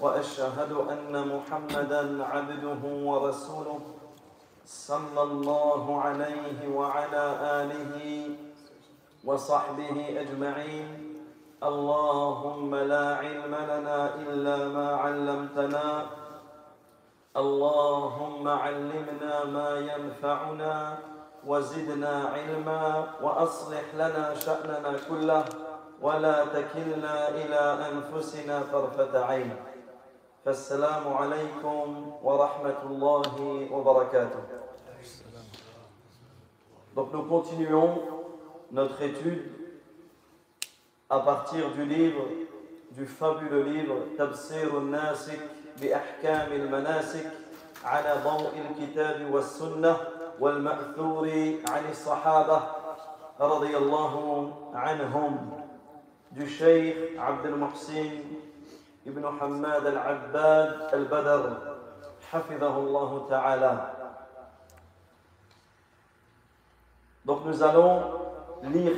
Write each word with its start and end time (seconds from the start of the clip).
وأشهد 0.00 0.72
أن 0.72 1.28
محمدا 1.28 2.24
عبده 2.24 2.82
ورسوله 2.82 3.80
صلى 4.66 5.22
الله 5.22 6.00
عليه 6.00 6.68
وعلى 6.68 7.24
آله 7.42 7.94
وصحبه 9.24 10.20
أجمعين. 10.20 10.88
اللهم 11.62 12.74
لا 12.74 13.16
علم 13.16 13.54
لنا 13.54 14.14
إلا 14.14 14.68
ما 14.68 14.88
علمتنا. 14.96 16.06
اللهم 17.36 18.48
علمنا 18.48 19.44
ما 19.44 19.70
ينفعنا 19.78 20.98
وزدنا 21.46 22.14
علما 22.34 23.06
وأصلح 23.22 23.94
لنا 23.94 24.34
شأننا 24.34 24.92
كله 25.08 25.44
ولا 26.02 26.44
تكلنا 26.44 27.28
إلى 27.28 27.62
أنفسنا 27.90 28.62
طرفة 28.72 29.24
عين. 29.24 29.56
فالسلام 30.48 31.12
عليكم 31.12 32.12
ورحمة 32.24 32.80
الله 32.84 33.68
وبركاته. 33.72 34.40
Donc 36.96 37.12
nous 37.12 37.24
continuons 37.24 38.00
notre 38.72 39.02
étude 39.02 39.44
à 41.10 41.18
partir 41.20 41.70
du 41.72 41.84
livre, 41.84 42.24
du 42.92 43.04
fabuleux 43.04 43.62
livre 43.62 43.96
Tafsir 44.16 44.74
al-Nasik 44.74 45.38
بأحكام 45.82 46.52
المناسك 46.52 47.30
على 47.84 48.16
ضوء 48.24 48.52
الكتاب 48.56 49.30
والسنة 49.30 49.96
والمأثور 50.40 51.28
عن 51.68 51.90
الصحابة 51.90 52.62
رضي 53.40 53.76
الله 53.76 54.52
عنهم 54.74 55.50
du 56.32 56.46
Cheikh 56.46 57.18
عبد 57.18 57.46
المحسن 57.46 58.10
ابن 59.07 59.39
حماد 59.39 59.85
العباد 59.85 60.93
البدر 60.93 61.57
حفظه 62.31 62.77
الله 62.77 63.25
تعالى 63.29 63.89
Donc 67.25 67.45
nous 67.45 67.63
allons 67.63 68.01
lire 68.63 68.95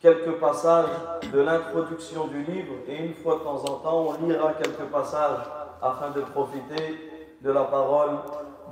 quelques 0.00 0.38
passages 0.40 0.88
de 1.30 1.40
l'introduction 1.40 2.26
du 2.26 2.42
livre 2.42 2.72
et 2.88 3.04
une 3.04 3.14
fois 3.14 3.34
de 3.34 3.40
temps 3.40 3.62
en 3.64 3.74
temps 3.80 4.06
on 4.08 4.26
lira 4.26 4.54
quelques 4.54 4.90
passages 4.90 5.40
afin 5.82 6.10
de 6.10 6.22
profiter 6.22 7.10
de 7.42 7.50
la 7.50 7.64
parole 7.64 8.18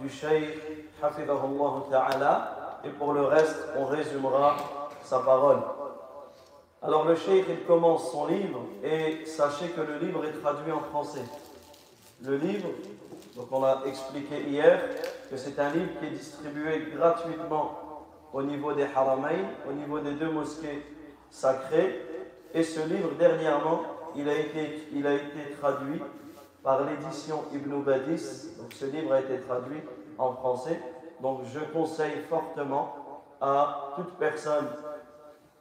du 0.00 0.08
Cheikh 0.08 0.58
Hafidahullah 1.02 1.84
Ta'ala 1.90 2.80
et 2.84 2.88
pour 2.90 3.12
le 3.12 3.24
reste 3.24 3.68
on 3.76 3.84
résumera 3.86 4.56
sa 5.02 5.20
parole. 5.20 5.58
Alors 6.85 7.05
le 7.05 7.15
cheikh, 7.15 7.45
il 7.47 7.63
commence 7.65 8.11
son 8.11 8.27
livre 8.27 8.59
et 8.83 9.25
sachez 9.25 9.69
que 9.69 9.79
le 9.79 9.99
livre 9.99 10.25
est 10.25 10.33
traduit 10.33 10.73
en 10.73 10.81
français. 10.81 11.23
Le 12.21 12.35
livre, 12.35 12.67
donc 13.37 13.47
on 13.51 13.61
l'a 13.61 13.83
expliqué 13.85 14.41
hier, 14.49 14.81
que 15.29 15.37
c'est 15.37 15.57
un 15.59 15.69
livre 15.69 15.91
qui 15.97 16.07
est 16.07 16.09
distribué 16.09 16.87
gratuitement 16.93 18.05
au 18.33 18.43
niveau 18.43 18.73
des 18.73 18.83
haramain, 18.83 19.45
au 19.69 19.71
niveau 19.71 19.99
des 19.99 20.11
deux 20.15 20.29
mosquées 20.29 20.85
sacrées. 21.29 22.01
Et 22.53 22.63
ce 22.63 22.81
livre, 22.81 23.11
dernièrement, 23.17 23.83
il 24.17 24.27
a 24.27 24.37
été, 24.37 24.83
a 25.05 25.13
été 25.13 25.55
traduit 25.61 26.01
par 26.63 26.83
l'édition 26.83 27.45
Ibn 27.53 27.81
Badis. 27.81 28.57
Donc 28.59 28.73
ce 28.73 28.85
livre 28.87 29.13
a 29.13 29.21
été 29.21 29.39
traduit 29.39 29.79
en 30.17 30.33
français. 30.33 30.81
Donc 31.21 31.43
je 31.53 31.59
conseille 31.71 32.23
fortement 32.29 33.23
à 33.39 33.93
toute 33.95 34.15
personne 34.15 34.67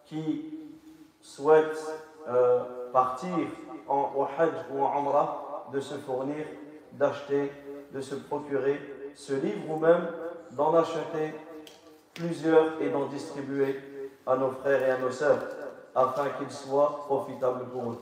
qui 0.05 0.52
souhaite 1.23 1.79
euh, 2.29 2.61
partir 2.93 3.35
en, 3.89 4.29
Hajj 4.39 4.53
ou 4.73 4.83
en 4.83 4.99
Umrah, 4.99 5.69
de 5.73 5.81
se 5.81 5.95
fournir, 5.95 6.45
d'acheter, 6.93 7.51
de 7.93 8.01
se 8.01 8.15
procurer 8.15 8.81
ce 9.15 9.33
livre 9.33 9.71
ou 9.71 9.77
même 9.79 10.07
d'en 10.51 10.75
acheter 10.75 11.35
plusieurs 12.15 12.81
et 12.81 12.91
d'en 12.91 13.07
distribuer 13.07 13.81
à 14.27 14.37
nos 14.37 14.51
frères 14.51 14.83
et 14.83 14.91
à 14.91 14.99
nos 14.99 15.11
sœurs 15.11 15.39
afin 15.95 16.29
qu'ils 16.39 16.51
soient 16.53 17.05
profitables 17.07 17.65
pour 17.67 17.93
eux. 17.93 18.01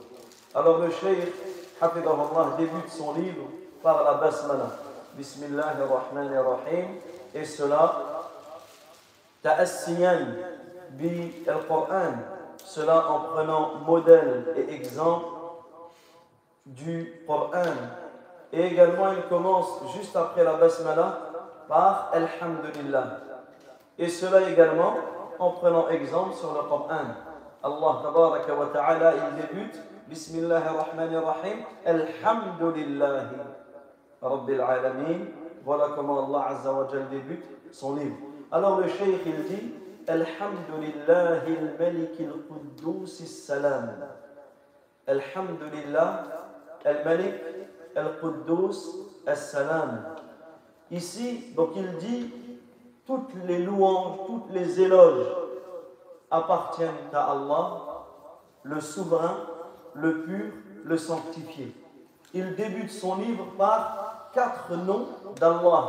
Alors 0.53 0.79
le 0.79 0.91
Cheikh, 0.91 1.33
Hafidahullah, 1.79 2.55
débute 2.57 2.89
son 2.89 3.13
livre 3.13 3.45
par 3.81 4.03
la 4.03 4.13
basmala. 4.15 4.69
Bismillah 5.15 5.75
ar-Rahman 5.81 6.33
ar-Rahim. 6.33 6.87
Et 7.33 7.45
cela, 7.45 8.29
ta'assiyan 9.41 10.19
bi 10.91 11.43
al-Qur'an, 11.47 12.13
cela 12.65 13.09
en 13.09 13.19
prenant 13.19 13.71
modèle 13.85 14.53
et 14.55 14.73
exemple 14.73 15.25
du 16.65 17.23
Coran. 17.27 17.73
Et 18.53 18.67
également, 18.67 19.11
il 19.11 19.23
commence 19.29 19.81
juste 19.95 20.15
après 20.15 20.43
la 20.43 20.53
basmala 20.53 21.19
par 21.67 22.11
Alhamdulillah. 22.13 23.17
Et 23.97 24.09
cela 24.09 24.49
également 24.49 24.95
en 25.39 25.51
prenant 25.51 25.89
exemple 25.89 26.33
sur 26.35 26.53
le 26.53 26.67
Coran. 26.67 27.15
Allah 27.63 27.99
tabaraka 28.03 28.55
wa 28.55 28.65
ta'ala, 28.67 29.13
il 29.15 29.41
débute 29.41 29.79
Bismillah 30.07 30.57
ar-Rahman 30.57 31.15
ar-Rahim 31.15 31.59
Alhamdulillah 31.85 33.23
Rabbil 34.21 34.61
Alamin. 34.61 35.19
Voilà 35.63 35.89
comment 35.95 36.25
Allah 36.25 36.47
Azza 36.49 36.73
wa 36.73 36.87
Jal 36.91 37.07
débute 37.09 37.43
son 37.71 37.95
livre. 37.95 38.15
Alors 38.51 38.79
le 38.79 38.87
cheikh 38.87 39.21
il 39.25 39.43
dit 39.45 39.73
الحمد 40.10 40.70
لله 40.70 41.42
الملك 41.46 42.20
القدوس 42.20 43.22
السلام 43.22 44.08
الحمد 45.08 45.62
لله 45.62 46.10
الملك 46.86 47.40
القدوس 47.96 48.96
السلام 49.28 50.14
Ici, 50.90 51.52
donc 51.56 51.70
il 51.74 51.96
dit, 51.96 52.30
toutes 53.06 53.34
les 53.44 53.58
louanges, 53.58 54.18
toutes 54.26 54.50
les 54.52 54.80
éloges 54.80 55.26
appartiennent 56.30 57.10
à 57.12 57.32
Allah, 57.32 58.06
le 58.62 58.80
souverain, 58.80 59.36
le 59.94 60.22
pur, 60.22 60.52
le 60.84 60.96
sanctifié. 60.96 61.74
Il 62.34 62.54
débute 62.54 62.90
son 62.92 63.16
livre 63.16 63.46
par 63.58 64.30
quatre 64.32 64.76
noms 64.76 65.08
d'Allah, 65.40 65.88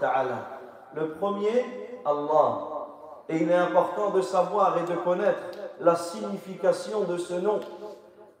ta'ala. 0.00 0.60
Le 0.94 1.12
premier, 1.12 1.64
Allah, 2.04 2.73
et 3.29 3.37
il 3.37 3.49
est 3.49 3.55
important 3.55 4.11
de 4.11 4.21
savoir 4.21 4.77
et 4.77 4.91
de 4.91 4.95
connaître 4.97 5.39
la 5.79 5.95
signification 5.95 7.03
de 7.03 7.17
ce 7.17 7.33
nom. 7.35 7.59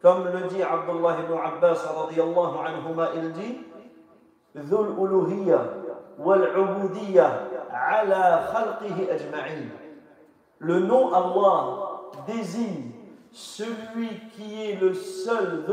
Comme 0.01 0.25
le 0.25 0.47
dit 0.47 0.61
Abdullah 0.61 1.17
ibn 1.23 1.33
Abbas 1.33 1.83
anhuma, 1.87 3.09
il 3.15 3.31
dit 3.31 3.57
Dhul 4.55 4.95
uluhiyya 4.97 5.61
wal 6.19 6.47
ubudiyya 6.57 7.31
ala 7.73 8.47
khalqihi 8.51 9.09
ajma'in. 9.09 9.69
Le 10.59 10.79
nom 10.79 11.13
Allah 11.13 12.01
désigne 12.27 12.91
celui 13.31 14.09
qui 14.33 14.69
est 14.69 14.75
le 14.79 14.93
seul, 14.93 15.65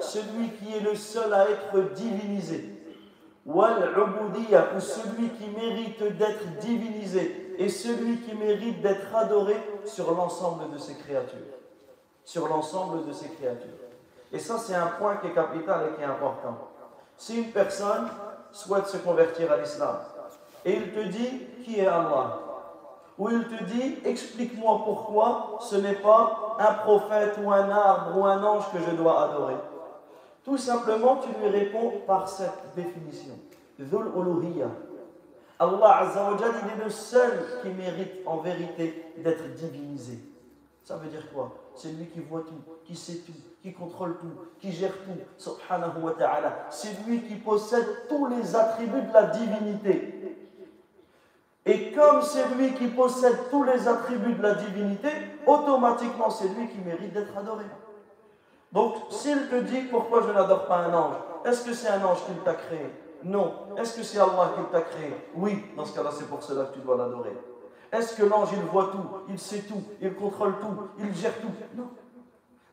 celui 0.00 0.50
qui 0.50 0.76
est 0.76 0.80
le 0.80 0.94
seul 0.94 1.32
à 1.32 1.48
être 1.48 1.94
divinisé. 1.94 2.79
Ou 3.52 4.80
celui 4.80 5.30
qui 5.30 5.48
mérite 5.48 6.16
d'être 6.16 6.58
divinisé 6.60 7.54
et 7.58 7.68
celui 7.68 8.18
qui 8.18 8.34
mérite 8.34 8.80
d'être 8.80 9.14
adoré 9.14 9.56
sur 9.84 10.14
l'ensemble 10.14 10.70
de 10.72 10.78
ses 10.78 10.94
créatures. 10.94 11.38
Sur 12.24 12.46
l'ensemble 12.46 13.06
de 13.06 13.12
ses 13.12 13.28
créatures. 13.30 13.68
Et 14.32 14.38
ça, 14.38 14.56
c'est 14.58 14.76
un 14.76 14.86
point 14.86 15.16
qui 15.16 15.26
est 15.26 15.34
capital 15.34 15.88
et 15.88 15.96
qui 15.96 16.02
est 16.02 16.04
important. 16.04 16.68
Si 17.16 17.38
une 17.38 17.50
personne 17.50 18.08
souhaite 18.52 18.86
se 18.86 18.98
convertir 18.98 19.50
à 19.50 19.56
l'islam 19.56 19.96
et 20.64 20.74
il 20.74 20.92
te 20.92 21.00
dit 21.00 21.46
qui 21.64 21.80
est 21.80 21.86
Allah, 21.86 22.38
ou 23.18 23.28
il 23.30 23.44
te 23.48 23.64
dit 23.64 23.98
explique-moi 24.04 24.82
pourquoi 24.84 25.58
ce 25.60 25.76
n'est 25.76 25.96
pas 25.96 26.56
un 26.58 26.74
prophète 26.74 27.36
ou 27.42 27.50
un 27.50 27.68
arbre 27.68 28.16
ou 28.16 28.24
un 28.24 28.42
ange 28.42 28.70
que 28.72 28.78
je 28.78 28.96
dois 28.96 29.24
adorer. 29.24 29.56
Tout 30.44 30.58
simplement, 30.58 31.18
tu 31.18 31.28
lui 31.40 31.48
réponds 31.48 32.00
par 32.06 32.28
cette 32.28 32.74
définition. 32.74 33.38
Dhul 33.78 34.06
Allah 35.58 35.98
Azzawajal, 35.98 36.52
il 36.62 36.80
est 36.80 36.84
le 36.84 36.90
seul 36.90 37.60
qui 37.62 37.68
mérite 37.68 38.26
en 38.26 38.38
vérité 38.38 39.12
d'être 39.18 39.54
divinisé. 39.54 40.18
Ça 40.84 40.96
veut 40.96 41.08
dire 41.10 41.30
quoi? 41.32 41.52
C'est 41.76 41.92
lui 41.92 42.06
qui 42.06 42.20
voit 42.20 42.40
tout, 42.40 42.72
qui 42.84 42.96
sait 42.96 43.18
tout, 43.18 43.32
qui 43.62 43.74
contrôle 43.74 44.16
tout, 44.18 44.32
qui 44.58 44.72
gère 44.72 44.92
tout, 45.04 45.20
subhanahu 45.36 46.00
wa 46.02 46.12
ta'ala. 46.12 46.66
C'est 46.70 47.06
lui 47.06 47.22
qui 47.22 47.34
possède 47.34 47.86
tous 48.08 48.26
les 48.26 48.56
attributs 48.56 49.02
de 49.02 49.12
la 49.12 49.24
divinité. 49.24 50.38
Et 51.66 51.92
comme 51.92 52.22
c'est 52.22 52.48
lui 52.56 52.72
qui 52.72 52.86
possède 52.86 53.36
tous 53.50 53.62
les 53.64 53.86
attributs 53.86 54.34
de 54.34 54.42
la 54.42 54.54
divinité, 54.54 55.10
automatiquement 55.46 56.30
c'est 56.30 56.48
lui 56.48 56.68
qui 56.68 56.78
mérite 56.78 57.12
d'être 57.12 57.36
adoré. 57.36 57.66
Donc 58.72 58.94
s'il 59.10 59.48
te 59.48 59.56
dit 59.56 59.82
pourquoi 59.82 60.22
je 60.22 60.32
n'adore 60.32 60.66
pas 60.66 60.78
un 60.78 60.94
ange, 60.94 61.16
est-ce 61.44 61.64
que 61.64 61.74
c'est 61.74 61.88
un 61.88 62.04
ange 62.04 62.24
qui 62.26 62.32
t'a 62.44 62.54
créé? 62.54 62.90
Non. 63.22 63.52
Est-ce 63.76 63.96
que 63.96 64.02
c'est 64.02 64.18
Allah 64.18 64.52
qui 64.56 64.64
t'a 64.72 64.80
créé? 64.82 65.14
Oui. 65.34 65.64
Dans 65.76 65.84
ce 65.84 65.94
cas-là, 65.94 66.10
c'est 66.12 66.28
pour 66.28 66.42
cela 66.42 66.64
que 66.64 66.74
tu 66.74 66.80
dois 66.80 66.96
l'adorer. 66.96 67.36
Est-ce 67.92 68.14
que 68.14 68.22
l'ange, 68.22 68.50
il 68.52 68.62
voit 68.62 68.90
tout, 68.92 69.04
il 69.28 69.38
sait 69.38 69.62
tout, 69.62 69.82
il 70.00 70.14
contrôle 70.14 70.54
tout, 70.60 70.88
il 70.98 71.14
gère 71.14 71.34
tout? 71.40 71.50
Non. 71.74 71.88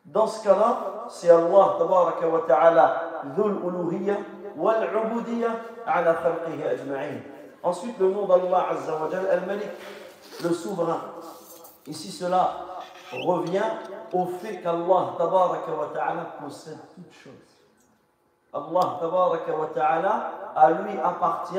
Dans 0.04 0.26
ce 0.26 0.42
cas-là, 0.44 1.06
c'est 1.10 1.28
Allah, 1.28 1.74
tabaraka 1.78 2.28
wa 2.28 2.40
ta'ala, 2.46 3.02
dhul 3.36 3.58
uluhiyya 3.64 4.16
wal 4.56 4.88
ala 5.86 6.14
khalqihi 6.14 6.62
ajma'in. 6.62 7.20
Ensuite, 7.62 7.98
le 7.98 8.10
nom 8.10 8.26
d'Allah 8.26 8.68
Azza 8.70 8.92
wa 8.92 9.08
al-Malik, 9.12 9.68
le 10.42 10.50
souverain. 10.50 11.00
Ici, 11.86 12.10
cela 12.10 12.54
revient 13.12 13.60
au 14.12 14.26
fait 14.26 14.60
qu'Allah, 14.60 15.14
tabaraka 15.16 15.70
wa 15.72 15.90
ta'ala, 15.92 16.36
possède 16.42 16.78
toutes 16.94 17.12
choses. 17.12 17.32
Allah, 18.52 18.98
tabaraka 19.00 19.52
wa 19.56 19.66
ta'ala, 19.74 20.30
à 20.56 20.70
lui 20.70 20.98
appartient 21.02 21.56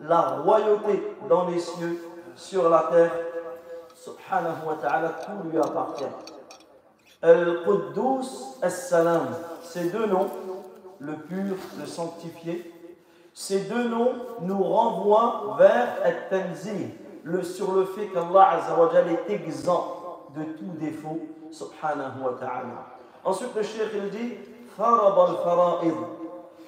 la 0.00 0.20
royauté 0.20 1.16
dans 1.28 1.46
les 1.48 1.58
cieux 1.58 2.02
sur 2.36 2.68
la 2.68 2.84
terre. 2.90 3.12
Subhanahu 3.94 4.66
wa 4.66 4.74
ta'ala, 4.80 5.08
tout 5.08 5.48
lui 5.48 5.58
appartient. 5.58 6.04
Al-Quddus 7.22 8.58
As-Salam, 8.62 9.28
ces 9.62 9.90
deux 9.90 10.06
noms, 10.06 10.30
le 11.00 11.14
pur, 11.14 11.56
le 11.78 11.86
sanctifié, 11.86 12.72
ces 13.34 13.60
deux 13.60 13.88
noms 13.88 14.12
nous 14.40 14.62
renvoient 14.62 15.56
vers 15.58 15.88
Al-Tanzih, 16.04 16.94
le, 17.24 17.42
sur 17.42 17.72
le 17.72 17.84
fait 17.84 18.08
qu'Allah 18.08 18.60
est 19.28 19.32
exempt 19.32 19.98
de 20.36 20.42
tout 20.42 20.72
défaut, 20.78 21.20
subhanahu 21.52 22.22
wa 22.22 22.32
ta'ala. 22.38 22.98
Ensuite, 23.24 23.54
le 23.54 23.62
cheikh 23.62 23.92
il 23.94 24.10
dit 24.10 24.34
فرض 24.78 25.30
الفرائض 25.30 26.06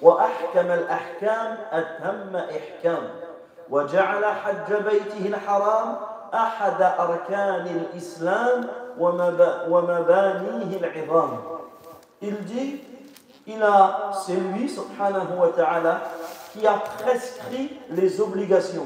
وأحكم 0.01 0.71
الأحكام 0.71 1.57
أتم 1.71 2.35
إحكام 2.35 3.09
وجعل 3.69 4.25
حج 4.25 4.73
بيته 4.73 5.25
الحرام 5.27 5.95
أحد 6.33 6.81
أركان 6.81 7.67
الإسلام 7.67 8.67
ومبانيه 9.69 10.77
العظام 10.77 11.37
Il 12.23 12.37
dit, 12.45 12.79
il 13.47 13.63
a, 13.63 14.11
c'est 14.13 14.35
lui, 14.35 14.69
subhanahu 14.69 15.39
wa 15.39 15.47
ta'ala, 15.47 16.01
qui 16.53 16.67
a 16.67 16.73
prescrit 16.99 17.79
les 17.89 18.21
obligations 18.21 18.85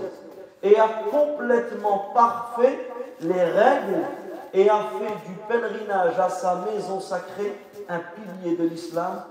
et 0.64 0.80
a 0.80 0.88
complètement 1.12 2.12
parfait 2.14 2.80
les 3.20 3.44
règles 3.44 4.06
et 4.55 4.69
a 4.69 4.79
fait 4.99 5.29
du 5.29 5.35
pèlerinage 5.49 6.19
à 6.19 6.29
sa 6.29 6.65
maison 6.67 7.01
sacrée 7.01 7.57
un 7.89 7.99
pilier 7.99 8.57
de 8.57 8.65
l'islam 8.65 9.23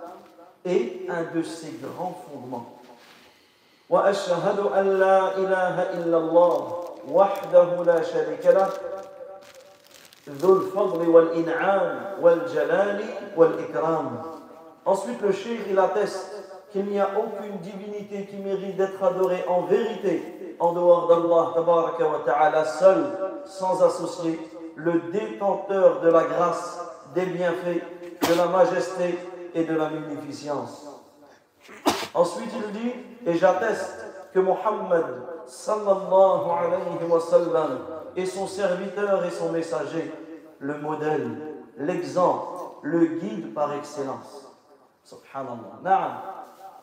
et 0.66 1.06
un 1.10 1.36
de 1.36 1.44
ses 1.44 1.80
grands 1.82 2.18
fondements. 2.28 2.80
واشهد 3.90 4.60
ان 4.60 5.00
لا 5.00 5.38
اله 5.38 5.76
الا 5.98 6.18
الله 6.18 6.84
وحده 7.12 7.84
لا 7.84 8.02
شريك 8.04 8.46
له 8.46 8.70
ذو 10.30 10.54
الفضل 10.56 11.10
والانعام 11.10 12.16
والجلال 12.22 13.04
والاكرام 13.38 14.22
ensuite 14.86 15.22
le 15.22 15.32
cheikh 15.32 15.62
il 15.72 15.80
atteste 15.80 16.30
qu'il 16.72 16.86
n'y 16.86 17.00
a 17.00 17.10
aucune 17.18 17.58
divinité 17.62 18.26
qui 18.26 18.38
mérite 18.38 18.78
d'être 18.78 19.04
adorée 19.04 19.44
en 19.48 19.62
vérité 19.62 20.56
en 20.60 20.74
dehors 20.74 21.08
d'Allah 21.08 21.52
tabaraka 21.56 22.04
wa 22.04 22.22
ta'ala 22.26 22.66
seul 22.66 23.06
sans 23.46 23.82
associer 23.84 24.40
le 24.77 25.01
détenteur 25.13 26.01
de 26.01 26.09
la 26.09 26.25
grâce 26.25 26.81
des 27.15 27.27
bienfaits 27.27 27.83
de 28.29 28.35
la 28.35 28.47
majesté 28.47 29.19
et 29.55 29.65
de 29.65 29.75
la 29.75 29.91
munificence 29.91 30.89
Ensuite, 32.15 32.51
il 32.55 32.73
dit, 32.73 32.93
et 33.27 33.35
j'atteste 33.35 34.05
que 34.33 34.39
Mohammed 34.39 35.05
sallallahu 35.47 36.51
alayhi 36.51 37.11
wa 37.11 37.21
sallam 37.21 37.79
est 38.17 38.27
son 38.27 38.47
serviteur 38.47 39.25
et 39.25 39.31
son 39.31 39.51
messager, 39.51 40.13
le 40.61 40.79
modèle, 40.79 41.29
l'exemple, 41.77 42.59
le 42.83 43.07
guide 43.07 43.53
par 43.53 43.73
excellence. 43.75 44.49
Subhanallah. 45.03 46.23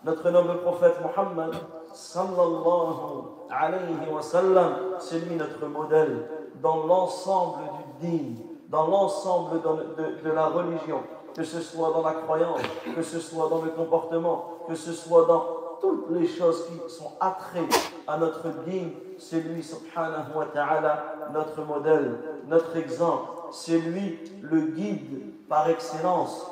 Notre 0.03 0.29
noble 0.31 0.61
prophète 0.61 0.95
Mohammed 1.01 1.53
sallallahu 1.93 3.23
alayhi 3.49 4.09
wa 4.11 4.21
sallam, 4.21 4.73
c'est 4.99 5.19
lui 5.19 5.35
notre 5.35 5.65
modèle 5.65 6.27
dans 6.55 6.85
l'ensemble 6.85 7.63
du 8.00 8.06
din, 8.06 8.34
dans 8.68 8.86
l'ensemble 8.86 9.60
de, 9.62 10.28
de 10.28 10.32
la 10.32 10.46
religion 10.46 11.00
que 11.36 11.44
ce 11.44 11.60
soit 11.60 11.90
dans 11.92 12.02
la 12.02 12.14
croyance, 12.14 12.60
que 12.94 13.02
ce 13.02 13.20
soit 13.20 13.48
dans 13.50 13.60
le 13.60 13.70
comportement, 13.70 14.52
que 14.66 14.74
ce 14.74 14.92
soit 14.94 15.26
dans 15.26 15.44
toutes 15.82 16.10
les 16.10 16.26
choses 16.26 16.64
qui 16.66 16.90
sont 16.90 17.12
attraites 17.20 17.92
à 18.06 18.16
notre 18.16 18.48
digne, 18.66 18.92
c'est 19.18 19.40
lui, 19.40 19.62
subhanahu 19.62 20.32
wa 20.34 20.46
ta'ala, 20.46 21.04
notre 21.34 21.60
modèle, 21.62 22.16
notre 22.48 22.74
exemple, 22.76 23.28
c'est 23.52 23.78
lui 23.78 24.18
le 24.40 24.60
guide 24.60 25.46
par 25.46 25.68
excellence, 25.68 26.46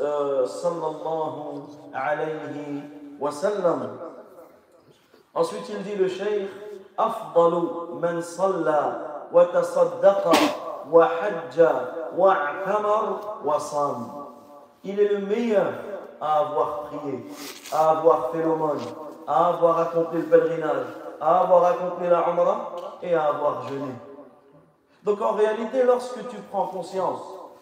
euh, 0.00 0.46
sallallahu 0.46 1.62
alayhi 1.92 2.82
wa 3.20 3.30
sallam. 3.30 3.88
Ensuite, 5.32 5.68
il 5.68 5.82
dit 5.84 5.94
le 5.96 6.08
cheikh, 6.08 6.48
أفضل 6.98 7.70
من 8.02 8.20
صلى 8.20 9.00
وتصدق 9.32 10.32
وحج 10.32 10.34
واعتمر 10.34 10.34
وصام 10.34 10.67
il 14.83 14.99
est 14.99 15.13
le 15.13 15.19
meilleur 15.25 15.73
à 16.21 16.39
avoir 16.39 16.81
prié, 16.83 17.25
à 17.71 17.89
avoir 17.91 18.31
fait 18.31 18.43
l'aumône, 18.43 18.79
à 19.27 19.47
avoir 19.47 19.79
accompli 19.79 20.19
le 20.19 20.25
pèlerinage, 20.25 20.87
à 21.21 21.41
avoir 21.41 21.65
accompli 21.65 22.07
la 22.09 22.29
Umrah 22.29 22.71
et 23.01 23.13
à 23.13 23.25
avoir 23.25 23.67
jeûné. 23.67 23.91
Donc 25.03 25.21
en 25.21 25.33
réalité, 25.33 25.83
lorsque 25.83 26.27
tu 26.27 26.37
prends 26.51 26.67
conscience 26.67 27.21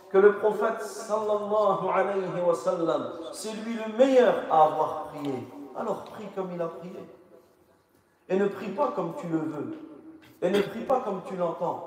que 0.10 0.17
le 0.17 0.38
prophète 0.38 0.81
sallallahu 0.81 1.89
alayhi 1.93 2.41
wa 2.46 2.55
sallam, 2.55 3.12
c'est 3.34 3.53
lui 3.53 3.75
le 3.75 3.98
meilleur 3.98 4.34
à 4.50 4.63
avoir 4.65 5.03
prié, 5.05 5.48
alors 5.77 6.03
prie 6.03 6.27
comme 6.36 6.50
il 6.53 6.62
a 6.62 6.67
prié. 6.67 7.03
Et 8.29 8.38
ne 8.38 8.48
prie 8.48 8.69
pas 8.69 8.91
comme 8.96 9.13
tu 9.19 9.27
le 9.27 9.38
veux. 9.38 9.77
Et 10.41 10.50
ne 10.50 10.62
prie 10.62 10.81
pas 10.81 11.01
comme 11.01 11.22
tu 11.25 11.36
l'entends. 11.36 11.87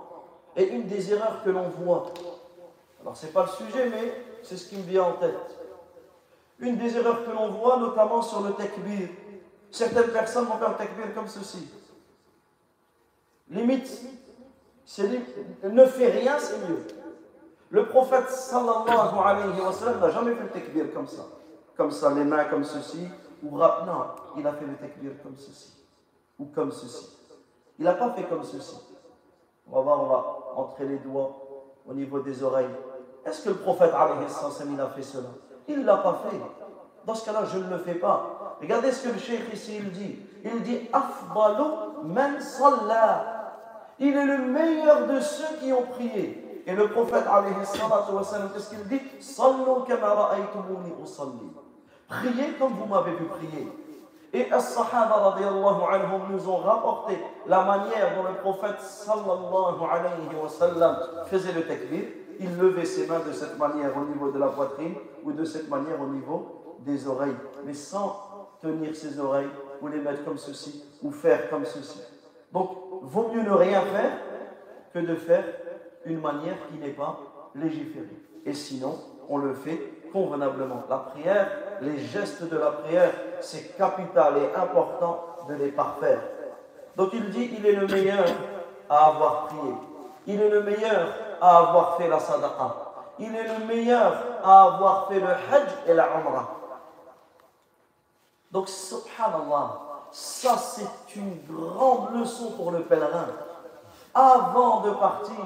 Et 0.56 0.68
une 0.68 0.86
des 0.86 1.12
erreurs 1.12 1.42
que 1.44 1.50
l'on 1.50 1.68
voit, 1.68 2.12
alors 3.00 3.16
c'est 3.16 3.32
pas 3.32 3.46
le 3.46 3.66
sujet, 3.66 3.88
mais 3.88 4.24
c'est 4.42 4.56
ce 4.56 4.68
qui 4.68 4.76
me 4.76 4.82
vient 4.82 5.04
en 5.04 5.12
tête. 5.12 5.58
Une 6.58 6.76
des 6.76 6.96
erreurs 6.96 7.24
que 7.24 7.30
l'on 7.30 7.50
voit, 7.50 7.78
notamment 7.78 8.20
sur 8.20 8.42
le 8.42 8.52
takbir, 8.52 9.08
certaines 9.70 10.10
personnes 10.10 10.44
vont 10.46 10.58
faire 10.58 10.70
le 10.70 10.76
takbir 10.76 11.14
comme 11.14 11.28
ceci. 11.28 11.68
Limite, 13.48 14.02
ne 15.64 15.84
fait 15.86 16.10
rien, 16.10 16.38
c'est 16.38 16.58
mieux. 16.68 16.86
Le 17.70 17.86
prophète 17.86 18.28
sallallahu 18.28 19.18
alayhi 19.24 19.60
wa 19.60 19.72
sallam 19.72 20.00
n'a 20.00 20.10
jamais 20.10 20.34
fait 20.34 20.42
le 20.42 20.50
takbir 20.50 20.92
comme 20.92 21.06
ça. 21.06 21.22
Comme 21.76 21.90
ça, 21.92 22.12
les 22.12 22.24
mains 22.24 22.44
comme 22.44 22.64
ceci, 22.64 23.08
ou 23.42 23.56
rap. 23.56 23.86
Non, 23.86 24.06
il 24.36 24.46
a 24.46 24.52
fait 24.52 24.66
le 24.66 24.74
takbir 24.74 25.12
comme 25.22 25.36
ceci. 25.36 25.72
Ou 26.38 26.46
comme 26.46 26.72
ceci. 26.72 27.16
Il 27.78 27.84
n'a 27.84 27.94
pas 27.94 28.12
fait 28.12 28.24
comme 28.24 28.42
ceci. 28.42 28.76
On 29.70 29.76
va 29.76 29.80
voir, 29.82 30.02
on 30.02 30.06
va 30.06 30.39
entrer 30.56 30.86
les 30.86 30.98
doigts 30.98 31.36
au 31.88 31.94
niveau 31.94 32.20
des 32.20 32.42
oreilles. 32.42 32.70
Est-ce 33.24 33.42
que 33.44 33.48
le 33.50 33.56
prophète 33.56 33.92
a 33.92 34.08
fait 34.94 35.02
cela? 35.02 35.28
Il 35.68 35.80
ne 35.80 35.84
l'a 35.84 35.98
pas 35.98 36.22
fait. 36.28 36.36
Dans 37.06 37.14
ce 37.14 37.24
cas-là, 37.24 37.44
je 37.44 37.58
ne 37.58 37.70
le 37.70 37.78
fais 37.78 37.94
pas. 37.94 38.56
Regardez 38.60 38.92
ce 38.92 39.08
que 39.08 39.12
le 39.12 39.18
cheikh 39.18 39.52
ici 39.52 39.76
il 39.78 39.90
dit. 39.90 40.18
Il 40.44 40.62
dit 40.62 40.88
man 42.04 42.38
Il 43.98 44.16
est 44.16 44.26
le 44.26 44.38
meilleur 44.38 45.06
de 45.06 45.20
ceux 45.20 45.56
qui 45.60 45.72
ont 45.72 45.82
prié. 45.82 46.62
Et 46.66 46.74
le 46.74 46.88
prophète 46.88 47.24
qu'est-ce 48.54 48.70
qu'il 48.70 48.84
dit? 48.88 49.00
Priez 52.08 52.52
comme 52.58 52.72
vous 52.74 52.86
m'avez 52.86 53.12
vu 53.12 53.24
prier. 53.26 53.68
Et 54.32 54.44
les 54.44 54.60
Sahaba 54.60 55.36
anhum 55.36 56.22
nous 56.30 56.48
ont 56.48 56.58
rapporté 56.58 57.18
la 57.46 57.64
manière 57.64 58.16
dont 58.16 58.28
le 58.28 58.36
prophète 58.40 58.80
sallallahu 58.80 59.82
alayhi 59.90 60.40
wa 60.40 60.48
sallam 60.48 60.96
faisait 61.26 61.52
le 61.52 61.66
takbir 61.66 62.04
il 62.40 62.56
levait 62.56 62.86
ses 62.86 63.06
mains 63.06 63.20
de 63.20 63.32
cette 63.32 63.58
manière 63.58 63.96
au 63.96 64.04
niveau 64.06 64.32
de 64.32 64.38
la 64.38 64.48
poitrine 64.48 64.94
ou 65.22 65.32
de 65.32 65.44
cette 65.44 65.68
manière 65.68 66.00
au 66.00 66.06
niveau 66.06 66.78
des 66.80 67.06
oreilles, 67.06 67.36
mais 67.64 67.74
sans 67.74 68.56
tenir 68.62 68.96
ses 68.96 69.20
oreilles 69.20 69.50
ou 69.82 69.88
les 69.88 70.00
mettre 70.00 70.24
comme 70.24 70.38
ceci 70.38 70.84
ou 71.02 71.10
faire 71.10 71.50
comme 71.50 71.66
ceci. 71.66 72.00
Donc, 72.50 72.70
vaut 73.02 73.30
mieux 73.32 73.42
ne 73.42 73.50
rien 73.50 73.82
faire 73.82 74.12
que 74.92 74.98
de 75.00 75.14
faire 75.14 75.44
une 76.06 76.20
manière 76.20 76.56
qui 76.68 76.78
n'est 76.78 76.94
pas 76.94 77.20
légiférer. 77.54 78.16
Et 78.46 78.54
sinon, 78.54 78.98
on 79.28 79.36
le 79.36 79.52
fait 79.52 79.78
convenablement. 80.10 80.82
La 80.88 80.96
prière, 80.96 81.50
les 81.82 81.98
gestes 81.98 82.44
de 82.44 82.58
la 82.58 82.70
prière, 82.70 83.12
c'est 83.40 83.76
capital 83.76 84.34
et 84.38 84.54
important 84.54 85.24
de 85.48 85.54
les 85.54 85.72
parfaire. 85.72 86.20
Donc 86.96 87.10
il 87.12 87.30
dit, 87.30 87.50
il 87.58 87.66
est 87.66 87.72
le 87.72 87.86
meilleur 87.86 88.26
à 88.88 89.06
avoir 89.06 89.46
prié. 89.46 89.74
Il 90.26 90.40
est 90.40 90.50
le 90.50 90.62
meilleur 90.62 91.08
à 91.40 91.58
avoir 91.58 91.96
fait 91.96 92.08
la 92.08 92.18
sadaqa. 92.18 92.76
Il 93.18 93.34
est 93.34 93.58
le 93.58 93.66
meilleur 93.66 94.12
à 94.42 94.64
avoir 94.64 95.08
fait 95.08 95.20
le 95.20 95.28
hajj 95.28 95.68
et 95.86 95.94
la 95.94 96.08
umrah. 96.18 96.56
Donc, 98.50 98.68
subhanallah, 98.68 99.80
ça 100.10 100.56
c'est 100.56 101.16
une 101.16 101.40
grande 101.48 102.14
leçon 102.14 102.52
pour 102.52 102.72
le 102.72 102.80
pèlerin. 102.80 103.26
Avant 104.12 104.80
de 104.80 104.90
partir, 104.90 105.36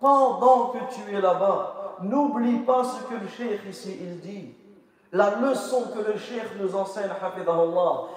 pendant 0.00 0.68
que 0.68 0.78
tu 0.94 1.14
es 1.14 1.20
là-bas, 1.20 1.96
n'oublie 2.00 2.60
pas 2.60 2.82
ce 2.84 3.02
que 3.02 3.14
le 3.14 3.28
cheikh 3.28 3.60
ici 3.68 3.98
il 4.00 4.20
dit. 4.20 4.54
La 5.12 5.36
leçon 5.40 5.86
que 5.92 5.98
le 5.98 6.16
cheikh 6.16 6.60
nous 6.60 6.76
enseigne, 6.76 7.10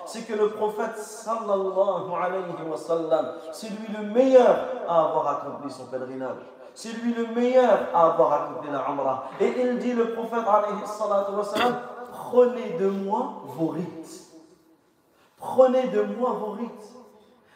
c'est 0.06 0.28
que 0.28 0.34
le 0.34 0.50
prophète 0.52 0.96
sallallahu 0.96 2.14
alayhi 2.14 2.70
wa 2.70 2.78
sallam, 2.78 3.34
c'est 3.52 3.70
lui 3.70 3.88
le 3.98 4.04
meilleur 4.14 4.68
à 4.88 5.06
avoir 5.06 5.28
accompli 5.28 5.72
son 5.72 5.86
pèlerinage. 5.86 6.38
C'est 6.76 6.90
lui 6.90 7.14
le 7.14 7.28
meilleur 7.28 7.88
à 7.94 8.14
avoir 8.14 8.34
accompli 8.34 8.70
la 8.72 8.86
Umrah. 8.90 9.24
Et 9.40 9.62
il 9.62 9.80
dit, 9.80 9.94
le 9.94 10.14
prophète 10.14 10.46
alayhi 10.48 10.82
wa 11.36 11.44
sallam, 11.44 11.80
prenez 12.12 12.78
de 12.78 12.88
moi 12.88 13.42
vos 13.46 13.70
rites. 13.70 14.22
Prenez 15.38 15.88
de 15.88 16.04
moi 16.04 16.32
vos 16.40 16.52
rites. 16.52 16.94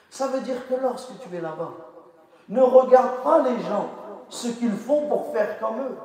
Ça 0.09 0.27
veut 0.27 0.41
dire 0.41 0.67
que 0.67 0.73
lorsque 0.81 1.19
tu 1.19 1.35
es 1.35 1.41
là-bas, 1.41 1.73
ne 2.49 2.61
regarde 2.61 3.21
pas 3.23 3.39
les 3.39 3.59
gens, 3.61 3.87
ce 4.29 4.47
qu'ils 4.47 4.71
font 4.71 5.07
pour 5.07 5.31
faire 5.31 5.59
comme 5.59 5.79
eux. 5.79 5.97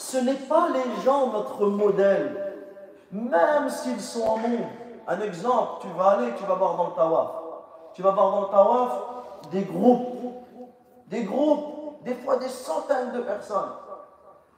Ce 0.00 0.16
n'est 0.16 0.32
pas 0.32 0.68
les 0.72 1.02
gens 1.02 1.26
notre 1.26 1.66
modèle, 1.66 2.54
même 3.12 3.68
s'ils 3.68 4.00
sont 4.00 4.26
en 4.26 4.38
monde. 4.38 4.66
Un 5.06 5.20
exemple, 5.20 5.82
tu 5.82 5.88
vas 5.88 6.12
aller, 6.12 6.32
tu 6.38 6.44
vas 6.44 6.54
voir 6.54 6.76
dans 6.78 6.86
le 6.86 6.94
tawaf. 6.94 7.30
Tu 7.92 8.00
vas 8.00 8.12
voir 8.12 8.30
dans 8.30 8.40
le 8.40 8.46
tawaf 8.46 8.92
des 9.50 9.60
groupes, 9.60 10.46
des 11.06 11.24
groupes, 11.24 12.02
des 12.02 12.14
fois 12.14 12.38
des 12.38 12.48
centaines 12.48 13.12
de 13.12 13.20
personnes, 13.20 13.72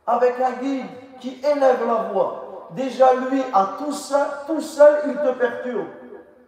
avec 0.06 0.38
un 0.38 0.52
guide 0.52 0.87
qui 1.18 1.40
élève 1.44 1.88
la 1.88 2.12
voix. 2.12 2.68
Déjà, 2.70 3.12
lui, 3.12 3.42
à 3.52 3.70
tout 3.78 3.92
seul, 3.92 4.26
tout 4.46 4.61
seul, 4.61 5.02
il 5.08 5.16
te 5.16 5.32
perturbe. 5.32 5.88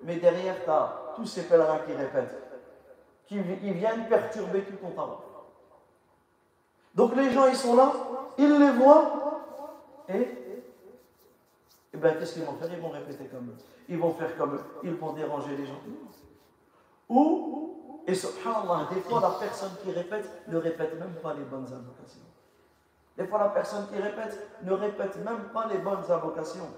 Mais 0.04 0.16
derrière, 0.16 0.54
tu 0.62 0.70
as 0.70 0.92
tous 1.16 1.26
ces 1.26 1.42
pèlerins 1.42 1.80
qui 1.84 1.94
répètent, 1.94 2.40
qui 3.26 3.40
viennent 3.40 4.06
perturber 4.08 4.62
tout 4.62 4.76
ton 4.76 4.90
tawaf. 4.90 5.34
Donc 6.94 7.16
les 7.16 7.30
gens, 7.30 7.46
ils 7.46 7.56
sont 7.56 7.76
là, 7.76 7.92
ils 8.38 8.58
les 8.58 8.70
voient, 8.70 9.24
et, 10.08 10.28
bien 11.94 12.14
qu'est-ce 12.14 12.34
qu'ils 12.34 12.44
vont 12.44 12.52
faire? 12.54 12.68
Ils 12.72 12.80
vont 12.80 12.90
répéter 12.90 13.24
comme 13.26 13.48
eux. 13.48 13.56
Ils 13.88 13.98
vont 13.98 14.12
faire 14.12 14.36
comme 14.36 14.54
eux. 14.54 14.64
Ils 14.82 14.94
vont 14.94 15.12
déranger 15.12 15.56
les 15.56 15.66
gens. 15.66 15.80
Ou, 17.08 18.02
et 18.06 18.14
subhanallah, 18.14 18.88
des 18.92 19.00
fois 19.00 19.20
la 19.20 19.30
personne 19.30 19.70
qui 19.82 19.90
répète 19.90 20.28
ne 20.48 20.56
répète 20.58 20.98
même 20.98 21.14
pas 21.22 21.34
les 21.34 21.44
bonnes 21.44 21.66
invocations. 21.66 22.20
Des 23.16 23.26
fois 23.26 23.38
la 23.38 23.48
personne 23.48 23.86
qui 23.88 24.00
répète 24.00 24.38
ne 24.62 24.72
répète 24.72 25.16
même 25.24 25.44
pas 25.52 25.66
les 25.68 25.78
bonnes 25.78 26.04
invocations. 26.10 26.68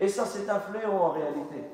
Et 0.00 0.08
ça, 0.08 0.24
c'est 0.26 0.48
un 0.50 0.58
fléau 0.58 0.92
en 0.92 1.10
réalité. 1.10 1.64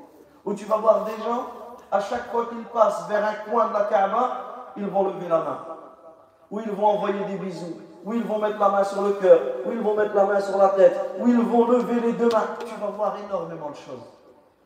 Où 0.44 0.54
tu 0.54 0.64
vas 0.66 0.76
voir 0.76 1.04
des 1.04 1.16
gens, 1.22 1.46
à 1.90 2.00
chaque 2.00 2.30
fois 2.30 2.46
qu'ils 2.46 2.64
passent 2.64 3.08
vers 3.08 3.24
un 3.24 3.50
coin 3.50 3.68
de 3.68 3.72
la 3.72 3.84
Kaaba, 3.84 4.72
ils 4.76 4.86
vont 4.86 5.04
lever 5.04 5.28
la 5.28 5.38
main. 5.38 5.66
Ou 6.50 6.60
ils 6.60 6.70
vont 6.70 6.86
envoyer 6.86 7.24
des 7.24 7.36
bisous 7.36 7.76
où 8.04 8.14
ils 8.14 8.22
vont 8.22 8.38
mettre 8.38 8.58
la 8.58 8.68
main 8.68 8.84
sur 8.84 9.02
le 9.02 9.12
cœur, 9.12 9.40
où 9.66 9.72
ils 9.72 9.80
vont 9.80 9.94
mettre 9.94 10.14
la 10.14 10.24
main 10.24 10.40
sur 10.40 10.56
la 10.56 10.70
tête, 10.70 10.98
où 11.18 11.28
ils 11.28 11.40
vont 11.40 11.66
lever 11.66 12.00
les 12.00 12.12
deux 12.14 12.28
mains. 12.28 12.56
Tu 12.60 12.74
vas 12.80 12.88
voir 12.88 13.16
énormément 13.26 13.70
de 13.70 13.76
choses. 13.76 14.04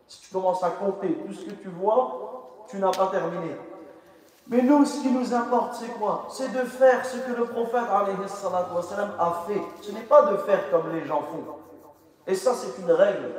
Si 0.06 0.20
tu 0.20 0.32
commences 0.32 0.62
à 0.62 0.70
compter 0.70 1.14
tout 1.26 1.32
ce 1.32 1.46
que 1.46 1.50
tu 1.50 1.68
vois, 1.68 2.64
tu 2.68 2.76
n'as 2.78 2.92
pas 2.92 3.08
terminé. 3.08 3.56
Mais 4.46 4.62
nous, 4.62 4.84
ce 4.84 5.00
qui 5.00 5.10
nous 5.10 5.32
importe, 5.32 5.74
c'est 5.74 5.98
quoi? 5.98 6.26
C'est 6.30 6.52
de 6.52 6.64
faire 6.64 7.04
ce 7.04 7.16
que 7.16 7.32
le 7.32 7.46
prophète 7.46 7.84
a 7.90 9.44
fait. 9.46 9.62
Ce 9.80 9.90
n'est 9.90 10.00
pas 10.00 10.22
de 10.22 10.36
faire 10.36 10.70
comme 10.70 10.92
les 10.92 11.04
gens 11.06 11.22
font. 11.22 11.44
Et 12.26 12.34
ça, 12.34 12.52
c'est 12.54 12.80
une 12.82 12.92
règle. 12.92 13.32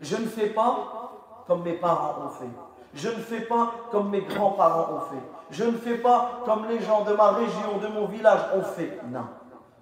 Je 0.00 0.16
ne 0.16 0.26
fais 0.26 0.48
pas 0.48 1.12
comme 1.46 1.62
mes 1.62 1.74
parents 1.74 2.14
ont 2.24 2.30
fait. 2.30 2.50
Je 2.94 3.08
ne 3.08 3.22
fais 3.22 3.42
pas 3.42 3.72
comme 3.90 4.10
mes 4.10 4.22
grands-parents 4.22 4.94
ont 4.94 5.00
fait. 5.00 5.22
Je 5.52 5.64
ne 5.64 5.76
fais 5.76 5.98
pas 5.98 6.40
comme 6.46 6.66
les 6.66 6.80
gens 6.80 7.04
de 7.04 7.12
ma 7.12 7.32
région, 7.32 7.78
de 7.80 7.86
mon 7.88 8.06
village 8.06 8.40
ont 8.56 8.62
fait. 8.62 8.98
Non. 9.10 9.26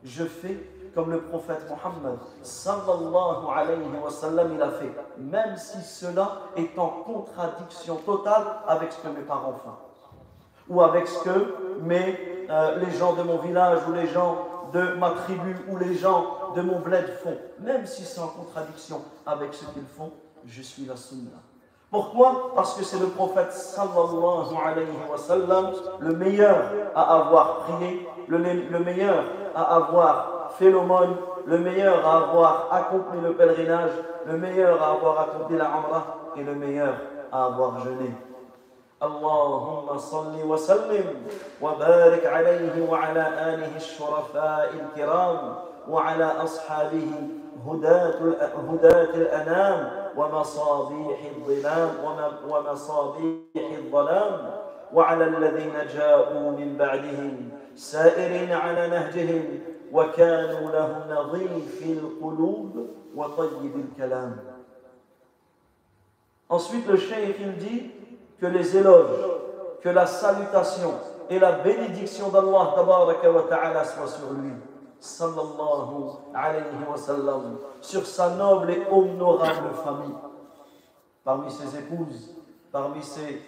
Je 0.03 0.25
fais 0.25 0.59
comme 0.95 1.13
le 1.13 1.21
prophète 1.21 1.65
Mohammed 1.69 2.19
sallallahu 2.43 3.47
alayhi 3.55 3.79
wa 4.03 4.11
sallam 4.11 4.53
il 4.53 4.61
a 4.61 4.71
fait. 4.71 4.93
Même 5.19 5.57
si 5.57 5.81
cela 5.83 6.41
est 6.57 6.77
en 6.77 6.89
contradiction 6.89 7.97
totale 7.97 8.45
avec 8.67 8.93
ce 8.93 8.99
que 8.99 9.09
mes 9.09 9.23
parents 9.23 9.55
font. 9.65 10.75
Ou 10.75 10.83
avec 10.83 11.07
ce 11.07 11.23
que 11.23 11.31
euh, 11.31 12.77
les 12.79 12.91
gens 12.99 13.13
de 13.15 13.23
mon 13.23 13.39
village 13.39 13.79
ou 13.89 13.93
les 13.93 14.09
gens 14.09 14.49
de 14.73 14.95
ma 14.95 15.11
tribu 15.11 15.57
ou 15.69 15.77
les 15.77 15.95
gens 15.95 16.53
de 16.57 16.63
mon 16.63 16.81
bled 16.81 17.07
font. 17.23 17.39
Même 17.61 17.87
si 17.87 18.03
c'est 18.03 18.21
en 18.21 18.29
contradiction 18.29 19.03
avec 19.25 19.55
ce 19.55 19.65
qu'ils 19.67 19.87
font, 19.87 20.11
je 20.45 20.63
suis 20.63 20.85
la 20.85 20.97
sunna. 20.97 21.39
Pourquoi 21.92 22.52
Parce 22.56 22.74
que 22.76 22.84
c'est 22.84 23.00
le 23.00 23.08
prophète 23.08 23.54
sallallahu 23.54 24.54
alayhi 24.66 24.90
wa 25.10 25.18
sallam, 25.18 25.72
le 26.00 26.14
meilleur 26.14 26.58
à 26.96 27.20
avoir 27.20 27.60
prié, 27.60 28.08
le, 28.28 28.38
meilleur 28.80 29.24
à 29.56 29.76
avoir 29.76 30.52
fait 30.58 30.70
l'aumône, 30.70 31.16
le 31.46 31.58
meilleur 31.60 32.06
à 32.06 32.18
avoir 32.18 32.68
accompli 32.72 33.22
le 33.22 33.34
pèlerinage, 33.34 33.92
le 34.26 34.38
meilleur 34.38 34.82
à 34.84 34.92
avoir 34.92 35.20
accompli 35.22 35.58
la 35.58 35.66
umrah 35.66 36.06
et 36.36 36.44
le 36.44 36.56
meilleur 36.56 36.96
à 37.32 37.46
avoir 37.46 37.80
jeûné. 37.80 38.14
اللهم 39.04 39.98
صل 39.98 40.44
وسلم 40.44 41.06
وبارك 41.62 42.26
عليه 42.26 42.90
وعلى 42.90 43.28
آله 43.54 43.76
الشرفاء 43.76 44.70
الكرام 44.74 45.56
وعلى 45.90 46.32
أصحابه 46.44 47.12
هداة 47.68 48.20
هداة 48.72 49.14
الأنام 49.16 49.99
ومصابيح 50.17 51.19
الظلام 51.37 51.91
ومصابيح 52.49 53.71
الظلام 53.79 54.51
وعلى 54.93 55.25
الذين 55.25 55.73
جاءوا 55.95 56.51
من 56.51 56.77
بعدهم 56.77 57.49
سائرين 57.77 58.53
على 58.53 58.89
نهجهم 58.89 59.61
وكانوا 59.93 60.71
له 60.71 61.05
نظيف 61.11 61.83
القلوب 61.83 62.87
وطيب 63.17 63.73
الكلام 63.77 64.37
Ensuite, 66.51 66.89
le 66.89 66.97
cheikh 66.97 67.37
il 67.39 67.57
dit 67.59 67.93
que 68.41 68.47
les 68.47 68.77
éloges, 68.77 69.25
que 69.83 69.89
la 69.89 70.05
salutation 70.05 70.95
et 71.31 71.39
la 71.39 71.53
bénédiction 71.53 72.29
d'Allah 72.29 72.75
ta'ala 73.49 73.85
soient 73.85 74.09
sur 74.09 74.33
lui. 74.33 74.51
Sur 77.81 78.07
sa 78.07 78.31
noble 78.31 78.71
et 78.71 78.83
honorable 78.91 79.75
famille, 79.83 80.15
parmi 81.25 81.51
ses 81.51 81.79
épouses, 81.79 82.35
parmi 82.71 83.03
ses, 83.03 83.43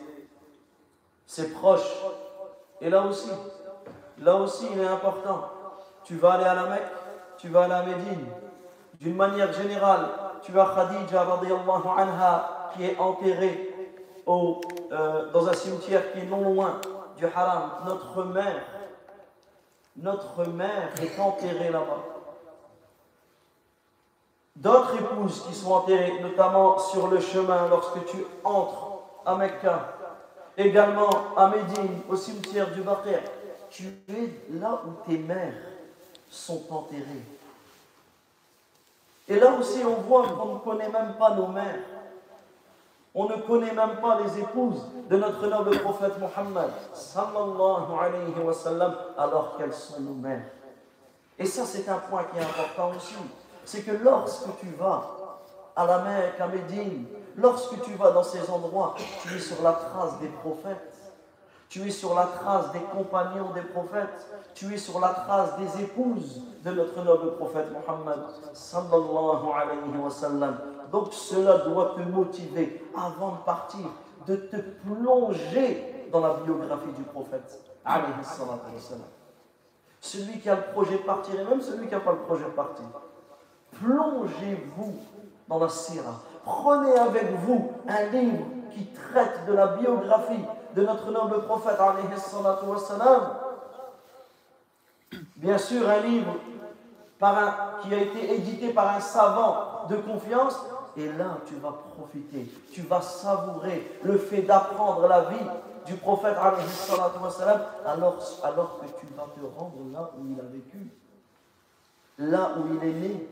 proches. 1.53 2.05
Et 2.81 2.91
là 2.91 3.03
aussi, 3.03 3.31
là 4.19 4.37
aussi, 4.37 4.67
il 4.73 4.81
est 4.81 4.89
important. 4.89 5.43
Tu 6.05 6.17
vas 6.17 6.33
aller 6.33 6.45
à 6.45 6.55
la 6.55 6.65
Mecque, 6.65 6.93
tu 7.39 7.49
vas 7.49 7.65
à 7.65 7.83
Médine. 7.83 8.27
D'une 9.01 9.17
manière 9.17 9.53
générale, 9.53 10.09
tu 10.43 10.59
as 10.59 10.75
Khadija 10.75 11.27
qui 12.75 12.85
est 12.85 12.99
enterrée 12.99 13.73
euh, 14.27 15.33
dans 15.33 15.49
un 15.49 15.53
cimetière 15.53 16.13
qui 16.13 16.21
est 16.21 16.27
non 16.27 16.43
loin 16.55 16.81
du 17.17 17.27
haram, 17.27 17.71
notre 17.87 18.25
mère 18.25 18.63
notre 19.97 20.45
mère 20.45 20.91
est 21.03 21.19
enterrée 21.19 21.71
là-bas. 21.71 22.05
D'autres 24.57 24.97
épouses 24.97 25.45
qui 25.47 25.55
sont 25.55 25.73
enterrées, 25.73 26.21
notamment 26.21 26.79
sur 26.79 27.09
le 27.09 27.21
chemin 27.21 27.69
lorsque 27.69 28.05
tu 28.07 28.19
entres 28.45 28.87
à 29.25 29.35
Mecca, 29.37 29.95
également 30.57 31.11
à 31.37 31.49
Médine, 31.49 32.01
au 32.09 32.17
cimetière 32.17 32.71
du 32.73 32.83
Baqir, 32.83 33.21
tu 33.71 33.87
es 34.09 34.31
là 34.51 34.83
où 34.87 35.09
tes 35.09 35.17
mères 35.17 35.55
sont 36.29 36.63
enterrées. 36.71 37.25
Et 39.29 39.39
là 39.39 39.55
aussi, 39.59 39.83
on 39.85 40.03
voit 40.03 40.29
qu'on 40.29 40.55
ne 40.55 40.59
connaît 40.59 40.91
même 40.91 41.15
pas 41.19 41.31
nos 41.35 41.47
mères. 41.47 41.81
On 43.15 43.27
ne 43.29 43.37
connaît 43.37 43.75
même 43.75 43.97
pas 44.01 44.19
les 44.23 44.39
épouses 44.41 44.87
de 45.11 45.17
notre 45.19 45.47
noble 45.47 45.79
prophète 45.81 46.15
Mohammed, 46.19 46.71
sallallahu 46.95 47.93
alayhi 48.01 48.43
wa 48.43 48.53
sallam, 48.55 48.95
alors 49.19 49.57
qu'elles 49.57 49.75
sont 49.75 50.01
nos 50.01 50.15
mères. 50.15 50.45
Et 51.39 51.45
ça, 51.45 51.65
c'est 51.67 51.89
un 51.89 51.99
point 51.99 52.25
qui 52.25 52.39
est 52.39 52.43
important 52.43 52.97
aussi. 52.97 53.15
C'est 53.65 53.83
que 53.83 53.93
lorsque 54.03 54.59
tu 54.61 54.67
vas 54.79 55.11
à 55.77 55.87
la 55.87 55.99
Mecque, 55.99 56.41
à 56.41 56.47
Médine, 56.47 57.07
lorsque 57.37 57.83
tu 57.83 57.95
vas 57.95 58.13
dans 58.13 58.23
ces 58.23 58.51
endroits, 58.51 58.95
tu 59.23 59.37
es 59.37 59.41
sur 59.41 59.63
la 59.63 59.73
trace 59.73 60.19
des 60.21 60.29
prophètes. 60.29 60.93
Tu 61.69 61.87
es 61.87 61.91
sur 61.91 62.15
la 62.15 62.25
trace 62.27 62.71
des 62.73 62.81
compagnons 62.81 63.51
des 63.55 63.63
prophètes. 63.63 64.27
Tu 64.55 64.75
es 64.75 64.77
sur 64.77 65.01
la 65.01 65.09
trace 65.09 65.57
des 65.57 65.83
épouses 65.83 66.43
de 66.65 66.71
notre 66.71 67.03
noble 67.03 67.37
prophète 67.37 67.67
Mohammed 67.73 68.21
sallallahu 68.53 69.47
alayhi 69.55 69.99
wa 70.03 70.11
sallam. 70.11 70.59
Donc 70.93 71.15
cela 71.15 71.59
doit 71.59 71.95
te 71.97 72.03
motiver 72.03 72.85
avant 72.95 73.33
de 73.33 73.39
partir, 73.39 73.87
de 74.27 74.37
te 74.37 74.57
plonger 74.57 76.07
dans 76.13 76.21
la 76.21 76.35
biographie 76.35 76.93
du 76.97 77.03
prophète. 77.03 77.59
Celui 80.01 80.39
qui 80.41 80.51
a 80.51 80.57
le 80.57 80.73
projet 80.73 80.99
de 80.99 81.03
partir 81.03 81.41
et 81.41 81.45
même 81.45 81.63
celui 81.63 81.87
qui 81.87 81.95
n'a 81.95 82.01
pas 82.01 82.13
le 82.13 82.19
projet 82.19 82.45
de 82.45 82.51
partir. 82.51 82.85
Plongez-vous 83.81 84.95
dans 85.49 85.59
la 85.59 85.71
sira. 85.71 86.21
Prenez 86.45 86.95
avec 86.99 87.33
vous 87.39 87.71
un 87.89 88.05
livre 88.11 88.45
qui 88.73 88.87
traite 88.87 89.47
de 89.47 89.55
la 89.55 89.69
biographie 89.69 90.45
de 90.75 90.83
notre 90.83 91.11
noble 91.11 91.43
prophète 91.45 91.79
Bien 95.37 95.59
sûr, 95.59 95.89
un 95.89 96.01
livre 96.01 96.35
qui 97.83 97.95
a 97.95 97.99
été 97.99 98.35
édité 98.35 98.73
par 98.73 98.97
un 98.97 99.01
savant 99.01 99.87
de 99.89 99.97
confiance, 99.97 100.61
et 100.97 101.07
là 101.07 101.39
tu 101.47 101.55
vas 101.57 101.73
profiter, 101.97 102.47
tu 102.73 102.83
vas 102.83 103.01
savourer 103.01 103.99
le 104.03 104.19
fait 104.19 104.43
d'apprendre 104.43 105.09
la 105.09 105.23
vie 105.23 105.47
du 105.87 105.95
prophète 105.95 106.37
alors, 107.87 108.19
alors 108.45 108.81
que 108.81 108.87
tu 109.01 109.07
vas 109.15 109.27
te 109.35 109.59
rendre 109.59 109.79
là 109.93 110.11
où 110.19 110.27
il 110.27 110.39
a 110.39 110.45
vécu, 110.45 110.87
là 112.19 112.53
où 112.57 112.75
il 112.75 112.89
est 112.89 112.93
né, 112.93 113.29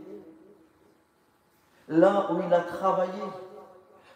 là 1.88 2.28
où 2.32 2.40
il 2.46 2.52
a 2.52 2.60
travaillé, 2.60 3.22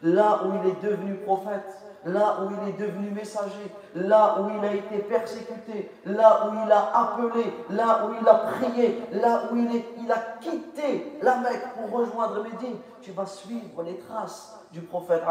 là 0.03 0.43
où 0.45 0.53
il 0.63 0.71
est 0.71 0.83
devenu 0.83 1.15
prophète, 1.17 1.85
là 2.07 2.39
où 2.43 2.51
il 2.51 2.69
est 2.69 2.79
devenu 2.79 3.11
messager, 3.11 3.73
là 3.95 4.37
où 4.41 4.51
il 4.59 4.65
a 4.65 4.75
été 4.75 4.99
persécuté, 4.99 5.91
là 6.05 6.49
où 6.49 6.55
il 6.65 6.73
a 6.73 6.91
appelé, 6.95 7.53
là 7.71 8.07
où 8.07 8.15
il 8.21 8.29
a 8.29 8.35
prié, 8.35 9.03
là 9.13 9.43
où 9.51 9.57
il, 9.57 10.13
a 10.13 10.39
quitté 10.41 11.19
la 11.23 11.39
Mecque 11.39 11.67
pour 11.75 11.99
rejoindre 12.01 12.43
Médine. 12.43 12.77
Tu 13.01 13.13
vas 13.13 13.27
suivre 13.27 13.83
les 13.83 13.99
traces 13.99 14.59
du 14.73 14.81
prophète 14.83 15.23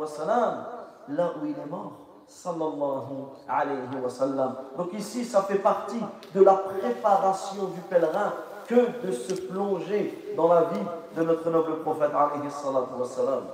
wassalam, 0.00 0.64
là 1.08 1.32
où 1.40 1.46
il 1.46 1.52
est 1.52 1.70
mort. 1.70 1.92
Sallallahu 2.26 3.26
alayhi 3.46 4.02
wa 4.02 4.08
sallam. 4.08 4.56
Donc 4.78 4.94
ici, 4.94 5.26
ça 5.26 5.42
fait 5.42 5.58
partie 5.58 6.00
de 6.34 6.42
la 6.42 6.54
préparation 6.54 7.64
du 7.66 7.80
pèlerin 7.82 8.32
que 8.66 9.06
de 9.06 9.12
se 9.12 9.34
plonger 9.34 10.34
dans 10.34 10.48
la 10.48 10.62
vie 10.62 10.80
de 11.16 11.22
notre 11.22 11.50
noble 11.50 11.80
prophète 11.82 12.12
alayhi 12.14 12.50
sallam. 12.50 13.44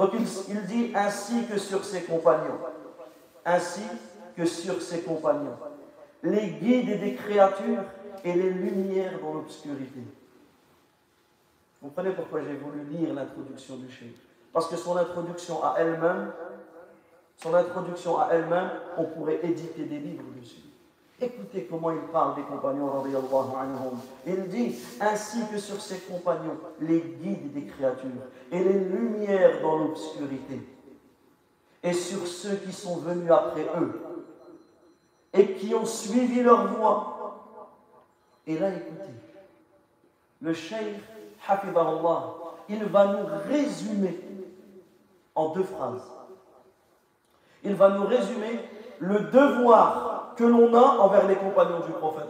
Donc 0.00 0.12
il, 0.14 0.64
dit 0.64 0.92
ainsi 0.94 1.44
que 1.44 1.58
sur 1.58 1.84
ses 1.84 2.04
compagnons. 2.04 2.58
Ainsi 3.44 3.82
que 4.34 4.46
sur 4.46 4.80
ses 4.80 5.02
compagnons. 5.02 5.58
Les 6.22 6.52
guides 6.52 7.00
des 7.00 7.14
créatures 7.14 7.84
et 8.24 8.32
les 8.32 8.48
lumières 8.48 9.20
dans 9.20 9.34
l'obscurité. 9.34 10.00
Vous 11.82 11.88
comprenez 11.88 12.12
pourquoi 12.12 12.40
j'ai 12.40 12.54
voulu 12.54 12.82
lire 12.84 13.12
l'introduction 13.12 13.76
du 13.76 13.90
chef 13.90 14.08
Parce 14.54 14.68
que 14.68 14.76
son 14.76 14.96
introduction 14.96 15.62
à 15.62 15.74
elle-même, 15.78 16.32
son 17.36 17.52
introduction 17.52 18.18
à 18.18 18.28
elle-même, 18.32 18.70
on 18.96 19.04
pourrait 19.04 19.40
éditer 19.42 19.84
des 19.84 19.98
livres 19.98 20.24
dessus. 20.40 20.62
Écoutez 21.22 21.66
comment 21.70 21.90
il 21.90 22.00
parle 22.12 22.36
des 22.36 22.42
compagnons. 22.42 23.04
Il 24.26 24.48
dit 24.48 24.76
ainsi 25.00 25.40
que 25.52 25.58
sur 25.58 25.80
ses 25.80 25.98
compagnons, 25.98 26.56
les 26.80 27.00
guides 27.00 27.52
des 27.52 27.64
créatures 27.64 28.08
et 28.50 28.58
les 28.58 28.80
lumières 28.84 29.60
dans 29.60 29.76
l'obscurité, 29.78 30.62
et 31.82 31.92
sur 31.92 32.26
ceux 32.26 32.56
qui 32.56 32.72
sont 32.72 32.96
venus 32.96 33.30
après 33.30 33.66
eux 33.78 34.00
et 35.32 35.54
qui 35.54 35.74
ont 35.74 35.84
suivi 35.84 36.42
leur 36.42 36.66
voie. 36.68 37.66
Et 38.46 38.58
là, 38.58 38.70
écoutez, 38.70 39.14
le 40.40 40.54
cheikh, 40.54 40.96
Allah, 41.46 42.34
il 42.68 42.84
va 42.84 43.06
nous 43.06 43.26
résumer 43.48 44.20
en 45.34 45.50
deux 45.50 45.64
phrases. 45.64 46.10
Il 47.62 47.74
va 47.74 47.90
nous 47.90 48.06
résumer 48.06 48.60
le 48.98 49.20
devoir 49.20 50.19
que 50.40 50.44
l'on 50.46 50.72
a 50.72 50.96
envers 51.00 51.26
les 51.28 51.36
compagnons 51.36 51.80
du 51.80 51.92
prophète. 51.92 52.24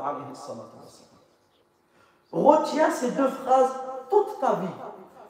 Retiens 2.32 2.90
ces 2.90 3.12
deux 3.12 3.28
phrases 3.28 3.72
toute 4.10 4.40
ta 4.40 4.54
vie. 4.54 4.66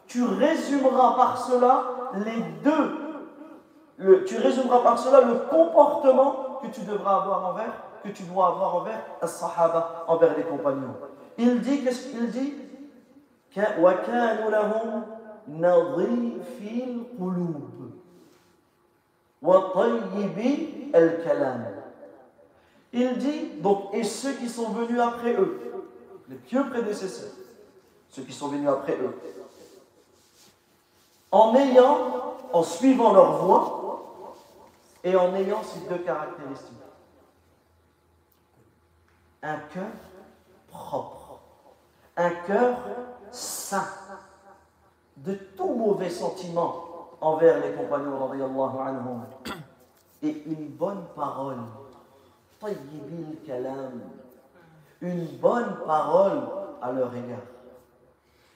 Tu 0.07 0.25
résumeras 0.25 1.14
par 1.14 1.37
cela 1.47 1.85
les 2.14 2.43
deux. 2.64 4.25
tu 4.25 4.38
résumeras 4.38 4.79
par 4.79 4.99
cela 4.99 5.21
le 5.21 5.35
comportement 5.51 6.59
que 6.62 6.69
tu 6.69 6.81
devras 6.81 7.16
avoir 7.16 7.51
envers, 7.51 7.73
que 8.03 8.09
tu 8.09 8.23
dois 8.23 8.47
avoir 8.47 8.77
envers 8.77 9.01
les 9.21 9.29
sahaba, 9.29 10.05
envers 10.09 10.35
les 10.35 10.45
compagnons. 10.45 10.97
Il 11.37 11.61
dit, 11.61 11.85
qu'est-ce 11.85 12.09
qu'il 12.09 12.31
dit? 12.31 12.55
Il 22.92 23.18
dit, 23.18 23.50
donc, 23.61 23.94
et 23.94 24.03
ceux 24.03 24.33
qui 24.35 24.48
sont 24.48 24.70
venus 24.70 25.00
après 25.00 25.35
eux, 25.35 25.85
les 26.29 26.37
pieux 26.37 26.68
prédécesseurs, 26.68 27.33
ceux 28.09 28.22
qui 28.22 28.33
sont 28.33 28.48
venus 28.48 28.68
après 28.68 28.96
eux, 28.98 29.16
en 31.31 31.55
ayant, 31.55 32.37
en 32.53 32.62
suivant 32.62 33.12
leur 33.12 33.44
voie, 33.44 33.87
et 35.05 35.16
en 35.16 35.35
ayant 35.35 35.62
ces 35.62 35.81
deux 35.88 36.03
caractéristiques. 36.03 36.76
Un 39.42 39.57
cœur 39.72 39.88
propre, 40.68 41.40
un 42.16 42.31
cœur 42.31 42.79
saint, 43.31 43.88
de 45.16 45.35
tout 45.57 45.74
mauvais 45.74 46.11
sentiment 46.11 47.09
envers 47.20 47.61
les 47.61 47.72
compagnons, 47.72 48.31
et 50.22 50.42
une 50.46 50.68
bonne 50.68 51.05
parole 51.14 51.57
une 55.02 55.26
bonne 55.39 55.76
parole 55.86 56.41
à 56.82 56.91
leur 56.91 57.13
égard. 57.15 57.46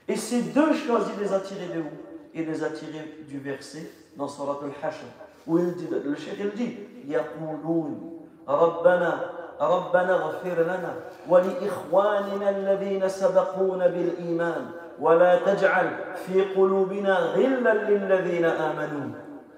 Et 0.07 0.15
ces 0.15 0.41
deux 0.41 0.73
choses, 0.73 1.05
il 1.15 1.23
les 1.23 1.33
a 1.33 1.39
tirées 1.39 1.67
de 1.67 1.81
où 1.81 1.91
Il 2.33 2.45
les 2.45 2.63
a 2.63 2.69
tirées 2.69 3.23
du 3.27 3.39
verset 3.39 3.91
dans 4.15 4.27
Surat 4.27 4.59
al-Hashr, 4.63 5.05
où 5.47 5.57
il 5.57 5.73
dit, 5.75 5.87
le 5.89 6.15
cheikh 6.15 6.39
il 6.39 6.51
dit, 6.51 6.77
يقولون 7.07 8.19
ربنا 8.47 9.19
ربنا 9.61 10.15
اغفر 10.15 10.61
لنا 10.63 10.93
ولإخواننا 11.29 12.49
الذين 12.49 13.09
سبقونا 13.09 13.87
بالإيمان 13.87 14.71
ولا 14.99 15.39
تجعل 15.39 15.89
في 16.15 16.41
قلوبنا 16.41 17.19
غلا 17.19 17.73
للذين 17.89 18.45
آمنوا 18.45 19.11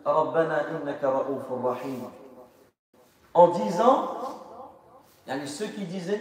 ربنا 0.08 0.62
إنك 0.72 1.04
رؤوف 1.04 1.66
رحيم 1.66 2.04
en 3.34 3.48
disant, 3.48 4.10
il 5.27 5.37
y 5.37 5.43
a 5.43 5.47
ceux 5.47 5.67
qui 5.67 5.85
disaient, 5.85 6.21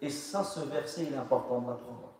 et 0.00 0.10
ça, 0.10 0.42
ce 0.42 0.60
verset, 0.60 1.04
il 1.08 1.14
est 1.14 1.18
important 1.18 1.60
de 1.60 1.68
l'apprendre. 1.68 2.10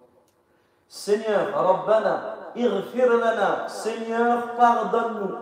Seigneur, 0.88 1.52
Rabbana, 1.54 2.36
irfir 2.54 3.16
lana, 3.16 3.68
Seigneur, 3.68 4.54
pardonne-nous. 4.56 5.34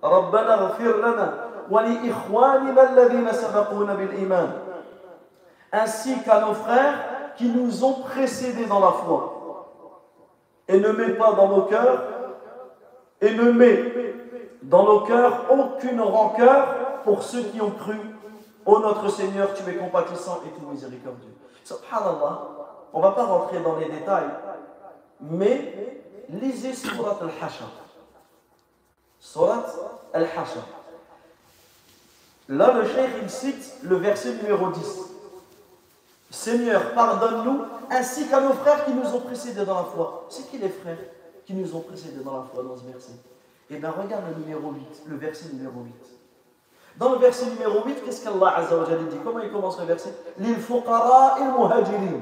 Rabbana, 0.00 0.70
irfir 0.70 0.98
lana, 0.98 1.48
iman. 4.18 4.48
Ainsi 5.72 6.22
qu'à 6.22 6.40
nos 6.40 6.54
frères 6.54 7.34
qui 7.36 7.48
nous 7.48 7.84
ont 7.84 8.00
précédés 8.02 8.66
dans 8.66 8.80
la 8.80 8.92
foi. 8.92 9.68
Et 10.68 10.78
ne 10.78 10.92
mets 10.92 11.14
pas 11.14 11.32
dans 11.32 11.48
nos 11.48 11.62
cœurs, 11.62 12.02
et 13.20 13.34
ne 13.34 13.50
mets 13.50 14.14
dans 14.62 14.84
nos 14.84 15.00
cœurs 15.00 15.46
aucune 15.50 16.00
rancœur 16.00 17.02
pour 17.04 17.22
ceux 17.22 17.42
qui 17.42 17.60
ont 17.60 17.70
cru. 17.70 17.98
Ô 18.64 18.78
notre 18.78 19.08
Seigneur, 19.08 19.54
tu 19.54 19.68
es 19.68 19.76
compatissant 19.76 20.40
et 20.46 20.50
tout 20.58 20.66
miséricordieux. 20.66 21.34
Subhanallah, 21.64 22.48
on 22.92 22.98
ne 22.98 23.02
va 23.02 23.10
pas 23.12 23.24
rentrer 23.24 23.60
dans 23.60 23.76
les 23.76 23.86
détails, 23.86 24.30
mais 25.20 26.02
lisez 26.28 26.74
Surat 26.74 27.18
al-Hashr. 27.20 27.64
Surat 29.18 29.66
al-Hashr. 30.12 30.60
Là, 32.48 32.72
le 32.72 32.86
cheikh, 32.86 33.10
il 33.22 33.30
cite 33.30 33.78
le 33.82 33.96
verset 33.96 34.34
numéro 34.34 34.70
10. 34.70 35.00
Seigneur, 36.30 36.92
pardonne-nous, 36.94 37.62
ainsi 37.90 38.26
qu'à 38.28 38.40
nos 38.40 38.52
frères 38.52 38.84
qui 38.84 38.92
nous 38.92 39.14
ont 39.14 39.20
précédés 39.20 39.64
dans 39.64 39.76
la 39.76 39.84
foi. 39.84 40.26
C'est 40.28 40.50
qui 40.50 40.58
les 40.58 40.68
frères 40.68 40.98
qui 41.46 41.54
nous 41.54 41.74
ont 41.74 41.80
précédés 41.80 42.22
dans 42.22 42.38
la 42.38 42.44
foi 42.44 42.62
dans 42.62 42.76
ce 42.76 42.84
verset? 42.84 43.12
Eh 43.70 43.76
bien, 43.76 43.90
regarde 43.90 44.24
le 44.28 44.42
numéro 44.42 44.72
8, 44.72 45.02
le 45.06 45.16
verset 45.16 45.46
numéro 45.52 45.82
8. 45.82 45.92
Dans 46.98 47.12
le 47.12 47.18
verset 47.18 47.46
numéro 47.46 47.84
8, 47.84 48.04
qu'est-ce 48.04 48.22
qu'Allah 48.22 48.54
Azza 48.56 48.76
dit? 49.10 49.18
Comment 49.24 49.40
il 49.40 49.50
commence 49.50 49.78
le 49.80 49.86
verset? 49.86 50.14
Lil 50.38 50.56
fuqara 50.56 51.36
il 51.40 51.46
muhajirin. 51.46 52.20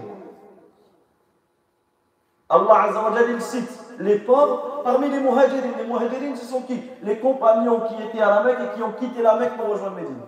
Allah 2.48 2.82
Azza 2.82 3.40
cite 3.40 3.70
les 3.98 4.18
pauvres 4.18 4.82
parmi 4.84 5.08
les 5.08 5.18
muhajirin. 5.18 5.72
Les 5.76 5.84
muhajirin, 5.84 6.36
ce 6.36 6.44
sont 6.44 6.62
qui? 6.62 6.82
Les 7.02 7.18
compagnons 7.18 7.80
qui 7.80 8.00
étaient 8.02 8.20
à 8.20 8.30
la 8.30 8.42
Mecque 8.42 8.58
et 8.60 8.76
qui 8.76 8.82
ont 8.82 8.92
quitté 8.92 9.22
la 9.22 9.36
Mecque 9.36 9.56
pour 9.56 9.72
rejoindre 9.72 9.96
Médine. 9.96 10.20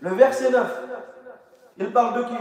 Le 0.00 0.10
verset 0.14 0.50
9, 0.50 0.82
il 1.78 1.92
parle 1.92 2.14
de 2.14 2.22
qui? 2.24 2.34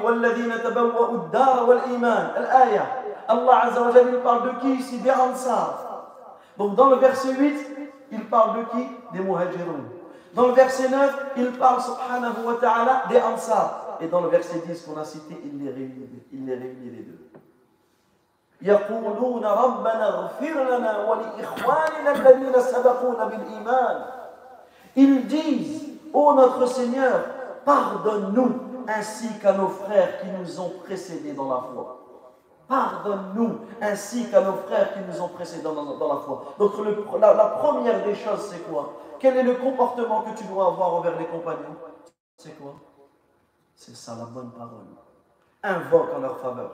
Allah 3.27 3.59
Azza 3.63 3.81
il 4.01 4.19
parle 4.19 4.43
de 4.43 4.59
qui 4.61 4.71
ici? 4.73 4.97
Des 4.97 5.11
Ansar. 5.11 6.07
Donc 6.57 6.75
dans 6.75 6.89
le 6.89 6.95
verset 6.95 7.35
8, 7.35 7.67
il 8.11 8.25
parle 8.25 8.57
de 8.57 8.63
qui? 8.71 8.87
Des 9.13 9.19
muhajirun. 9.19 9.98
Dans 10.35 10.48
le 10.48 10.52
verset 10.54 10.88
9, 10.88 11.26
il 11.37 11.52
parle 11.52 11.80
subhanahu 11.80 12.44
wa 12.44 12.54
ta'ala 12.61 13.04
des 13.09 13.20
Ansar. 13.20 13.98
Et 14.00 14.09
dans 14.09 14.20
le 14.20 14.28
verset 14.28 14.62
10 14.66 14.83
qu'on 14.83 15.00
a 15.00 15.04
cité, 15.04 15.37
il 15.44 15.64
les 15.64 15.70
réunit, 15.70 16.09
il 16.33 16.44
les, 16.44 16.54
réunit 16.54 16.90
les 16.90 17.02
deux. 17.02 17.20
يقولون 18.62 19.44
ربنا 19.44 20.09
اغفر 20.09 20.64
لنا 20.64 21.04
ولإخواننا 21.04 22.12
الذين 22.12 22.61
سبقونا 22.61 23.24
بالإيمان 23.24 24.04
Ils 24.96 25.26
disent, 25.26 25.83
ô 26.12 26.33
notre 26.35 26.66
Seigneur, 26.66 27.20
pardonne-nous 27.64 28.52
ainsi 28.88 29.28
qu'à 29.40 29.52
nos 29.52 29.66
frères 29.68 30.20
qui 30.20 30.28
nous 30.28 30.61
ont 30.61 30.72
précédés 30.85 31.33
dans 31.33 31.48
la 31.48 31.61
foi. 31.72 31.98
Pardonne-nous 32.68 33.59
ainsi 33.83 34.30
qu'à 34.30 34.40
nos 34.40 34.54
frères 34.66 34.94
qui 34.94 35.00
nous 35.00 35.20
ont 35.20 35.28
précédés 35.28 35.64
dans, 35.64 35.74
dans, 35.74 36.14
la 36.14 36.20
foi. 36.20 36.54
Donc 36.59 36.78
le, 36.78 37.04
la, 37.20 37.35
la 37.35 37.46
première 37.46 38.04
des 38.04 38.14
choses, 38.14 38.48
c'est 38.50 38.70
quoi 38.70 38.92
Quel 39.19 39.38
est 39.38 39.43
le 39.43 39.55
comportement 39.55 40.21
que 40.21 40.38
tu 40.38 40.45
dois 40.45 40.67
avoir 40.67 40.95
envers 40.95 41.19
les 41.19 41.25
compagnons? 41.25 41.75
C'est 42.38 42.58
quoi? 42.58 42.75
C'est 43.75 43.95
ça 43.95 44.15
la 44.17 44.25
bonne 44.25 44.51
parole. 44.51 44.86
Invoque 45.62 46.13
en 46.15 46.19
leur 46.19 46.39
faveur. 46.39 46.71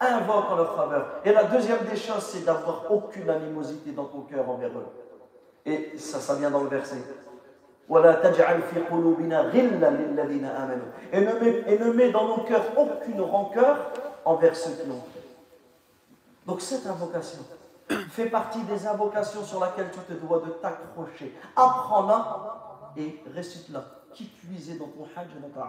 Invoque 0.00 0.50
en 0.50 0.56
leur 0.56 0.76
faveur. 0.76 1.20
Et 1.24 1.32
la 1.32 1.44
deuxième 1.44 1.84
des 1.84 1.96
choses, 1.96 2.22
c'est 2.22 2.44
d'avoir 2.44 2.90
aucune 2.90 3.28
animosité 3.28 3.90
dans 3.92 4.06
ton 4.06 4.22
cœur 4.22 4.48
envers 4.48 4.70
eux. 4.70 4.86
Et 5.66 5.98
ça, 5.98 6.20
ça 6.20 6.34
vient 6.36 6.50
dans 6.50 6.62
le 6.62 6.68
verset. 6.68 6.96
Et 7.88 7.94
ne, 11.20 11.32
met, 11.40 11.64
et 11.66 11.78
ne 11.78 11.92
met 11.92 12.10
dans 12.12 12.28
nos 12.28 12.44
cœurs 12.44 12.64
aucune 12.76 13.20
rancœur 13.20 13.90
envers 14.24 14.54
ceux 14.54 14.70
qui 14.70 14.88
ont. 14.90 15.02
Donc 16.46 16.60
cette 16.60 16.86
invocation 16.86 17.40
fait 18.10 18.26
partie 18.26 18.62
des 18.62 18.86
invocations 18.86 19.44
sur 19.44 19.60
laquelle 19.60 19.90
tu 19.90 20.00
te 20.00 20.12
dois 20.12 20.40
de 20.40 20.50
t'accrocher. 20.50 21.34
Apprends-la 21.56 22.92
et 22.96 23.22
récite-la. 23.34 23.84
Qui 24.12 24.24
puiser 24.24 24.76
dans 24.76 24.88
ton 24.88 25.04
hajj 25.16 25.28
et 25.36 25.40
dans 25.40 25.48
ta 25.48 25.68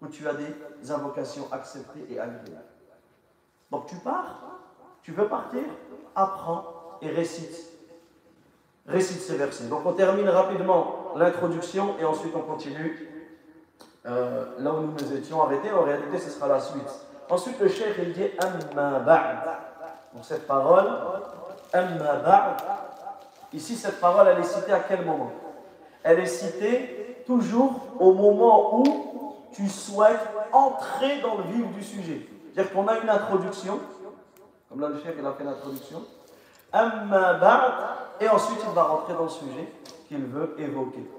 où 0.00 0.06
tu 0.06 0.28
as 0.28 0.34
des 0.34 0.90
invocations 0.90 1.48
acceptées 1.50 2.06
et 2.10 2.20
agréées. 2.20 2.56
Donc 3.70 3.86
tu 3.86 3.96
pars, 3.96 4.42
tu 5.02 5.12
veux 5.12 5.26
partir, 5.26 5.62
apprends 6.14 6.98
et 7.02 7.08
récite. 7.08 7.56
Récite 8.86 9.20
ces 9.20 9.36
versets. 9.36 9.64
Donc 9.64 9.84
on 9.84 9.92
termine 9.92 10.28
rapidement 10.28 11.12
l'introduction 11.16 11.98
et 11.98 12.04
ensuite 12.04 12.34
on 12.34 12.42
continue 12.42 13.08
euh, 14.06 14.46
là 14.58 14.72
où 14.72 14.80
nous 14.80 14.92
nous 14.92 15.12
étions 15.14 15.42
arrêtés. 15.42 15.70
En 15.72 15.82
réalité, 15.82 16.18
ce 16.18 16.30
sera 16.30 16.48
la 16.48 16.60
suite. 16.60 16.88
Ensuite, 17.28 17.60
le 17.60 17.68
cheikh 17.68 17.96
il 17.98 18.12
dit 18.12 18.26
Amma 18.38 19.00
ba'd. 19.00 19.67
Donc 20.13 20.23
cette 20.25 20.47
parole, 20.47 20.85
Amma 21.73 22.13
ba'd. 22.17 22.61
Ici, 23.51 23.75
cette 23.75 23.99
parole, 23.99 24.27
elle 24.27 24.39
est 24.39 24.43
citée 24.43 24.71
à 24.71 24.79
quel 24.79 25.05
moment 25.05 25.31
Elle 26.03 26.19
est 26.19 26.25
citée 26.25 27.23
toujours 27.25 27.73
au 27.99 28.13
moment 28.13 28.79
où 28.79 28.83
tu 29.53 29.67
souhaites 29.69 30.27
entrer 30.51 31.21
dans 31.21 31.37
le 31.37 31.43
vif 31.43 31.67
du 31.73 31.83
sujet. 31.83 32.27
C'est-à-dire 32.53 32.73
qu'on 32.73 32.87
a 32.87 32.97
une 32.99 33.09
introduction, 33.09 33.79
comme 34.69 34.81
là 34.81 34.89
le 34.89 34.99
chef 34.99 35.15
il 35.17 35.25
a 35.25 35.31
fait 35.33 35.43
l'introduction, 35.43 36.03
et 38.19 38.29
ensuite 38.29 38.59
il 38.67 38.73
va 38.73 38.83
rentrer 38.83 39.13
dans 39.13 39.23
le 39.23 39.29
sujet 39.29 39.71
qu'il 40.07 40.25
veut 40.25 40.55
évoquer. 40.59 41.09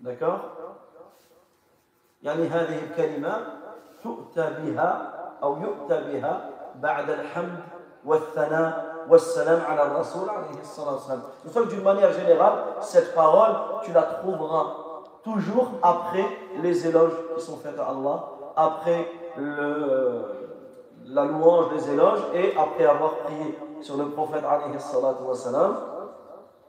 D'accord 0.00 0.56
يعني 2.22 2.48
هذه 2.48 2.78
الكلمة 2.84 3.46
تؤتى 4.04 4.50
بها 4.58 5.12
أو 5.42 5.62
يؤتى 5.62 6.00
بها 6.12 6.50
بعد 6.74 7.10
الحمد 7.10 7.60
nous 8.05 9.17
sommes 11.51 11.67
d'une 11.67 11.83
manière 11.83 12.11
générale, 12.11 12.53
cette 12.81 13.15
parole, 13.15 13.55
tu 13.83 13.91
la 13.91 14.03
trouveras 14.03 14.75
toujours 15.23 15.71
après 15.81 16.25
les 16.61 16.87
éloges 16.87 17.13
qui 17.35 17.41
sont 17.41 17.57
faits 17.57 17.79
à 17.79 17.89
Allah, 17.89 18.29
après 18.55 19.07
la 21.07 21.25
louange 21.25 21.73
des 21.73 21.91
éloges 21.91 22.21
et 22.33 22.55
après 22.57 22.85
avoir 22.85 23.17
prié 23.17 23.57
sur 23.81 23.97
le 23.97 24.09
prophète 24.09 24.43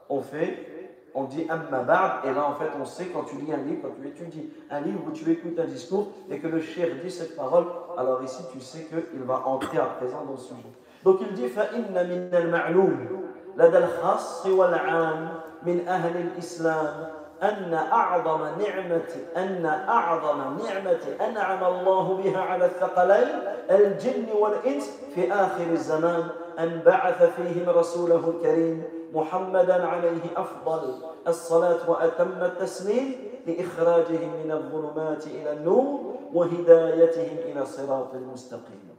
on 0.09 0.21
fait 0.21 0.73
on 1.13 1.23
dit 1.23 1.47
Amma 1.49 1.81
Ba'd, 1.81 2.25
et 2.25 2.33
là 2.33 2.47
en 2.47 2.53
fait 2.53 2.69
on 2.79 2.85
sait 2.85 3.07
quand 3.07 3.23
tu 3.23 3.37
lis 3.37 3.51
un 3.51 3.57
livre, 3.57 3.81
quand 3.83 3.95
tu 3.99 4.07
étudies 4.07 4.53
un 4.69 4.81
livre 4.81 4.99
ou 5.07 5.11
tu 5.11 5.31
écoutes 5.31 5.57
un 5.57 5.65
discours 5.65 6.09
et 6.29 6.39
que 6.39 6.47
le 6.47 6.61
cher 6.61 6.89
dit 7.03 7.09
cette 7.09 7.35
parole, 7.35 7.65
alors 7.97 8.21
ici 8.21 8.43
tu 8.51 8.59
sais 8.59 8.85
qu'il 8.85 9.23
va 9.23 9.41
entrer 9.47 9.79
à 9.79 9.85
présent 9.85 10.23
dans 10.25 10.33
le 10.33 10.37
sujet. 10.37 10.69
Donc 11.05 11.19
il 11.21 11.33
dit 11.33 11.47
فَإِنَّ 11.47 11.93
مِنَ 11.93 12.35
الْمَعْلُومِ 12.35 13.17
لدى 13.57 13.77
الخاص 13.77 14.45
والعام 14.45 15.29
من 15.63 15.87
أهل 15.87 16.17
الإسلام 16.17 17.07
أن 17.43 17.73
أعظم 17.73 18.41
نعمة 18.41 19.09
أن 19.37 19.65
أعظم 19.65 20.37
نعمة 20.37 21.29
أنعم 21.29 21.63
الله 21.63 22.17
بها 22.23 22.39
على 22.39 22.65
الثقلين 22.65 23.27
الجن 23.71 24.25
والإنس 24.39 24.91
في 25.15 25.33
آخر 25.33 25.63
الزمان 25.71 26.27
أن 26.59 26.81
بعث 26.85 27.23
فيهم 27.35 27.69
رسوله 27.69 28.33
الكريم 28.37 28.83
محمدا 29.13 29.85
عليه 29.85 30.21
أفضل 30.37 30.93
الصلاة 31.27 31.89
وأتم 31.89 32.43
التسليم 32.43 33.15
لإخراجهم 33.47 34.31
من 34.45 34.51
الظلمات 34.51 35.27
إلى 35.27 35.51
النور 35.51 36.15
وهدايتهم 36.33 37.37
إلى 37.45 37.65
صراط 37.65 38.13
المستقيم. 38.13 38.96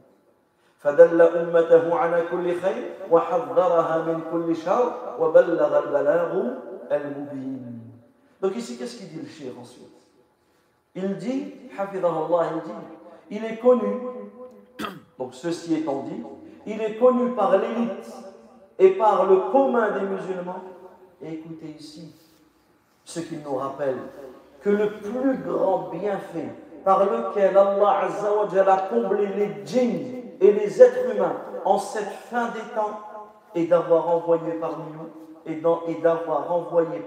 فدل 0.84 1.22
أمته 1.22 1.96
على 1.96 2.24
كل 2.30 2.60
خير 2.60 2.94
وحذرها 3.10 4.02
من 4.02 4.20
كل 4.32 4.56
شر 4.56 5.16
وبلغ 5.20 5.78
البلاغ 5.78 6.32
المبين 6.92 7.74
Donc 8.40 8.56
ici, 8.56 8.76
qu'est-ce 8.76 8.98
qu'il 8.98 9.08
dit 9.08 9.20
le 9.22 9.26
shir 9.26 9.52
ensuite 9.58 9.88
Il 10.94 11.16
dit, 11.16 11.54
Allah, 11.78 12.50
il 12.52 12.60
dit, 12.62 12.76
il 13.30 13.42
est 13.42 13.56
connu, 13.56 14.02
donc 15.18 15.32
ceci 15.32 15.76
étant 15.76 16.02
dit, 16.02 16.22
il 16.66 16.78
est 16.82 16.96
connu 16.96 17.30
par 17.30 17.56
l'élite 17.56 18.12
et 18.78 18.90
par 18.90 19.24
le 19.24 19.50
commun 19.50 19.92
des 19.92 20.04
musulmans. 20.04 20.62
Et 21.22 21.32
écoutez 21.32 21.74
ici 21.78 22.14
ce 23.02 23.20
qu'il 23.20 23.40
nous 23.40 23.54
rappelle, 23.54 23.96
que 24.60 24.68
le 24.68 24.92
plus 24.92 25.38
grand 25.38 25.88
bienfait 25.90 26.50
par 26.84 27.06
lequel 27.06 27.56
Allah 27.56 28.02
a 28.66 28.76
comblé 28.88 29.26
les 29.28 29.64
djinns 29.64 30.17
et 30.39 30.51
les 30.51 30.81
êtres 30.81 31.13
humains 31.13 31.35
en 31.65 31.77
cette 31.77 32.11
fin 32.29 32.49
des 32.51 32.73
temps 32.75 32.99
et 33.55 33.65
d'avoir 33.65 34.09
envoyé 34.09 34.53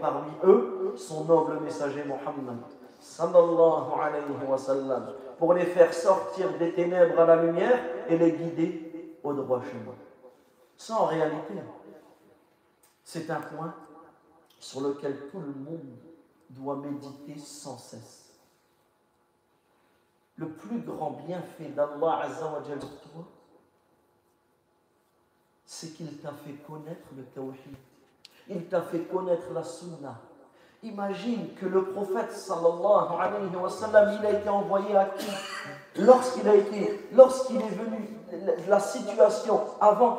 parmi 0.01 0.31
eux 0.45 0.95
son 0.97 1.25
noble 1.25 1.61
messager 1.61 2.05
Mohammed 2.05 2.59
sallallahu 2.99 4.01
alayhi 4.01 4.49
wa 4.49 4.59
sallam 4.59 5.13
pour 5.39 5.55
les 5.55 5.67
faire 5.67 5.93
sortir 5.93 6.57
des 6.59 6.73
ténèbres 6.73 7.19
à 7.19 7.27
la 7.27 7.37
lumière 7.37 7.79
et 8.09 8.17
les 8.17 8.33
guider 8.33 9.19
au 9.25 9.33
droit 9.33 9.61
chemin. 9.61 9.95
Ça 10.77 10.95
en 10.97 11.07
réalité, 11.07 11.55
c'est 13.03 13.29
un 13.31 13.41
point 13.41 13.75
sur 14.59 14.81
lequel 14.81 15.29
tout 15.31 15.41
le 15.41 15.53
monde 15.53 15.97
doit 16.51 16.77
méditer 16.77 17.39
sans 17.39 17.77
cesse. 17.79 18.22
Le 20.43 20.49
plus 20.49 20.81
grand 20.81 21.23
bienfait 21.25 21.69
d'Allah 21.69 22.23
Azzawajal 22.25 22.81
sur 22.81 23.01
toi, 23.01 23.25
c'est 25.65 25.95
qu'il 25.95 26.19
t'a 26.19 26.33
fait 26.33 26.55
connaître 26.67 27.07
le 27.17 27.23
tawhid 27.27 27.77
il 28.49 28.67
t'a 28.67 28.83
fait 28.83 29.03
connaître 29.03 29.53
la 29.55 29.63
sunna. 29.63 30.21
Imagine 30.83 31.55
que 31.55 31.67
le 31.67 31.85
prophète 31.85 32.33
sallallahu 32.33 33.21
alayhi 33.21 33.55
wa 33.55 33.71
il 34.19 34.27
a 34.27 34.31
été 34.33 34.49
envoyé 34.49 34.97
à 34.97 35.05
qui? 35.17 35.31
Lorsqu'il 36.01 36.49
a 36.49 36.57
été, 36.57 37.09
lorsqu'il 37.13 37.59
est 37.59 37.77
venu, 37.77 38.09
la 38.67 38.81
situation 38.81 39.61
avant 39.81 40.19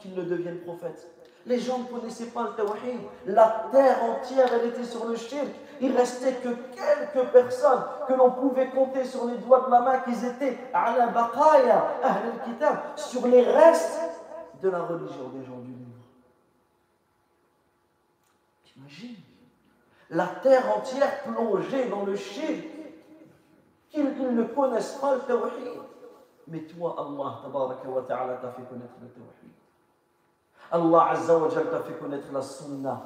qu'il 0.00 0.14
ne 0.16 0.24
devienne 0.24 0.58
prophète. 0.62 1.08
Les 1.46 1.60
gens 1.60 1.78
ne 1.78 1.84
connaissaient 1.84 2.26
pas 2.26 2.42
le 2.42 2.56
tawhid. 2.56 2.98
La 3.26 3.68
terre 3.70 4.02
entière, 4.02 4.52
elle 4.52 4.70
était 4.70 4.82
sur 4.82 5.06
le 5.06 5.14
shirk. 5.14 5.54
Il 5.80 5.96
restait 5.96 6.34
que 6.34 6.48
quelques 6.48 7.28
personnes 7.30 7.84
que 8.08 8.14
l'on 8.14 8.30
pouvait 8.30 8.70
compter 8.70 9.04
sur 9.04 9.26
les 9.26 9.36
doigts 9.38 9.66
de 9.66 9.70
la 9.70 9.80
main 9.80 9.98
qu'ils 10.00 10.24
étaient 10.24 10.58
à 10.72 10.96
la 10.96 11.06
baqaya, 11.08 11.84
kitab, 12.44 12.76
sur 12.96 13.26
les 13.26 13.42
restes 13.42 14.00
de 14.62 14.70
la 14.70 14.82
religion 14.82 15.28
des 15.34 15.44
gens 15.44 15.58
du 15.58 15.70
monde. 15.70 15.86
Imagine 18.76 19.16
la 20.10 20.26
terre 20.26 20.76
entière 20.76 21.22
plongée 21.22 21.88
dans 21.88 22.04
le 22.04 22.16
shirk, 22.16 22.64
qu'ils 23.90 24.34
ne 24.36 24.44
connaissent 24.44 24.98
pas 25.00 25.14
le 25.14 25.20
tawhid. 25.22 25.80
Mais 26.48 26.60
toi, 26.60 26.94
Allah, 26.96 27.50
wa 27.52 28.02
ta'ala, 28.02 28.34
t'a 28.34 28.50
fait 28.50 28.62
connaître 28.62 28.94
le 29.02 29.08
tawhid. 29.08 29.52
Allah 30.70 31.10
Azza 31.10 31.38
wa 31.38 31.48
t'a 31.48 31.80
fait 31.80 31.98
connaître 31.98 32.32
la 32.32 32.42
sunnah. 32.42 33.02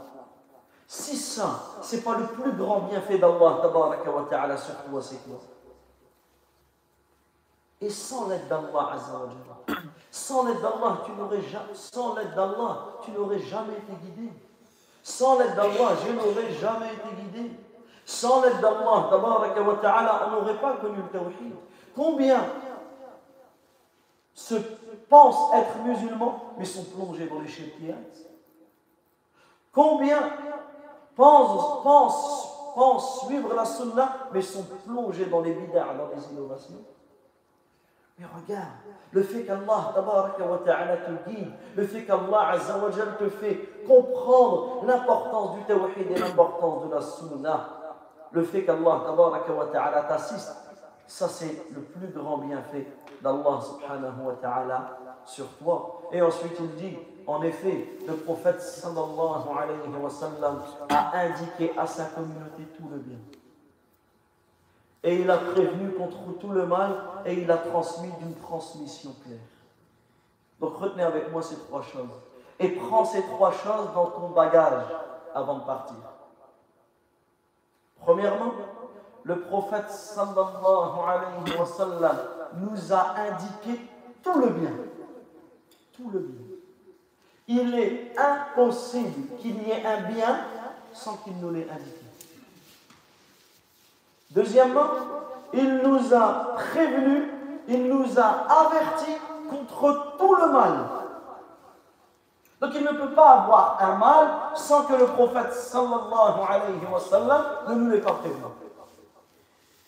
Si 0.93 1.17
ça, 1.17 1.77
c'est 1.83 2.03
pas 2.03 2.17
le 2.19 2.27
plus 2.27 2.51
grand 2.51 2.81
bienfait 2.81 3.17
d'Allah 3.17 3.61
tabaraka 3.63 4.11
wa 4.11 4.27
ta'ala 4.29 4.57
sur 4.57 4.75
toi, 4.75 5.01
c'est 5.01 5.23
quoi 5.25 5.39
Et 7.81 7.89
sans 7.89 8.29
l'aide 8.29 8.49
d'Allah 8.49 8.97
sans 10.11 10.47
l'aide 10.47 10.61
d'Allah, 10.61 11.03
tu 11.07 11.13
n'aurais 11.13 11.43
jamais, 11.43 11.75
sans 11.75 12.17
l'aide 12.17 12.35
d'Allah, 12.35 12.87
tu 13.05 13.13
n'aurais 13.13 13.39
jamais 13.39 13.75
été 13.75 13.93
guidé. 14.03 14.33
Sans 15.01 15.39
l'aide 15.39 15.55
d'Allah, 15.55 15.95
je 16.05 16.13
n'aurais 16.13 16.53
jamais 16.55 16.93
été 16.93 17.23
guidé. 17.23 17.53
Sans 18.05 18.43
l'aide 18.43 18.61
d'Allah, 18.61 19.07
tabaraka 19.11 19.63
wa 19.63 19.75
ta'ala, 19.77 20.27
on 20.27 20.41
n'aurait 20.41 20.61
pas 20.61 20.73
connu 20.79 20.97
le 20.97 21.09
tawhid. 21.17 21.55
Combien 21.95 22.45
se 24.35 24.57
pensent 25.09 25.55
être 25.55 25.79
musulmans, 25.85 26.55
mais 26.59 26.65
sont 26.65 26.83
plongés 26.83 27.29
dans 27.29 27.39
les 27.39 27.47
shirkiyates 27.47 28.27
Combien 29.73 30.19
pensent, 31.17 32.49
suivre 33.25 33.55
la 33.55 33.65
sunna, 33.65 34.29
mais 34.33 34.43
sont 34.43 34.65
plongés 34.87 35.27
dans 35.27 35.41
les 35.41 35.53
bid'ah, 35.53 35.95
dans 35.95 36.09
les 36.15 36.33
innovations 36.33 36.85
mais 38.21 38.27
regarde, 38.27 38.69
le 39.13 39.23
fait 39.23 39.45
qu'Allah 39.45 39.95
te 39.95 41.31
guide, 41.31 41.53
le 41.75 41.87
fait 41.87 42.05
qu'Allah 42.05 42.53
te 43.19 43.29
fait 43.31 43.85
comprendre 43.87 44.85
l'importance 44.85 45.57
du 45.57 45.65
tawhid 45.65 46.11
et 46.11 46.19
l'importance 46.19 46.87
de 46.87 46.95
la 46.95 47.01
sunna, 47.01 47.69
le 48.33 48.43
fait 48.43 48.65
qu'Allah 48.65 50.05
t'assiste, 50.07 50.55
ça 51.07 51.29
c'est 51.29 51.65
le 51.75 51.81
plus 51.81 52.09
grand 52.09 52.37
bienfait 52.39 52.87
d'Allah 53.23 53.59
subhanahu 53.63 54.27
wa 54.27 54.35
ta'ala 54.35 54.99
sur 55.25 55.47
toi. 55.57 56.03
Et 56.13 56.21
ensuite 56.21 56.57
il 56.61 56.75
dit, 56.75 56.99
en 57.31 57.43
effet, 57.43 57.87
le 58.09 58.15
prophète 58.17 58.61
sallallahu 58.61 59.57
alayhi 59.57 60.03
wa 60.03 60.11
sallam 60.11 60.63
a 60.89 61.17
indiqué 61.17 61.73
à 61.79 61.87
sa 61.87 62.07
communauté 62.07 62.65
tout 62.77 62.89
le 62.91 62.99
bien. 62.99 63.19
Et 65.05 65.21
il 65.21 65.31
a 65.31 65.39
prévenu 65.39 65.93
contre 65.93 66.39
tout 66.41 66.51
le 66.51 66.67
mal 66.67 66.91
et 67.25 67.35
il 67.35 67.49
a 67.49 67.59
transmis 67.59 68.11
d'une 68.19 68.35
transmission 68.35 69.15
claire. 69.25 69.39
Donc 70.59 70.77
retenez 70.79 71.05
avec 71.05 71.31
moi 71.31 71.41
ces 71.41 71.57
trois 71.57 71.83
choses. 71.83 72.09
Et 72.59 72.71
prends 72.71 73.05
ces 73.05 73.23
trois 73.23 73.53
choses 73.53 73.95
dans 73.95 74.07
ton 74.07 74.31
bagage 74.31 74.87
avant 75.33 75.59
de 75.59 75.65
partir. 75.65 75.97
Premièrement, 78.01 78.55
le 79.23 79.41
prophète 79.43 79.89
sallallahu 79.89 80.99
alayhi 81.07 81.57
wa 81.57 81.65
sallam 81.65 82.19
nous 82.57 82.93
a 82.93 83.15
indiqué 83.21 83.81
tout 84.21 84.37
le 84.41 84.49
bien. 84.49 84.73
Tout 85.93 86.11
le 86.11 86.19
bien. 86.19 86.50
Il 87.53 87.75
est 87.75 88.13
impossible 88.17 89.37
qu'il 89.39 89.61
y 89.67 89.73
ait 89.73 89.85
un 89.85 90.03
bien 90.03 90.39
sans 90.93 91.17
qu'il 91.17 91.37
nous 91.39 91.51
l'ait 91.51 91.67
indiqué. 91.69 92.05
Deuxièmement, 94.31 94.87
il 95.53 95.79
nous 95.79 96.15
a 96.15 96.55
prévenus, 96.55 97.25
il 97.67 97.89
nous 97.89 98.21
a 98.21 98.47
avertis 98.69 99.17
contre 99.51 100.15
tout 100.17 100.37
le 100.37 100.47
mal. 100.53 100.75
Donc 102.61 102.71
il 102.77 102.85
ne 102.85 102.93
peut 102.93 103.15
pas 103.15 103.31
avoir 103.31 103.83
un 103.83 103.97
mal 103.97 104.29
sans 104.55 104.85
que 104.85 104.93
le 104.93 105.07
prophète 105.07 105.53
sallallahu 105.53 106.41
alayhi 106.49 106.87
wa 106.87 107.65
ne 107.69 107.75
nous 107.75 107.91
l'ait 107.91 108.01
pas 108.01 108.13
prévenu. 108.13 108.45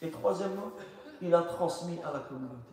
Et 0.01 0.11
troisièmement, 0.11 0.73
il 1.21 1.33
a 1.33 1.43
transmis 1.43 2.01
à 2.05 2.13
la 2.13 2.19
communauté. 2.19 2.72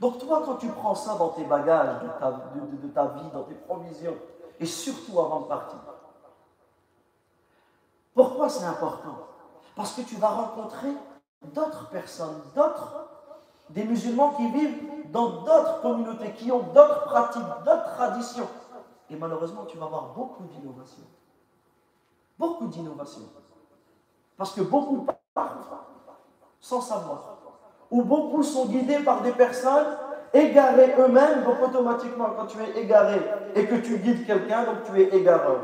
Donc 0.00 0.18
toi, 0.18 0.42
quand 0.44 0.56
tu 0.56 0.68
prends 0.68 0.94
ça 0.94 1.14
dans 1.14 1.30
tes 1.30 1.44
bagages 1.44 2.02
de 2.02 2.08
ta, 2.20 2.30
de 2.30 2.88
ta 2.88 3.06
vie, 3.06 3.30
dans 3.32 3.44
tes 3.44 3.54
provisions, 3.54 4.16
et 4.60 4.66
surtout 4.66 5.18
avant 5.20 5.40
de 5.40 5.46
partir, 5.46 5.78
pourquoi 8.14 8.48
c'est 8.48 8.64
important? 8.64 9.18
Parce 9.74 9.92
que 9.92 10.02
tu 10.02 10.16
vas 10.16 10.28
rencontrer 10.28 10.92
d'autres 11.42 11.88
personnes, 11.90 12.40
d'autres, 12.54 13.08
des 13.70 13.84
musulmans 13.84 14.32
qui 14.32 14.50
vivent 14.50 15.10
dans 15.10 15.42
d'autres 15.42 15.80
communautés, 15.82 16.32
qui 16.32 16.50
ont 16.50 16.62
d'autres 16.72 17.04
pratiques, 17.04 17.42
d'autres 17.64 17.94
traditions. 17.94 18.48
Et 19.10 19.16
malheureusement, 19.16 19.64
tu 19.66 19.76
vas 19.76 19.86
avoir 19.86 20.14
beaucoup 20.14 20.44
d'innovations. 20.44 21.04
Beaucoup 22.38 22.66
d'innovations. 22.66 23.28
Parce 24.36 24.52
que 24.52 24.62
beaucoup 24.62 25.06
partent 25.34 25.68
sans 26.60 26.80
savoir. 26.80 27.36
Ou 27.90 28.02
beaucoup 28.02 28.42
sont 28.42 28.66
guidés 28.66 28.98
par 28.98 29.22
des 29.22 29.32
personnes 29.32 29.86
égarées 30.34 30.94
eux-mêmes. 30.98 31.44
Donc 31.44 31.62
automatiquement, 31.62 32.30
quand 32.36 32.46
tu 32.46 32.58
es 32.58 32.80
égaré 32.82 33.20
et 33.54 33.66
que 33.66 33.76
tu 33.76 33.98
guides 33.98 34.26
quelqu'un, 34.26 34.64
donc 34.64 34.76
tu 34.84 35.00
es 35.00 35.14
égareur. 35.16 35.60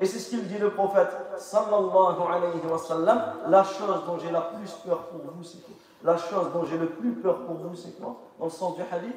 Et 0.00 0.06
c'est 0.06 0.18
ce 0.18 0.30
qu'il 0.30 0.46
dit 0.46 0.58
le 0.58 0.70
prophète 0.70 1.08
sallallahu 1.36 2.22
alayhi 2.30 2.60
wa 2.70 2.78
sallam. 2.78 3.20
La 3.48 3.64
chose 3.64 4.04
dont 4.06 4.18
j'ai 4.18 4.30
la 4.30 4.42
plus 4.42 4.70
peur 4.86 5.08
pour 5.08 5.20
vous, 5.32 5.42
c'est 5.42 5.58
quoi? 5.64 5.74
La 6.04 6.16
chose 6.16 6.52
dont 6.54 6.64
j'ai 6.64 6.78
le 6.78 6.86
plus 6.86 7.12
peur 7.12 7.38
pour 7.38 7.56
vous, 7.56 7.74
c'est 7.74 8.00
quoi? 8.00 8.16
Dans 8.38 8.44
le 8.44 8.50
sens 8.50 8.76
du 8.76 8.82
hadith, 8.82 9.16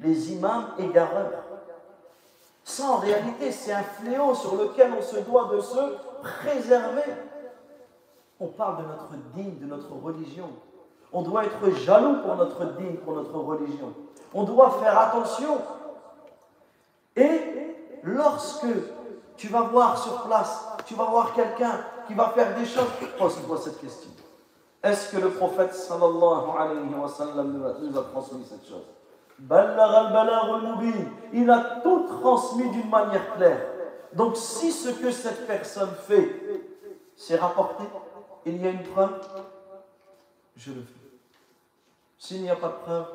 les 0.00 0.32
imams 0.32 0.64
égareurs. 0.78 1.30
Ça, 2.64 2.84
en 2.84 2.96
réalité, 2.96 3.52
c'est 3.52 3.72
un 3.72 3.82
fléau 3.82 4.34
sur 4.34 4.56
lequel 4.56 4.92
on 4.98 5.02
se 5.02 5.18
doit 5.20 5.48
de 5.54 5.60
se 5.60 5.96
préserver. 6.20 7.02
On 8.42 8.48
parle 8.48 8.78
de 8.78 8.88
notre 8.88 9.14
digne, 9.36 9.56
de 9.60 9.66
notre 9.66 9.92
religion. 9.92 10.48
On 11.12 11.22
doit 11.22 11.44
être 11.44 11.70
jaloux 11.84 12.16
pour 12.24 12.34
notre 12.34 12.64
digne, 12.76 12.96
pour 12.96 13.14
notre 13.14 13.38
religion. 13.38 13.94
On 14.34 14.42
doit 14.42 14.70
faire 14.82 14.98
attention 14.98 15.58
et 17.14 17.40
lorsque 18.02 18.66
tu 19.36 19.46
vas 19.46 19.60
voir 19.62 19.96
sur 19.96 20.22
place, 20.22 20.66
tu 20.86 20.94
vas 20.94 21.04
voir 21.04 21.34
quelqu'un 21.34 21.84
qui 22.08 22.14
va 22.14 22.30
faire 22.30 22.58
des 22.58 22.64
choses, 22.64 22.88
pose-toi 23.16 23.58
cette 23.58 23.80
question. 23.80 24.10
Est-ce 24.82 25.12
que 25.12 25.18
le 25.20 25.30
prophète 25.30 25.72
sallallahu 25.74 26.50
alayhi 26.58 26.94
wa 27.00 27.08
sallam 27.08 27.62
nous 27.80 27.98
a 27.98 28.02
transmis 28.04 28.44
cette 28.44 28.66
chose? 28.66 28.86
Il 31.32 31.50
a 31.50 31.60
tout 31.84 32.06
transmis 32.20 32.68
d'une 32.70 32.90
manière 32.90 33.36
claire. 33.36 33.60
Donc 34.14 34.36
si 34.36 34.72
ce 34.72 34.88
que 34.88 35.12
cette 35.12 35.46
personne 35.46 35.90
fait, 36.08 36.42
c'est 37.14 37.36
rapporté, 37.36 37.84
il 38.46 38.62
y 38.62 38.66
a 38.66 38.70
une 38.70 38.82
preuve, 38.82 39.20
je 40.56 40.72
le 40.72 40.82
fais. 40.82 41.00
S'il 42.18 42.42
n'y 42.42 42.50
a 42.50 42.56
pas 42.56 42.68
de 42.68 42.84
preuve, 42.84 43.06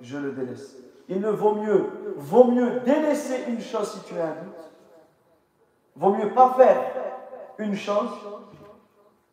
je 0.00 0.16
le 0.16 0.32
délaisse 0.32 0.76
il 1.10 1.20
ne 1.20 1.28
vaut 1.28 1.54
mieux, 1.54 1.86
vaut 2.16 2.44
mieux 2.44 2.80
délaisser 2.80 3.44
une 3.48 3.60
chose 3.60 3.92
si 3.92 4.00
tu 4.08 4.18
as 4.18 4.26
un 4.26 4.44
doute. 4.44 4.70
Vaut 5.96 6.14
mieux 6.14 6.32
pas 6.32 6.54
faire 6.56 6.84
une 7.58 7.74
chose 7.74 8.10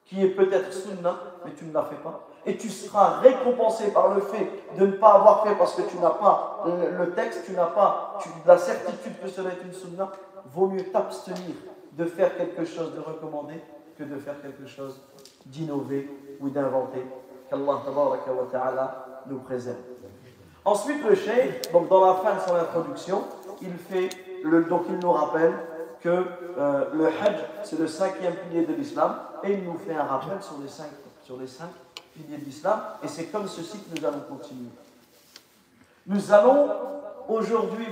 qui 0.04 0.24
est 0.24 0.30
peut-être 0.30 0.74
sunna, 0.74 1.20
mais 1.46 1.54
tu 1.54 1.66
ne 1.66 1.74
la 1.74 1.84
fais 1.84 1.98
pas. 1.98 2.28
Et 2.48 2.58
tu 2.58 2.70
seras 2.70 3.20
récompensé 3.20 3.92
par 3.92 4.14
le 4.16 4.22
fait 4.22 4.50
de 4.78 4.88
ne 4.88 4.94
pas 4.94 5.14
avoir 5.14 5.46
fait 5.46 5.56
parce 5.56 5.76
que 5.76 5.84
tu 5.84 5.98
n'as 5.98 6.10
pas 6.10 6.64
le 6.66 7.12
texte, 7.14 7.44
tu 7.46 7.52
n'as 7.52 7.68
pas 7.68 8.18
la 8.46 8.58
certitude 8.58 9.22
que 9.22 9.28
cela 9.28 9.52
est 9.52 9.64
une 9.64 9.74
sunna. 9.74 10.12
Vaut 10.46 10.68
mieux 10.68 10.86
t'abstenir 10.86 11.56
de 11.92 12.06
faire 12.06 12.36
quelque 12.38 12.66
chose 12.66 12.96
de 12.96 13.02
recommandé 13.02 13.62
que 13.98 14.04
de 14.04 14.18
faire 14.18 14.42
quelque 14.42 14.66
chose 14.66 15.00
d'innové 15.52 16.10
ou 16.40 16.50
d'inventé. 16.50 17.06
Qu'Allah 17.50 19.06
nous 19.28 19.40
préserve. 19.40 19.78
Ensuite, 20.66 21.04
le 21.04 21.16
cheikh, 21.16 21.72
donc 21.72 21.88
dans 21.88 22.06
la 22.06 22.16
fin 22.16 22.36
de 22.36 22.42
son 22.42 22.56
introduction, 22.56 23.24
il, 23.62 23.74
fait 23.74 24.10
le, 24.44 24.64
donc 24.66 24.84
il 24.90 25.00
nous 25.00 25.12
rappelle 25.12 25.54
que 26.02 26.10
euh, 26.10 26.86
le 26.94 27.08
Hajj, 27.08 27.38
c'est 27.64 27.80
le 27.80 27.88
cinquième 27.88 28.34
pilier 28.36 28.66
de 28.66 28.74
l'islam, 28.74 29.18
et 29.44 29.54
il 29.54 29.64
nous 29.64 29.78
fait 29.78 29.96
un 29.96 30.04
rappel 30.04 30.42
sur 30.42 30.58
les 30.62 30.68
cinq, 30.68 30.90
sur 31.24 31.38
les 31.38 31.48
cinq 31.48 31.70
piliers 32.14 32.38
de 32.38 32.46
l'islam, 32.46 32.82
et 33.02 33.08
c'est 33.08 33.26
comme 33.26 33.48
ceci 33.48 33.80
que 33.80 34.00
nous 34.00 34.06
allons 34.06 34.20
continuer. 34.30 34.70
Nous 36.06 36.34
allons 36.34 36.70
aujourd'hui, 37.30 37.86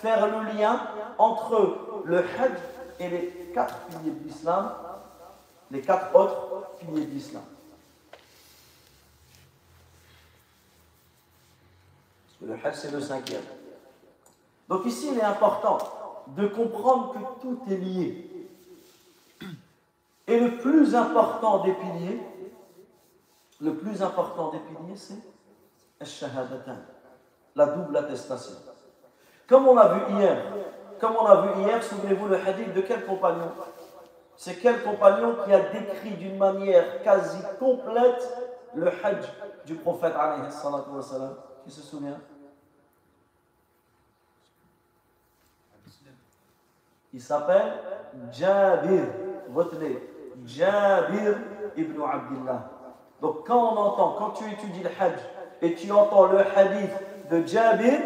faire 0.00 0.26
le 0.26 0.58
lien 0.58 0.80
entre 1.18 2.02
le 2.04 2.18
Hajj 2.18 2.52
et 2.98 3.08
les 3.08 3.50
quatre 3.54 3.76
piliers 3.88 4.12
de 4.12 4.28
l'islam, 4.28 4.72
les 5.72 5.80
quatre 5.80 6.14
autres 6.14 6.76
piliers 6.78 7.06
de 7.06 7.10
l'islam. 7.10 7.42
Le 12.42 12.54
Hajj, 12.54 12.74
c'est 12.74 12.90
le 12.90 13.00
cinquième. 13.00 13.42
Donc 14.68 14.84
ici, 14.84 15.08
il 15.12 15.18
est 15.18 15.22
important 15.22 15.78
de 16.26 16.46
comprendre 16.46 17.14
que 17.14 17.40
tout 17.40 17.60
est 17.70 17.76
lié. 17.76 18.48
Et 20.26 20.38
le 20.38 20.58
plus 20.58 20.94
important 20.94 21.64
des 21.64 21.72
piliers, 21.72 22.20
le 23.60 23.74
plus 23.74 24.02
important 24.02 24.50
des 24.50 24.58
piliers, 24.58 24.96
c'est 24.96 25.16
la 27.54 27.66
double 27.66 27.96
attestation. 27.96 28.56
Comme 29.46 29.68
on 29.68 29.76
a 29.76 29.88
vu 29.94 30.16
hier, 30.16 30.44
comme 31.00 31.16
on 31.16 31.26
a 31.26 31.42
vu 31.42 31.62
hier, 31.62 31.82
souvenez-vous 31.82 32.28
le 32.28 32.36
hadith 32.36 32.74
de 32.74 32.80
quel 32.82 33.06
compagnon? 33.06 33.52
C'est 34.44 34.56
quel 34.56 34.82
compagnon 34.82 35.36
qui 35.44 35.52
a 35.52 35.60
décrit 35.60 36.16
d'une 36.18 36.36
manière 36.36 37.00
quasi 37.04 37.38
complète 37.60 38.28
le 38.74 38.88
hajj 38.88 39.24
du 39.64 39.76
prophète 39.76 40.14
Qui 41.64 41.70
se 41.70 41.80
souvient? 41.80 42.18
Il 47.12 47.22
s'appelle 47.22 47.72
Jabir. 48.32 49.04
Retenez, 49.54 50.10
Jabir 50.44 51.36
ibn 51.76 52.02
Abdullah. 52.02 52.68
Donc 53.20 53.46
quand 53.46 53.74
on 53.74 53.76
entend, 53.76 54.16
quand 54.18 54.30
tu 54.30 54.52
étudies 54.52 54.82
le 54.82 54.90
hajj 54.90 55.20
et 55.60 55.74
tu 55.76 55.92
entends 55.92 56.26
le 56.26 56.40
hadith 56.40 56.90
de 57.30 57.46
Jabir, 57.46 58.00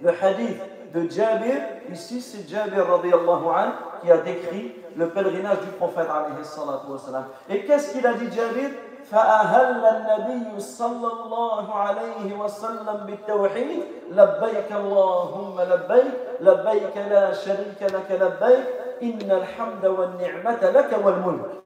le 0.00 0.08
hadith 0.08 0.62
de 0.94 1.10
Jabir, 1.10 1.60
ici 1.92 2.22
c'est 2.22 2.48
Jabir 2.48 2.86
radiallahu 2.86 3.48
anhu, 3.54 3.72
qui 4.01 4.11
a 4.11 4.17
décrit 4.17 4.75
le 4.95 5.09
pèlerinage 5.09 5.61
du 5.61 5.71
prophète 5.77 6.07
alayhi 6.09 6.43
salatu 6.43 6.91
wa 6.91 7.25
Et 7.49 7.65
qu'est-ce 7.65 7.93
qu'il 7.93 8.05
a 8.05 8.13
dit 8.13 8.31
Jabir 8.31 8.69
فأهل 9.11 9.85
النبي 9.85 10.59
صلى 10.59 11.07
الله 11.07 11.75
عليه 11.75 12.37
وسلم 12.39 12.97
بالتوحيد 13.07 13.83
لبيك 14.11 14.71
اللهم 14.71 15.55
لبيك 15.61 16.13
لبيك 16.41 16.97
لا 16.97 17.33
شريك 17.33 17.81
لك 17.81 18.09
لبيك 18.11 18.65
إن 19.03 19.31
الحمد 19.31 19.85
والنعمة 19.85 20.61
لك 20.61 20.91
والملك 21.05 21.59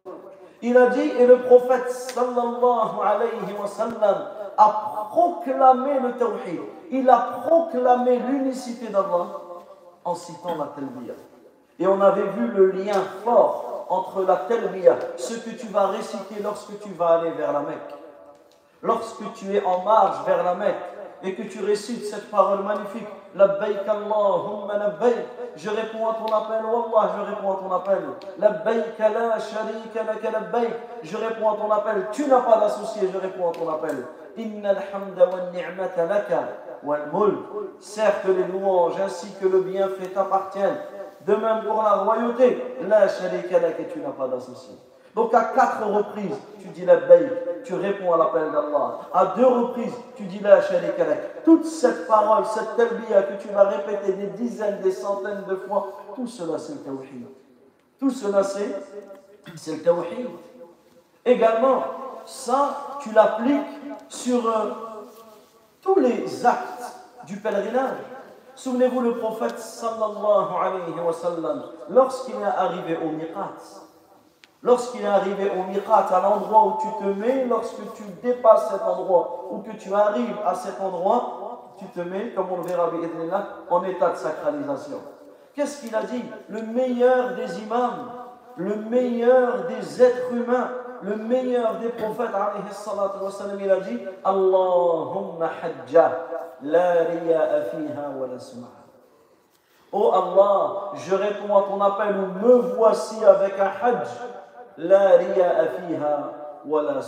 Il 0.65 0.77
a 0.77 0.87
dit, 0.87 1.11
et 1.19 1.27
le 1.27 1.39
prophète 1.39 1.89
sallallahu 1.91 3.01
alayhi 3.03 3.51
wa 3.59 3.67
sallam 3.67 4.29
a 4.57 5.09
proclamé 5.09 5.99
le 5.99 6.13
tawhid. 6.13 6.61
Il 6.89 7.09
a 7.09 7.41
proclamé 7.45 8.17
l'unicité 8.19 8.87
d'Allah 8.87 9.27
en 10.05 10.15
citant 10.15 10.55
la 10.55 10.67
talbiyah. 10.67 11.15
Et 11.78 11.86
on 11.86 12.00
avait 12.00 12.28
vu 12.28 12.48
le 12.48 12.70
lien 12.72 13.00
fort 13.24 13.86
entre 13.88 14.22
la 14.24 14.36
talbiyah, 14.36 14.96
ce 15.16 15.34
que 15.34 15.50
tu 15.50 15.68
vas 15.68 15.86
réciter 15.86 16.36
lorsque 16.42 16.78
tu 16.80 16.90
vas 16.90 17.20
aller 17.20 17.30
vers 17.30 17.52
la 17.52 17.60
Mecque. 17.60 17.94
Lorsque 18.82 19.32
tu 19.34 19.54
es 19.54 19.64
en 19.64 19.82
marche 19.82 20.24
vers 20.26 20.42
la 20.42 20.54
Mecque 20.54 20.76
et 21.22 21.34
que 21.34 21.42
tu 21.42 21.64
récites 21.64 22.04
cette 22.04 22.30
parole 22.30 22.62
magnifique, 22.62 23.06
Labbaik 23.34 23.86
Allahumma 23.86 24.74
je 25.56 25.70
réponds 25.70 26.08
à 26.08 26.14
ton 26.14 26.32
appel, 26.34 26.64
Wallah, 26.64 27.10
je 27.16 27.34
réponds 27.34 27.52
à 27.52 27.56
ton 27.56 27.72
appel. 27.72 28.02
Labbaik 28.38 28.98
la 28.98 29.38
sharika 29.38 30.04
laka 30.06 30.30
labbaik, 30.30 30.72
je 31.02 31.16
réponds 31.16 31.50
à 31.50 31.56
ton 31.56 31.70
appel, 31.70 32.06
tu 32.12 32.26
n'as 32.26 32.40
pas 32.40 32.58
d'associé, 32.58 33.08
je 33.12 33.18
réponds 33.18 33.50
à 33.50 33.52
ton 33.52 33.68
appel. 33.68 34.06
Inna 34.36 34.70
alhamda 34.70 35.26
wa 35.26 35.50
ni'mata. 35.52 36.06
Certes, 37.80 38.24
les 38.26 38.44
louanges 38.44 39.00
ainsi 39.04 39.32
que 39.40 39.46
le 39.46 39.60
bienfait 39.62 40.08
t'appartiennent. 40.14 40.78
De 41.28 41.34
même 41.34 41.62
pour 41.62 41.82
la 41.82 41.96
royauté, 41.96 42.56
la 42.88 43.06
sharika 43.06 43.60
laka, 43.60 43.84
tu 43.92 44.00
n'as 44.00 44.12
pas 44.12 44.28
d'associé. 44.28 44.74
Donc 45.14 45.34
à 45.34 45.44
quatre 45.54 45.84
reprises, 45.86 46.38
tu 46.58 46.68
dis 46.68 46.86
la 46.86 46.96
tu 47.62 47.74
réponds 47.74 48.14
à 48.14 48.16
l'appel 48.16 48.50
d'Allah. 48.50 49.00
À 49.12 49.34
deux 49.36 49.44
reprises, 49.44 49.92
tu 50.16 50.22
dis 50.22 50.38
la 50.38 50.62
sharika 50.62 51.04
Toute 51.44 51.66
cette 51.66 52.08
parole, 52.08 52.46
cette 52.46 52.78
talbiya 52.78 53.24
que 53.24 53.42
tu 53.42 53.48
vas 53.48 53.64
répéter 53.64 54.14
des 54.14 54.28
dizaines, 54.28 54.80
des 54.80 54.90
centaines 54.90 55.44
de 55.46 55.56
fois, 55.56 55.92
tout 56.14 56.26
cela 56.26 56.58
c'est 56.58 56.72
le 56.72 56.78
tawhid. 56.78 57.26
Tout 58.00 58.10
cela 58.10 58.42
c'est, 58.42 58.74
c'est 59.54 59.72
le 59.72 59.82
tawhid. 59.82 60.28
Également, 61.26 61.82
ça, 62.24 62.96
tu 63.02 63.12
l'appliques 63.12 63.66
sur 64.08 64.46
euh, 64.48 64.70
tous 65.82 66.00
les 66.00 66.46
actes 66.46 66.96
du 67.26 67.36
pèlerinage. 67.36 67.98
Souvenez-vous 68.58 69.00
le 69.02 69.18
prophète 69.18 69.56
sallallahu 69.56 70.48
alayhi 70.60 71.00
wa 71.06 71.12
sallam, 71.12 71.62
lorsqu'il 71.90 72.34
est 72.34 72.42
arrivé 72.42 72.98
au 73.00 73.10
miqat, 73.10 73.54
lorsqu'il 74.64 75.02
est 75.02 75.06
arrivé 75.06 75.48
au 75.48 75.62
miqat, 75.70 76.08
à 76.10 76.20
l'endroit 76.20 76.64
où 76.66 76.72
tu 76.80 77.04
te 77.04 77.08
mets, 77.20 77.44
lorsque 77.44 77.92
tu 77.94 78.02
dépasses 78.20 78.68
cet 78.68 78.82
endroit, 78.82 79.44
ou 79.52 79.58
que 79.58 79.70
tu 79.76 79.94
arrives 79.94 80.36
à 80.44 80.56
cet 80.56 80.80
endroit, 80.80 81.76
tu 81.78 81.84
te 81.86 82.00
mets, 82.00 82.32
comme 82.34 82.50
on 82.50 82.56
le 82.56 82.64
verra 82.64 82.90
en 83.70 83.84
état 83.84 84.10
de 84.10 84.16
sacralisation. 84.16 84.98
Qu'est-ce 85.54 85.80
qu'il 85.80 85.94
a 85.94 86.02
dit? 86.02 86.24
Le 86.48 86.62
meilleur 86.62 87.36
des 87.36 87.60
imams, 87.62 88.10
le 88.56 88.74
meilleur 88.74 89.68
des 89.68 90.02
êtres 90.02 90.32
humains, 90.32 90.70
le 91.02 91.16
meilleur 91.16 91.78
des 91.78 91.88
prophètes, 91.90 92.30
il 93.60 93.70
a 93.70 93.80
dit 93.80 93.98
Allahumma 94.24 95.50
hajja, 95.62 96.26
la 96.62 96.92
riya'a 97.04 97.62
fiha 97.62 98.10
wa 98.16 98.26
la 98.26 98.38
Oh 99.90 100.12
Allah, 100.12 100.92
je 100.94 101.14
réponds 101.14 101.56
à 101.56 101.62
ton 101.62 101.80
appel 101.80 102.14
me 102.42 102.54
voici 102.76 103.24
avec 103.24 103.54
un 103.58 103.72
hajj, 103.82 104.08
la 104.76 105.16
riya'a 105.16 105.66
fiha 105.66 106.32
wa 106.66 106.82
la 106.82 107.00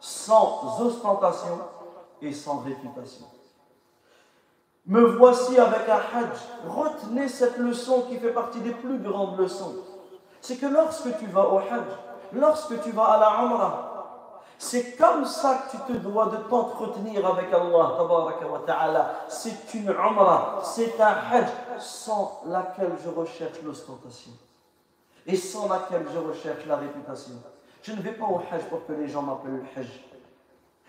sans 0.00 0.80
ostentation 0.80 1.58
et 2.20 2.32
sans 2.32 2.58
réputation. 2.58 3.26
Me 4.86 5.00
voici 5.16 5.58
avec 5.58 5.88
un 5.88 5.96
hajj. 5.96 6.36
Retenez 6.68 7.28
cette 7.28 7.56
leçon 7.56 8.02
qui 8.02 8.18
fait 8.18 8.32
partie 8.32 8.60
des 8.60 8.72
plus 8.72 8.98
grandes 8.98 9.38
leçons. 9.38 9.76
C'est 10.42 10.56
que 10.56 10.66
lorsque 10.66 11.16
tu 11.18 11.26
vas 11.26 11.48
au 11.48 11.58
hajj, 11.58 11.88
lorsque 12.34 12.80
tu 12.82 12.90
vas 12.92 13.04
à 13.04 13.20
la 13.20 13.42
Umrah, 13.42 13.94
c'est 14.58 14.96
comme 14.96 15.24
ça 15.24 15.64
que 15.66 15.76
tu 15.76 15.82
te 15.82 15.92
dois 15.98 16.26
de 16.26 16.36
t'entretenir 16.48 17.26
avec 17.26 17.52
Allah. 17.52 19.14
C'est 19.28 19.74
une 19.74 19.90
Umrah, 19.90 20.60
c'est 20.62 21.00
un 21.00 21.14
Hajj 21.30 21.48
sans 21.78 22.42
laquelle 22.46 22.92
je 23.04 23.10
recherche 23.10 23.60
l'ostentation 23.62 24.32
et 25.26 25.36
sans 25.36 25.68
laquelle 25.68 26.06
je 26.12 26.18
recherche 26.18 26.64
la 26.66 26.76
réputation. 26.76 27.34
Je 27.82 27.92
ne 27.92 28.00
vais 28.00 28.12
pas 28.12 28.26
au 28.26 28.40
Hajj 28.50 28.64
pour 28.70 28.86
que 28.86 28.92
les 28.92 29.08
gens 29.08 29.22
m'appellent 29.22 29.64
Hajj. 29.76 30.04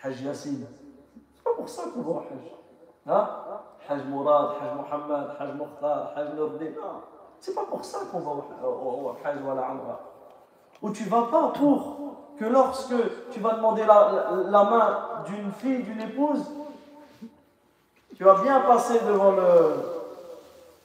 Hajj 0.03 0.21
Yassine. 0.21 0.67
C'est 1.35 1.43
pas 1.43 1.53
pour 1.53 1.67
ça 1.67 1.83
qu'on 1.93 2.01
va 2.01 2.11
au 2.11 2.19
Hajj. 2.19 2.51
Hein? 3.07 3.29
Hajj 3.89 4.03
Mourad, 4.05 4.51
Hajj 4.61 4.73
Mohammed, 4.75 5.27
Hajj 5.39 5.53
Mukhtar, 5.53 6.13
Hajj 6.15 6.33
Nurdin. 6.35 6.71
Non. 6.81 7.01
C'est 7.39 7.53
pas 7.53 7.65
pour 7.65 7.83
ça 7.83 7.99
qu'on 8.11 8.19
va 8.19 8.31
au 8.31 9.15
Hajj 9.23 9.37
ou 9.43 9.51
à 9.51 9.55
la 9.55 9.61
Umrah 9.63 10.14
où 10.81 10.91
tu 10.91 11.03
vas 11.05 11.23
pas 11.23 11.47
pour 11.55 11.95
que 12.39 12.45
lorsque 12.45 12.95
tu 13.31 13.39
vas 13.39 13.53
demander 13.53 13.83
la, 13.85 14.63
main 14.63 14.99
d'une 15.25 15.51
fille, 15.53 15.83
d'une 15.83 16.01
épouse, 16.01 16.43
tu 18.17 18.23
vas 18.23 18.41
bien 18.41 18.61
passer 18.61 18.99
devant 18.99 19.31
le, 19.31 19.75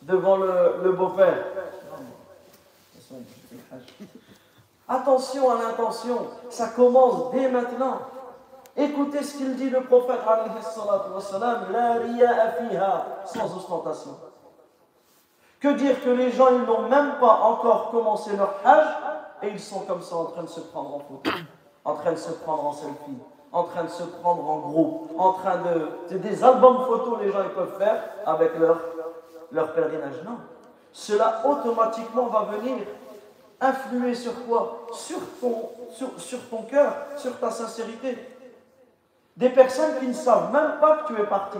devant 0.03 0.37
le, 0.37 0.93
beau-père. 0.93 1.45
Attention 4.89 5.51
à 5.51 5.63
l'intention, 5.63 6.27
ça 6.51 6.69
commence 6.69 7.31
dès 7.33 7.49
maintenant. 7.49 7.99
Écoutez 8.77 9.23
ce 9.23 9.37
qu'il 9.37 9.57
dit 9.57 9.71
le 9.71 9.83
prophète, 9.83 10.21
sans 13.27 13.57
ostentation. 13.57 14.17
Que 15.61 15.69
dire 15.75 16.03
que 16.03 16.11
les 16.11 16.31
gens, 16.33 16.49
ils 16.51 16.65
n'ont 16.65 16.89
même 16.89 17.19
pas 17.21 17.41
encore 17.43 17.91
commencé 17.91 18.35
leur 18.37 18.55
hajj 18.65 19.10
et 19.43 19.49
ils 19.49 19.61
sont 19.61 19.81
comme 19.81 20.03
ça 20.03 20.17
en 20.17 20.27
train 20.27 20.43
de 20.43 20.49
se 20.49 20.61
prendre 20.61 20.97
en 20.97 20.99
photo, 21.01 21.31
en 21.85 21.95
train 21.95 22.13
de 22.13 22.19
se 22.19 22.31
prendre 22.31 22.67
en 22.67 22.73
selfie, 22.73 23.19
en 23.53 23.65
train 23.65 23.85
de 23.85 23.89
se 23.89 24.03
prendre 24.03 24.49
en 24.49 24.59
groupe, 24.59 25.11
en 25.19 25.33
train 25.35 25.59
de. 25.59 25.89
C'est 26.09 26.21
des 26.21 26.43
albums 26.45 26.85
photos 26.85 27.19
les 27.21 27.33
gens 27.33 27.43
ils 27.43 27.55
peuvent 27.55 27.79
faire 27.79 28.03
avec 28.27 28.59
leur, 28.59 28.79
leur 29.53 29.73
pèlerinage. 29.73 30.23
Non. 30.25 30.39
Cela 30.93 31.43
automatiquement 31.47 32.27
va 32.27 32.43
venir 32.43 32.79
influer 33.61 34.15
sur 34.15 34.33
quoi? 34.47 34.87
Sur 34.93 35.19
ton, 35.41 35.71
sur, 35.91 36.09
sur 36.19 36.49
ton 36.49 36.63
cœur, 36.63 36.95
sur 37.17 37.39
ta 37.39 37.51
sincérité. 37.51 38.19
Des 39.37 39.51
personnes 39.51 39.99
qui 40.01 40.07
ne 40.07 40.13
savent 40.13 40.53
même 40.53 40.81
pas 40.81 40.99
que 40.99 41.13
tu 41.13 41.21
es 41.21 41.25
parti. 41.25 41.59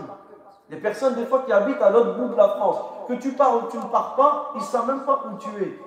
Des 0.69 0.77
personnes, 0.77 1.15
des 1.15 1.25
fois, 1.25 1.43
qui 1.45 1.51
habitent 1.51 1.81
à 1.81 1.89
l'autre 1.89 2.15
bout 2.15 2.29
de 2.29 2.35
la 2.35 2.49
France. 2.49 2.77
Que 3.07 3.13
tu 3.13 3.33
pars 3.33 3.55
ou 3.57 3.69
tu 3.69 3.77
ne 3.77 3.83
pars 3.83 4.15
pas, 4.15 4.51
ils 4.55 4.61
ne 4.61 4.65
savent 4.65 4.87
même 4.87 5.03
pas 5.03 5.23
où 5.25 5.37
tu 5.37 5.49
es 5.63 5.77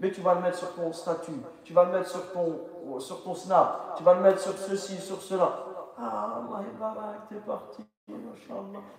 mais 0.00 0.12
tu 0.12 0.20
vas 0.20 0.34
le 0.34 0.40
mettre 0.40 0.58
sur 0.58 0.74
ton 0.74 0.92
statut, 0.92 1.40
tu 1.64 1.72
vas 1.72 1.84
le 1.84 1.92
mettre 1.92 2.08
sur 2.08 2.32
ton, 2.32 3.00
sur 3.00 3.22
ton 3.22 3.34
snap, 3.34 3.94
tu 3.96 4.02
vas 4.04 4.14
le 4.14 4.20
mettre 4.20 4.40
sur 4.40 4.56
ceci, 4.56 4.96
sur 4.98 5.20
cela. 5.20 5.64
Ah, 6.00 6.38
Allah 6.38 7.16
t'es 7.28 7.36
parti, 7.36 7.84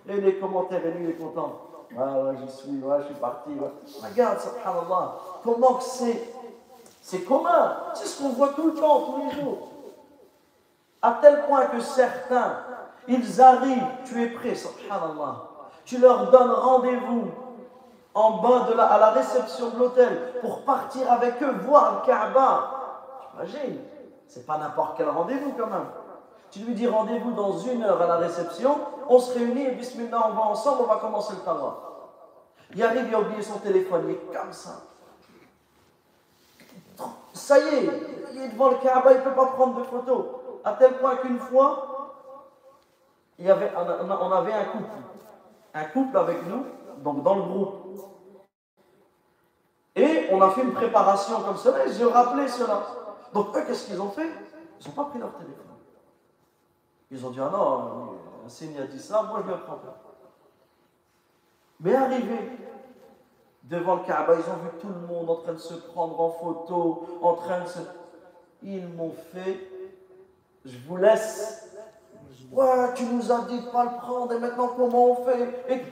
Et 0.06 0.20
les 0.20 0.38
commentaires, 0.38 0.84
et 0.84 0.90
lui, 0.92 1.04
il 1.04 1.10
est 1.10 1.14
content. 1.14 1.70
Ah 1.98 2.32
j'y 2.36 2.56
suis, 2.56 2.80
je 2.80 3.04
suis 3.06 3.14
parti. 3.14 3.50
Regarde, 4.02 4.38
subhanallah, 4.38 5.16
comment 5.42 5.74
que 5.74 5.82
c'est, 5.82 6.34
c'est 7.00 7.22
commun. 7.22 7.76
C'est 7.94 8.06
ce 8.06 8.22
qu'on 8.22 8.28
voit 8.30 8.50
tout 8.50 8.66
le 8.66 8.74
temps, 8.74 9.00
tous 9.06 9.16
les 9.24 9.40
jours. 9.40 9.68
À 11.02 11.18
tel 11.22 11.46
point 11.46 11.66
que 11.66 11.80
certains, 11.80 12.58
ils 13.08 13.40
arrivent, 13.40 13.86
tu 14.04 14.22
es 14.22 14.28
prêt, 14.28 14.54
subhanallah. 14.54 15.42
Tu 15.84 15.98
leur 15.98 16.30
donnes 16.30 16.52
rendez-vous 16.52 17.30
en 18.14 18.38
bas 18.38 18.66
de 18.68 18.74
la, 18.74 18.84
à 18.84 18.98
la 18.98 19.10
réception 19.10 19.70
de 19.70 19.78
l'hôtel 19.78 20.34
pour 20.40 20.62
partir 20.62 21.10
avec 21.10 21.42
eux 21.42 21.52
voir 21.66 22.00
le 22.00 22.06
Kaaba. 22.06 22.70
T'imagines? 23.30 23.80
C'est 24.26 24.46
pas 24.46 24.58
n'importe 24.58 24.96
quel 24.96 25.08
rendez-vous 25.08 25.52
quand 25.58 25.66
même. 25.66 25.88
Tu 26.50 26.60
lui 26.60 26.74
dis 26.74 26.88
rendez-vous 26.88 27.32
dans 27.32 27.58
une 27.58 27.82
heure 27.84 28.00
à 28.02 28.06
la 28.06 28.16
réception, 28.16 28.78
on 29.08 29.18
se 29.18 29.34
réunit 29.34 29.66
et 29.66 29.72
bismillah, 29.72 30.28
on 30.30 30.32
va 30.32 30.42
ensemble, 30.42 30.82
on 30.82 30.86
va 30.86 30.96
commencer 30.96 31.34
le 31.34 31.40
tawaf. 31.40 31.74
Il 32.74 32.82
arrive, 32.82 33.06
il 33.08 33.14
a 33.14 33.20
oublié 33.20 33.42
son 33.42 33.58
téléphone, 33.58 34.02
il 34.06 34.10
est 34.12 34.36
comme 34.36 34.52
ça. 34.52 34.70
Ça 37.32 37.58
y 37.58 37.62
est, 37.62 37.90
il 38.32 38.42
est 38.42 38.48
devant 38.48 38.70
le 38.70 38.76
Kaaba, 38.76 39.12
il 39.12 39.18
ne 39.18 39.22
peut 39.22 39.34
pas 39.34 39.46
prendre 39.46 39.78
de 39.78 39.84
photos. 39.84 40.24
À 40.64 40.72
tel 40.72 40.94
point 40.98 41.16
qu'une 41.16 41.38
fois, 41.38 41.86
il 43.38 43.50
avait, 43.50 43.72
on 43.76 44.32
avait 44.32 44.52
un 44.52 44.64
couple. 44.64 44.90
Un 45.72 45.84
couple 45.84 46.18
avec 46.18 46.46
nous, 46.46 46.66
donc 46.98 47.22
dans 47.22 47.36
le 47.36 47.42
groupe. 47.42 47.79
Et 49.96 50.28
on 50.30 50.40
a 50.40 50.50
fait 50.50 50.62
une 50.62 50.72
préparation 50.72 51.40
comme 51.42 51.56
cela 51.56 51.86
et 51.86 51.92
j'ai 51.92 52.04
rappelé 52.04 52.48
cela. 52.48 52.82
Donc 53.32 53.56
eux, 53.56 53.62
qu'est-ce 53.66 53.86
qu'ils 53.86 54.00
ont 54.00 54.10
fait? 54.10 54.28
Ils 54.80 54.88
n'ont 54.88 54.94
pas 54.94 55.04
pris 55.04 55.18
leur 55.18 55.32
téléphone. 55.32 55.64
Ils 57.10 57.26
ont 57.26 57.30
dit, 57.30 57.40
ah 57.40 57.50
non, 57.52 58.14
un 58.46 58.48
signe 58.48 58.78
a 58.80 58.86
dit 58.86 59.00
ça, 59.00 59.22
moi 59.22 59.42
je 59.44 59.50
ne 59.50 59.56
pas. 59.56 59.80
Mais 61.80 61.94
arrivé 61.94 62.58
devant 63.64 63.96
le 63.96 64.02
Kaaba, 64.02 64.34
ils 64.34 64.50
ont 64.50 64.62
vu 64.62 64.70
tout 64.80 64.88
le 64.88 65.06
monde 65.06 65.28
en 65.30 65.36
train 65.36 65.52
de 65.52 65.58
se 65.58 65.74
prendre 65.74 66.20
en 66.20 66.30
photo, 66.30 67.18
en 67.22 67.34
train 67.34 67.60
de 67.60 67.66
se... 67.66 67.78
Ils 68.62 68.86
m'ont 68.86 69.14
fait, 69.32 69.70
je 70.64 70.76
vous 70.86 70.96
laisse. 70.96 71.68
Ouais, 72.52 72.94
tu 72.94 73.04
nous 73.04 73.32
as 73.32 73.42
dit 73.42 73.60
de 73.60 73.70
pas 73.70 73.84
le 73.84 73.96
prendre 73.98 74.32
et 74.32 74.38
maintenant 74.38 74.68
comment 74.76 75.06
on 75.06 75.24
fait? 75.24 75.64
Et... 75.68 75.84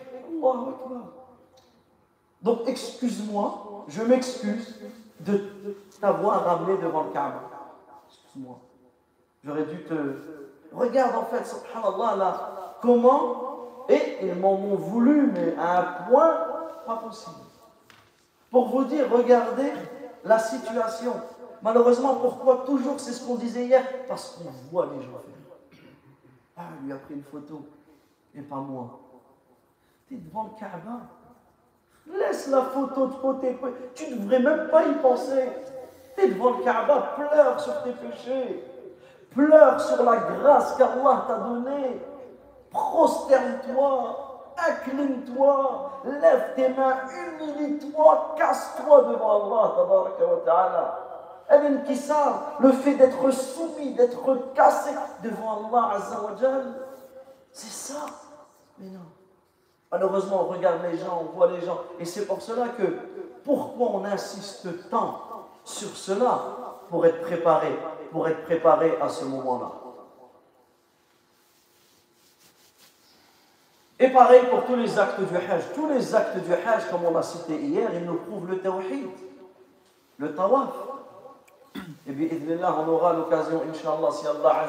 Donc 2.43 2.61
excuse-moi, 2.67 3.68
je 3.89 4.03
m'excuse 4.03 4.75
de 5.21 5.41
t'avoir 6.01 6.45
ramené 6.45 6.79
devant 6.81 7.05
le 7.05 7.11
Kaaba. 7.11 7.43
Excuse-moi. 8.09 8.59
J'aurais 9.45 9.65
dû 9.65 9.83
te... 9.85 9.95
Regarde 10.73 11.17
en 11.17 11.25
fait, 11.25 11.45
subhanallah, 11.45 12.17
là, 12.17 12.77
comment 12.83 13.87
Et 13.89 14.19
ils 14.23 14.35
m'en 14.35 14.53
ont 14.53 14.77
voulu, 14.77 15.31
mais 15.33 15.55
à 15.57 15.81
un 15.81 16.09
point 16.09 16.37
pas 16.87 16.97
possible. 16.97 17.37
Pour 18.51 18.69
vous 18.69 18.85
dire, 18.85 19.11
regardez 19.11 19.73
la 20.25 20.39
situation. 20.39 21.15
Malheureusement, 21.63 22.17
pourquoi 22.17 22.65
toujours 22.67 23.01
c'est 23.01 23.13
ce 23.13 23.27
qu'on 23.27 23.35
disait 23.35 23.67
hier 23.67 23.85
Parce 24.07 24.37
qu'on 24.37 24.51
voit 24.71 24.87
les 24.87 25.03
gens 25.03 25.19
faire. 25.19 25.83
Ah, 26.57 26.63
il 26.81 26.87
lui 26.87 26.93
a 26.93 26.97
pris 26.97 27.15
une 27.15 27.23
photo, 27.23 27.67
et 28.35 28.43
pas 28.43 28.57
moi. 28.57 29.01
Tu 30.07 30.15
es 30.15 30.19
devant 30.19 30.45
le 30.45 30.59
Kaaba. 30.59 31.01
Laisse 32.13 32.49
la 32.49 32.63
photo 32.63 33.07
de 33.07 33.15
côté. 33.15 33.59
Tu 33.95 34.11
ne 34.11 34.17
devrais 34.17 34.41
même 34.41 34.69
pas 34.69 34.85
y 34.85 34.95
penser. 34.95 35.49
Tu 36.17 36.25
es 36.25 36.29
devant 36.29 36.51
le 36.51 36.65
Kaaba, 36.65 37.15
pleure 37.17 37.61
sur 37.61 37.83
tes 37.83 37.93
péchés. 37.93 38.65
Pleure 39.35 39.81
sur 39.81 40.03
la 40.03 40.17
grâce 40.17 40.77
qu'Allah 40.77 41.25
t'a 41.27 41.35
donnée. 41.35 42.01
Prosterne-toi. 42.71 44.25
Incline-toi, 44.59 45.91
lève 46.05 46.55
tes 46.57 46.69
mains, 46.71 46.97
humilie-toi, 47.09 48.35
casse-toi 48.37 49.05
devant 49.05 49.47
Allah, 49.47 49.75
le 52.61 52.73
fait 52.73 52.95
d'être 52.95 53.31
soumis, 53.31 53.95
d'être 53.95 54.53
cassé 54.55 54.91
devant 55.23 55.69
Allah 55.69 55.97
Azzawajal, 55.97 56.75
c'est 57.53 57.71
ça. 57.71 58.07
Mais 58.79 58.91
non. 58.91 59.18
Malheureusement, 59.91 60.43
on 60.43 60.53
regarde 60.53 60.81
les 60.91 60.99
gens, 60.99 61.23
on 61.23 61.37
voit 61.37 61.51
les 61.51 61.65
gens. 61.65 61.79
Et 61.99 62.05
c'est 62.05 62.27
pour 62.27 62.43
cela 62.43 62.69
que, 62.69 62.83
pourquoi 63.45 63.89
on 63.93 64.05
insiste 64.05 64.91
tant 64.91 65.21
sur 65.65 65.89
cela 65.91 66.41
Pour 66.91 67.07
être 67.07 67.23
préparé, 67.23 67.75
pour 68.13 68.29
être 68.29 68.45
préparé 68.45 68.99
à 69.01 69.09
ce 69.09 69.25
moment-là? 69.25 69.73
Et 74.01 74.09
pareil 74.11 74.43
pour 74.49 74.65
tous 74.65 74.77
les 74.77 74.99
actes 74.99 75.21
du 75.21 75.37
Hajj. 75.37 75.65
Tous 75.75 75.89
les 75.89 76.15
actes 76.15 76.39
du 76.39 76.53
Hajj, 76.53 76.89
comme 76.91 77.05
on 77.05 77.13
l'a 77.13 77.23
cité 77.23 77.57
hier, 77.57 77.91
ils 77.95 78.05
nous 78.05 78.15
prouvent 78.15 78.49
le 78.49 78.61
tawhid, 78.61 79.09
le 80.19 80.35
tawaf. 80.35 80.71
Et 82.07 82.13
bien, 82.13 82.59
on 82.63 82.89
aura 82.89 83.13
l'occasion, 83.15 83.63
Inch'Allah, 83.69 84.11
si 84.13 84.27
Allah 84.27 84.67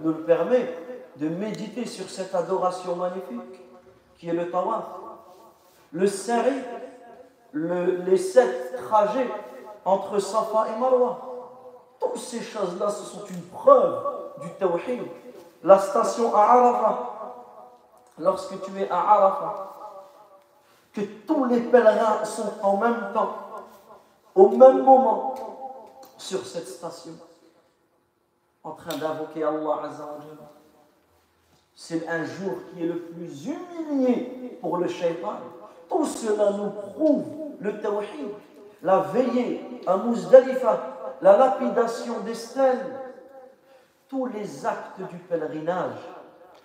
nous 0.00 0.10
le 0.10 0.20
permet, 0.20 0.74
de 1.16 1.28
méditer 1.28 1.86
sur 1.86 2.08
cette 2.08 2.34
adoration 2.34 2.94
magnifique 2.96 3.65
qui 4.18 4.28
est 4.28 4.32
le 4.32 4.50
tawaf. 4.50 4.84
Le 5.92 6.06
sari, 6.06 6.62
les 7.52 8.18
sept 8.18 8.76
trajets 8.76 9.30
entre 9.84 10.18
Safa 10.18 10.66
et 10.68 10.78
Marwa. 10.78 11.18
Toutes 12.00 12.18
ces 12.18 12.42
choses-là, 12.42 12.90
ce 12.90 13.04
sont 13.04 13.24
une 13.26 13.42
preuve 13.42 14.04
du 14.42 14.50
tawhid. 14.54 15.02
La 15.62 15.78
station 15.78 16.34
à 16.34 16.40
Arafat, 16.40 17.12
lorsque 18.18 18.60
tu 18.62 18.80
es 18.80 18.90
à 18.90 18.98
Arafat, 18.98 19.72
que 20.92 21.00
tous 21.26 21.44
les 21.46 21.60
pèlerins 21.60 22.24
sont 22.24 22.52
en 22.62 22.76
même 22.76 23.12
temps, 23.12 23.34
au 24.34 24.48
même 24.48 24.82
moment, 24.82 25.34
sur 26.18 26.44
cette 26.46 26.68
station, 26.68 27.12
en 28.62 28.72
train 28.72 28.96
d'invoquer 28.96 29.44
Allah 29.44 29.80
Azzawajal. 29.84 30.55
C'est 31.78 32.08
un 32.08 32.24
jour 32.24 32.54
qui 32.72 32.82
est 32.82 32.86
le 32.86 32.98
plus 32.98 33.48
humilié 33.48 34.58
pour 34.62 34.78
le 34.78 34.88
shaitan. 34.88 35.34
Tout 35.90 36.06
cela 36.06 36.52
nous 36.52 36.70
prouve 36.70 37.26
le 37.60 37.78
tawhid, 37.80 38.30
la 38.82 39.00
veillée 39.00 39.82
à 39.86 39.98
Muzdalifa, 39.98 41.18
la 41.20 41.36
lapidation 41.36 42.20
des 42.20 42.34
stèles, 42.34 42.96
tous 44.08 44.24
les 44.24 44.64
actes 44.64 45.00
du 45.10 45.18
pèlerinage 45.18 46.00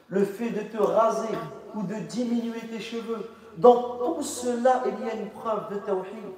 le 0.07 0.25
fait 0.25 0.49
de 0.49 0.61
te 0.61 0.81
raser 0.81 1.37
ou 1.75 1.83
de 1.83 1.95
diminuer 1.95 2.59
tes 2.69 2.79
cheveux. 2.79 3.29
Dans 3.57 3.97
tout 3.97 4.21
cela, 4.21 4.83
il 4.85 5.05
y 5.05 5.09
a 5.09 5.15
une 5.15 5.29
preuve 5.29 5.73
de 5.73 5.79
tawhid. 5.79 6.33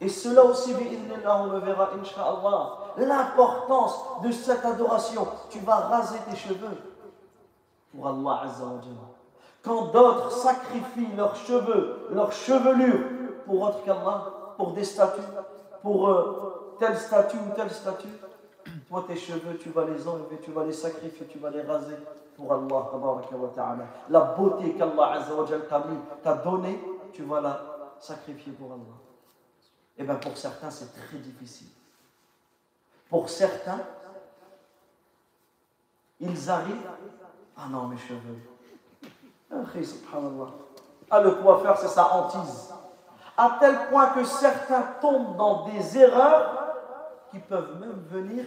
Et 0.00 0.08
cela 0.08 0.44
aussi, 0.44 0.74
on 0.74 1.46
le 1.46 1.58
verra, 1.58 1.90
inshallah. 2.00 2.78
L'importance 2.98 3.96
de 4.24 4.32
cette 4.32 4.64
adoration. 4.64 5.26
Tu 5.50 5.60
vas 5.60 5.76
raser 5.76 6.18
tes 6.28 6.36
cheveux 6.36 6.76
pour 7.94 8.08
Allah 8.08 8.40
Azza 8.44 8.64
Quand 9.62 9.86
d'autres 9.86 10.30
sacrifient 10.30 11.14
leurs 11.16 11.36
cheveux, 11.36 12.08
leur 12.10 12.32
chevelure 12.32 13.00
pour 13.46 13.62
autre 13.62 13.84
qu'Allah, 13.84 14.54
pour 14.56 14.72
des 14.72 14.84
statues, 14.84 15.20
pour 15.82 16.08
euh, 16.08 16.76
tel 16.78 16.96
statut 16.96 17.36
ou 17.36 17.54
tel 17.54 17.70
statut, 17.70 18.08
toi 18.88 19.04
tes 19.06 19.16
cheveux, 19.16 19.56
tu 19.58 19.70
vas 19.70 19.84
les 19.84 20.06
enlever, 20.06 20.38
tu 20.42 20.52
vas 20.52 20.64
les 20.64 20.72
sacrifier, 20.72 21.26
tu 21.26 21.38
vas 21.38 21.50
les 21.50 21.62
raser 21.62 21.96
pour 22.36 22.52
Allah. 22.52 22.90
La 24.08 24.20
beauté 24.20 24.74
qu'Allah 24.74 25.18
t'a 26.22 26.34
donnée, 26.34 26.80
tu 27.12 27.22
vas 27.24 27.40
la 27.40 27.60
sacrifier 27.98 28.52
pour 28.52 28.72
Allah. 28.72 28.82
Et 29.98 30.02
eh 30.02 30.04
bien 30.04 30.14
pour 30.14 30.36
certains, 30.38 30.70
c'est 30.70 30.90
très 30.94 31.18
difficile. 31.18 31.68
Pour 33.10 33.28
certains, 33.28 33.80
ils 36.18 36.50
arrivent. 36.50 36.88
Ah 37.56 37.66
non, 37.70 37.86
mes 37.86 37.98
cheveux. 37.98 38.38
Ah, 41.10 41.20
le 41.20 41.30
coiffeur, 41.32 41.76
c'est 41.78 41.88
sa 41.88 42.14
hantise. 42.14 42.72
À 43.36 43.58
tel 43.60 43.76
point 43.90 44.08
que 44.08 44.24
certains 44.24 44.82
tombent 45.00 45.36
dans 45.36 45.66
des 45.66 45.98
erreurs 45.98 46.76
qui 47.30 47.38
peuvent 47.38 47.78
même 47.80 48.02
venir 48.10 48.44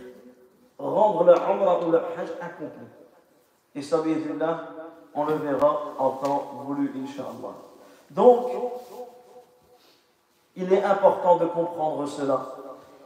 rendre 0.77 1.23
leur 1.23 1.49
umrah 1.49 1.79
ou 1.85 1.91
leur 1.91 2.05
hajj 2.17 2.29
incomplet. 2.41 2.87
Et 3.73 3.81
ça, 3.81 4.01
on 5.13 5.25
le 5.25 5.33
verra 5.35 5.81
en 5.97 6.09
temps 6.11 6.51
voulu, 6.65 6.91
Inch'Allah. 7.03 7.55
Donc, 8.09 8.47
il 10.55 10.71
est 10.71 10.83
important 10.83 11.37
de 11.37 11.45
comprendre 11.45 12.07
cela. 12.07 12.55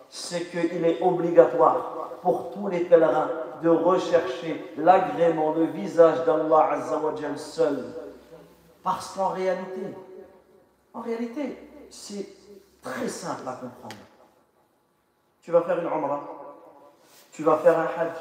C'est 0.09 0.49
qu'il 0.49 0.85
est 0.85 1.01
obligatoire 1.01 2.09
pour 2.21 2.51
tous 2.51 2.67
les 2.67 2.81
pèlerins 2.81 3.29
de 3.61 3.69
rechercher 3.69 4.73
l'agrément, 4.77 5.53
le 5.53 5.65
visage 5.65 6.25
d'Allah 6.25 6.71
Azzawajal 6.71 7.37
seul. 7.37 7.85
Parce 8.83 9.13
qu'en 9.13 9.29
réalité, 9.29 9.95
en 10.93 11.01
réalité, 11.01 11.69
c'est 11.89 12.27
très 12.81 13.07
simple 13.07 13.47
à 13.47 13.53
comprendre. 13.53 13.95
Tu 15.41 15.51
vas 15.51 15.61
faire 15.61 15.79
une 15.79 15.87
umrah, 15.87 16.21
tu 17.31 17.43
vas 17.43 17.57
faire 17.57 17.79
un 17.79 17.85
hajj, 17.85 18.13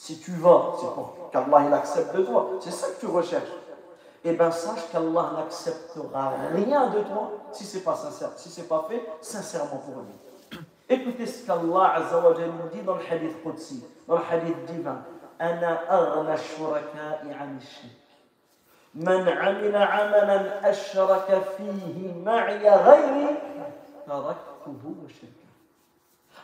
si 0.00 0.18
tu 0.18 0.32
vas, 0.32 0.76
c'est 0.80 0.94
pour 0.94 1.28
qu'Allah 1.30 1.66
il 1.66 1.74
accepte 1.74 2.16
de 2.16 2.22
toi. 2.22 2.52
C'est 2.60 2.70
ça 2.70 2.86
que 2.88 3.00
tu 3.00 3.06
recherches. 3.06 3.50
Eh 4.24 4.32
bien, 4.32 4.50
sache 4.50 4.90
qu'Allah 4.90 5.32
n'acceptera 5.36 6.32
rien 6.54 6.88
de 6.88 7.00
toi 7.00 7.32
si 7.52 7.66
ce 7.66 7.76
n'est 7.76 7.82
pas 7.82 7.96
sincère, 7.96 8.30
si 8.36 8.48
ce 8.48 8.62
n'est 8.62 8.66
pas 8.66 8.86
fait 8.88 9.04
sincèrement 9.20 9.76
pour 9.76 9.96
lui. 10.02 10.29
Écoutez 10.89 11.25
ce 11.25 11.45
qu'Allah 11.45 11.95
nous 12.11 12.69
dit 12.71 12.81
dans 12.81 12.95
le 12.95 13.01
hadith 13.09 13.41
Qudsi, 13.43 13.83
dans 14.07 14.15
le 14.15 14.21
hadith 14.31 14.65
divin. 14.65 15.01
أنا 15.41 15.79
أغنى 15.91 16.33
الشركاء 16.33 17.35
عن 17.39 17.57
الشرك 17.57 18.05
من 18.95 19.29
عمل 19.29 19.75
عملا 19.75 20.69
أشرك 20.69 21.43
فيه 21.57 22.13
معي 22.25 22.69
غيري 22.69 23.37
تركته 24.07 24.95
وشركه 25.03 25.45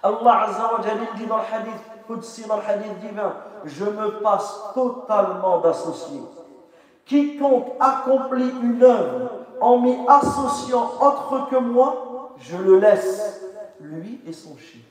Allah 0.03 0.47
Azza 0.47 0.71
wa 0.73 0.79
dit 1.15 1.27
dans 1.27 1.37
le 1.37 1.43
hadith 1.43 1.73
Qudsi, 2.07 2.47
dans 2.47 2.55
le 2.55 2.63
hadith 2.67 2.99
divin, 2.99 3.33
je 3.65 3.85
me 3.85 4.19
passe 4.21 4.59
totalement 4.73 5.59
d'associer. 5.59 6.21
Quiconque 7.05 7.73
accomplit 7.79 8.51
une 8.63 8.81
œuvre 8.81 9.29
en 9.59 9.77
m'y 9.77 9.95
associant 10.07 10.91
autre 10.99 11.49
que 11.51 11.57
moi, 11.57 12.33
je 12.39 12.57
le 12.57 12.79
laisse, 12.79 13.43
lui 13.80 14.20
et 14.26 14.32
son 14.32 14.56
chien. 14.56 14.82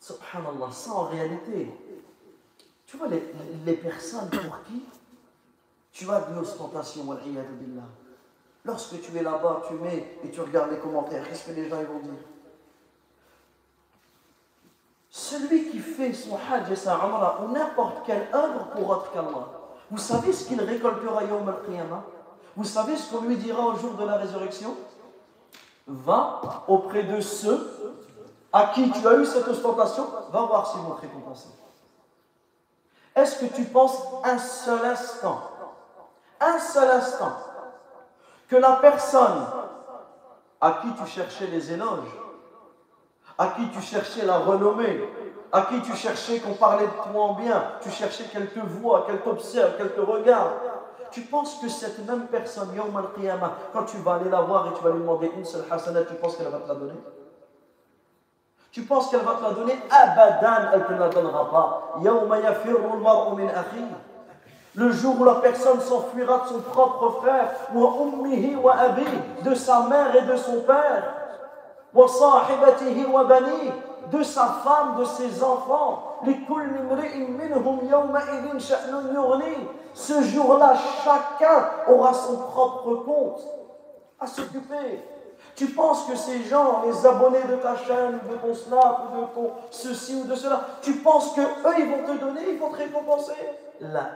Subhanallah, 0.00 0.72
ça 0.72 0.92
en 0.92 1.04
réalité, 1.04 1.70
tu 2.86 2.96
vois 2.96 3.08
les, 3.08 3.74
personnes 3.74 4.30
pour 4.30 4.62
qui 4.64 4.82
tu 5.92 6.10
as 6.10 6.20
de 6.22 6.34
l'ostentation, 6.34 7.04
Lorsque 8.64 9.00
tu 9.00 9.16
es 9.16 9.22
là-bas, 9.22 9.62
tu 9.68 9.74
mets 9.74 10.18
et 10.24 10.30
tu 10.30 10.40
regardes 10.40 10.70
les 10.70 10.78
commentaires, 10.78 11.26
qu'est-ce 11.28 11.46
que 11.46 11.52
les 11.52 11.68
gens 11.68 11.76
vont 11.76 12.00
dire? 12.00 12.24
Celui 15.10 15.70
qui 15.70 15.78
fait 15.78 16.12
son 16.12 16.36
hajj 16.36 16.70
et 16.70 16.76
sa 16.76 16.94
umrah 16.94 17.42
ou 17.42 17.50
n'importe 17.50 18.06
quelle 18.06 18.28
œuvre 18.32 18.68
pour 18.68 18.88
autre 18.90 19.10
qu'Allah, 19.12 19.48
vous 19.90 19.98
savez 19.98 20.32
ce 20.32 20.46
qu'il 20.46 20.60
récoltera 20.60 21.24
Yom 21.24 21.48
al-Qiyamah? 21.48 22.04
Vous 22.56 22.64
savez 22.64 22.96
ce 22.96 23.10
qu'on 23.10 23.22
lui 23.22 23.36
dira 23.36 23.66
au 23.66 23.76
jour 23.76 23.94
de 23.94 24.04
la 24.04 24.16
résurrection? 24.16 24.76
Va 25.88 26.40
auprès 26.68 27.02
de 27.02 27.20
ceux 27.20 27.94
à 28.52 28.66
qui 28.74 28.90
tu 28.90 29.06
as 29.06 29.14
eu 29.14 29.26
cette 29.26 29.48
ostentation, 29.48 30.06
va 30.30 30.42
voir 30.42 30.70
s'ils 30.70 30.80
vont 30.80 30.94
te 30.94 31.00
récompenser. 31.00 31.48
Est-ce 33.14 33.44
que 33.44 33.54
tu 33.54 33.64
penses 33.64 33.98
un 34.24 34.38
seul 34.38 34.84
instant, 34.84 35.40
un 36.40 36.58
seul 36.58 36.90
instant, 36.90 37.32
que 38.48 38.56
la 38.56 38.72
personne 38.74 39.46
à 40.60 40.80
qui 40.82 40.92
tu 40.94 41.06
cherchais 41.06 41.46
les 41.46 41.72
éloges, 41.72 42.14
à 43.36 43.48
qui 43.48 43.68
tu 43.70 43.80
cherchais 43.80 44.24
la 44.24 44.38
renommée, 44.38 45.08
à 45.52 45.62
qui 45.62 45.80
tu 45.82 45.94
cherchais 45.94 46.40
qu'on 46.40 46.54
parlait 46.54 46.86
de 46.86 47.10
toi 47.10 47.22
en 47.22 47.34
bien, 47.34 47.72
tu 47.80 47.90
cherchais 47.90 48.24
qu'elle 48.24 48.50
te 48.50 48.60
voit, 48.60 49.06
qu'elle 49.06 49.20
t'observe, 49.20 49.76
qu'elle 49.76 49.94
te 49.94 50.00
regarde, 50.00 50.52
tu 51.10 51.22
penses 51.22 51.56
que 51.56 51.68
cette 51.68 52.06
même 52.06 52.26
personne, 52.26 52.74
Yom 52.74 52.96
al-Qiyamah, 52.96 53.52
quand 53.72 53.84
tu 53.84 53.98
vas 53.98 54.14
aller 54.14 54.30
la 54.30 54.40
voir 54.42 54.66
et 54.68 54.72
tu 54.76 54.82
vas 54.82 54.90
lui 54.90 55.00
demander 55.00 55.30
une 55.36 55.44
seule 55.44 55.64
hasanat, 55.70 56.02
tu 56.02 56.14
penses 56.14 56.36
qu'elle 56.36 56.48
va 56.48 56.58
te 56.58 56.68
la 56.68 56.74
donner? 56.74 56.94
Tu 58.70 58.82
penses 58.82 59.08
qu'elle 59.10 59.20
va 59.20 59.34
te 59.34 59.42
la 59.42 59.50
donner? 59.50 59.78
Abadan, 59.90 60.70
elle 60.72 60.80
ne 60.80 60.84
te 60.84 60.92
la 60.92 61.08
donnera 61.08 61.50
pas. 61.50 61.94
Le 64.74 64.92
jour 64.92 65.20
où 65.20 65.24
la 65.24 65.36
personne 65.36 65.80
s'enfuira 65.80 66.40
de 66.40 66.48
son 66.48 66.60
propre 66.60 67.20
frère, 67.22 67.50
de 69.42 69.54
sa 69.54 69.80
mère 69.88 70.14
et 70.14 70.22
de 70.22 70.36
son 70.36 70.60
père, 70.60 71.14
de 74.10 74.22
sa 74.22 74.46
femme, 74.64 74.96
de 74.98 75.04
ses 75.04 75.42
enfants. 75.42 76.20
Ce 79.94 80.22
jour-là, 80.22 80.74
chacun 81.04 81.70
aura 81.88 82.12
son 82.12 82.36
propre 82.36 82.94
compte 83.04 83.40
à 84.20 84.26
s'occuper. 84.26 85.02
Tu 85.54 85.66
penses 85.66 86.04
que 86.04 86.14
ces 86.16 86.44
gens, 86.44 86.82
les 86.86 87.06
abonnés 87.06 87.42
de 87.42 87.56
ta 87.56 87.76
chaîne, 87.76 88.20
de 88.30 88.36
ton 88.36 88.54
Snap, 88.54 89.12
de 89.12 89.34
ton 89.34 89.50
ceci 89.70 90.22
ou 90.22 90.24
de 90.24 90.34
cela, 90.34 90.60
tu 90.82 90.94
penses 90.94 91.32
que 91.32 91.40
eux 91.40 91.74
ils 91.78 91.90
vont 91.90 92.14
te 92.14 92.20
donner, 92.20 92.42
ils 92.50 92.58
vont 92.58 92.70
te 92.70 92.76
récompenser? 92.76 93.32
La. 93.80 94.10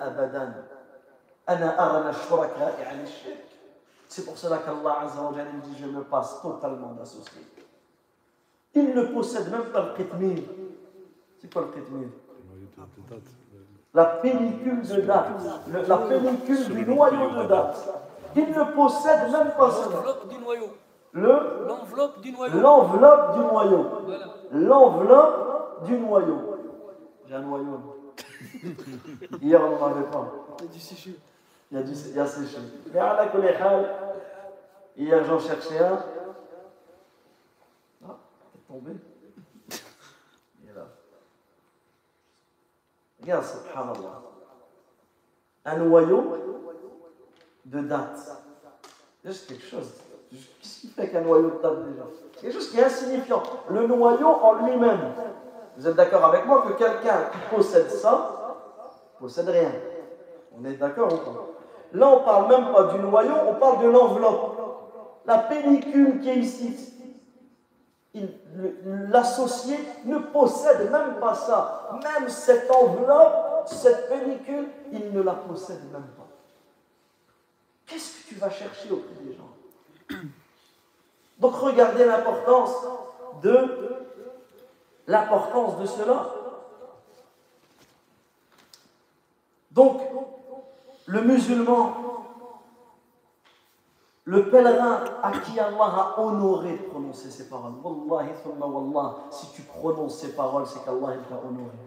C'est 4.09 4.25
pour 4.25 4.39
cela 4.39 4.59
qu'Allah 4.59 5.09
dit 5.65 5.77
Je 5.81 5.87
me 5.87 6.05
passe 6.05 6.41
totalement 6.43 6.93
d'associés. 6.93 7.47
Il 8.75 8.95
ne 8.95 9.03
possède 9.03 9.51
même 9.51 9.65
pas 9.73 9.83
le 9.83 10.03
qitmir. 10.03 10.39
C'est 11.39 11.53
quoi 11.53 11.63
le 11.63 11.81
qitmir 11.81 12.09
La 13.95 14.05
pellicule 14.05 14.83
de 14.83 15.01
date. 15.03 15.29
la 15.87 15.99
pellicule 15.99 16.69
du 16.75 16.87
noyau 16.87 17.43
de 17.43 17.49
date. 17.49 17.89
Il 18.35 18.49
ne 18.49 18.75
possède 18.75 19.31
même 19.31 19.51
pas 19.57 19.71
cela. 19.71 19.97
L'enveloppe 19.97 20.29
du 20.29 20.39
noyau. 20.39 20.69
L'enveloppe 21.13 22.23
du 22.23 22.33
noyau. 23.41 23.85
L'enveloppe 24.53 25.85
du 25.85 25.99
noyau. 25.99 26.39
J'ai 27.29 27.35
un 27.35 27.43
noyau. 27.43 27.99
Hier, 29.43 29.61
on 29.63 29.79
n'en 29.79 29.87
avait 29.87 30.11
pas. 30.11 30.33
Il 30.61 30.65
y 30.65 30.69
a 30.69 30.73
du 30.73 30.81
séché. 30.81 31.19
Il 31.71 31.79
y 31.79 31.81
a, 31.81 31.83
du, 31.83 31.93
il 31.93 32.15
y 32.15 32.21
a 32.21 32.27
séché. 32.27 32.59
Mais 32.93 33.01
à 33.01 33.15
la 33.15 33.33
hier, 34.97 35.25
j'en 35.25 35.39
cherchais 35.39 35.79
un. 35.79 35.99
Tombé. 38.73 38.93
Il 39.69 40.71
est 40.71 40.73
là. 40.75 40.87
Regarde, 43.21 43.45
subhanallah. 43.45 44.23
Un 45.67 45.77
noyau 45.77 46.37
de 47.67 47.81
date. 47.83 48.19
Juste 49.23 49.47
quelque 49.49 49.67
chose 49.67 49.93
Qu'est-ce 50.31 50.81
qui 50.81 50.87
fait 50.89 51.11
qu'un 51.11 51.21
noyau 51.21 51.51
de 51.51 51.57
table 51.57 51.93
déjà? 51.93 52.05
Quelque 52.41 52.55
chose 52.55 52.71
qui 52.71 52.79
est 52.79 52.85
insignifiant. 52.85 53.43
Le 53.69 53.87
noyau 53.87 54.27
en 54.27 54.65
lui-même. 54.65 55.13
Vous 55.77 55.87
êtes 55.87 55.95
d'accord 55.95 56.25
avec 56.25 56.47
moi 56.47 56.63
que 56.67 56.73
quelqu'un 56.73 57.25
qui 57.31 57.55
possède 57.55 57.91
ça, 57.91 58.57
possède 59.21 59.51
rien? 59.51 59.73
On 60.59 60.65
est 60.65 60.77
d'accord 60.77 61.13
ou 61.13 61.19
pas? 61.19 61.47
Là, 61.93 62.09
on 62.09 62.21
ne 62.21 62.25
parle 62.25 62.49
même 62.49 62.73
pas 62.73 62.85
du 62.85 62.99
noyau, 63.01 63.35
on 63.49 63.55
parle 63.57 63.83
de 63.83 63.91
l'enveloppe. 63.91 64.57
La 65.27 65.39
pellicule 65.39 66.21
qui 66.21 66.31
est 66.31 66.39
ici, 66.39 66.92
l'associé 68.15 69.79
ne 70.05 70.19
possède 70.19 70.91
même 70.91 71.15
pas 71.19 71.35
ça. 71.35 71.99
Même 72.03 72.29
cette 72.29 72.71
enveloppe, 72.71 73.67
cette 73.67 74.09
pellicule, 74.09 74.69
il 74.93 75.13
ne 75.13 75.23
la 75.23 75.33
possède 75.33 75.83
même 75.93 76.09
pas. 76.17 76.29
Qu'est-ce 77.87 78.23
que 78.23 78.29
tu 78.29 78.35
vas 78.37 78.51
chercher 78.51 78.91
auprès 78.91 79.15
des 79.23 79.35
gens? 79.35 80.23
Donc 81.39 81.55
regardez 81.57 82.05
l'importance 82.05 82.75
de 83.43 83.93
l'importance 85.07 85.79
de 85.79 85.87
cela. 85.87 86.35
Donc, 89.73 90.03
le 91.07 91.23
musulman, 91.23 91.97
le 94.25 94.49
pèlerin 94.51 95.01
à 95.23 95.33
qui 95.33 95.59
Allah 95.59 96.15
a 96.17 96.21
honoré 96.21 96.73
de 96.73 96.83
prononcer 96.89 97.31
ces 97.31 97.49
paroles, 97.49 97.73
Wallahi, 97.83 98.31
wallah, 98.61 99.17
si 99.31 99.51
tu 99.53 99.63
prononces 99.63 100.19
ces 100.19 100.33
paroles, 100.33 100.65
c'est 100.67 100.85
qu'Allah 100.85 101.17
t'a 101.29 101.37
honoré. 101.37 101.79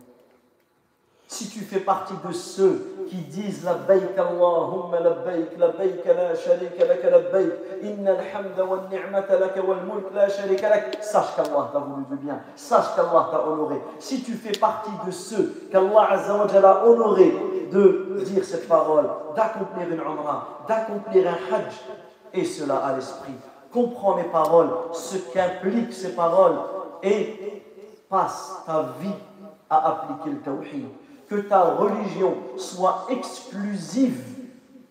Si 1.27 1.49
tu 1.49 1.61
fais 1.61 1.79
partie 1.79 2.13
de 2.23 2.31
ceux 2.33 3.07
qui 3.09 3.15
disent 3.15 3.63
la 3.63 3.73
baik 3.73 4.15
Allahumma 4.15 4.99
la 4.99 5.11
baik, 5.11 5.57
la 5.57 6.35
sharika 6.35 6.85
lak 6.85 7.03
la 7.03 7.19
baik, 7.31 7.51
inna 7.81 8.11
al-hamda 8.11 8.63
wa 8.63 8.81
ni'mata 8.91 9.39
lak 9.39 9.55
wa 9.65 9.75
al-mulk 9.75 10.13
la 10.13 10.29
sharika 10.29 10.69
sache 11.01 11.35
qu'Allah 11.35 11.69
t'a 11.71 11.79
voulu 11.79 12.05
du 12.11 12.17
bien, 12.17 12.41
sache 12.55 12.95
qu'Allah 12.95 13.29
t'a 13.31 13.47
honoré. 13.47 13.81
Si 13.97 14.23
tu 14.23 14.33
fais 14.33 14.57
partie 14.59 14.91
de 15.05 15.11
ceux 15.11 15.67
qu'Allah 15.71 16.11
Azza 16.11 16.33
a 16.33 16.85
honoré 16.85 17.33
de 17.71 18.19
dire 18.25 18.43
cette 18.43 18.67
parole, 18.67 19.09
d'accomplir 19.35 19.89
une 19.89 20.01
umrah, 20.01 20.65
d'accomplir 20.67 21.27
un 21.27 21.55
hajj, 21.55 21.73
et 22.35 22.45
cela 22.45 22.77
à 22.77 22.95
l'esprit, 22.95 23.33
comprends 23.71 24.15
mes 24.15 24.23
paroles, 24.23 24.69
ce 24.93 25.17
qu'impliquent 25.17 25.93
ces 25.93 26.15
paroles, 26.15 26.57
et 27.03 27.63
passe 28.09 28.63
ta 28.65 28.93
vie 28.99 29.09
à 29.69 29.89
appliquer 29.89 30.29
le 30.29 30.41
tawhid 30.41 30.85
que 31.29 31.35
ta 31.35 31.63
religion 31.63 32.35
soit 32.57 33.07
exclusive 33.09 34.23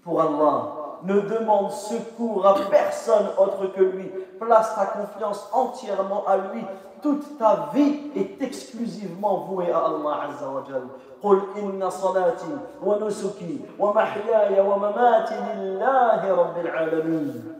pour 0.02 0.20
Allah. 0.20 0.98
Ne 1.04 1.20
demande 1.20 1.70
secours 1.70 2.46
à 2.46 2.54
personne 2.70 3.28
autre 3.38 3.72
que 3.74 3.82
lui 3.82 4.10
Place 4.43 4.75
ta 4.75 4.85
confiance 4.85 5.49
entièrement 5.53 6.23
à 6.27 6.37
lui. 6.37 6.63
Toute 7.01 7.37
ta 7.37 7.69
vie 7.73 8.11
est 8.15 8.41
exclusivement 8.41 9.45
vouée 9.45 9.71
à 9.71 9.77
Allah 9.77 10.29
Azza 10.29 10.49
wa 10.49 10.63
Jal. 10.67 10.83
قل 11.23 11.41
إن 11.57 11.89
صلاتي 11.89 12.57
ونسكي 12.83 13.59
ومحياي 13.79 14.59
ومماتي 14.59 15.39
لله 15.55 16.33
رب 16.33 16.57
العالمين 16.57 17.53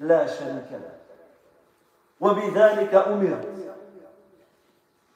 لا 0.00 0.26
شريك 0.26 0.70
له 0.72 0.94
وبذلك 2.20 2.94
أمرت 2.94 3.54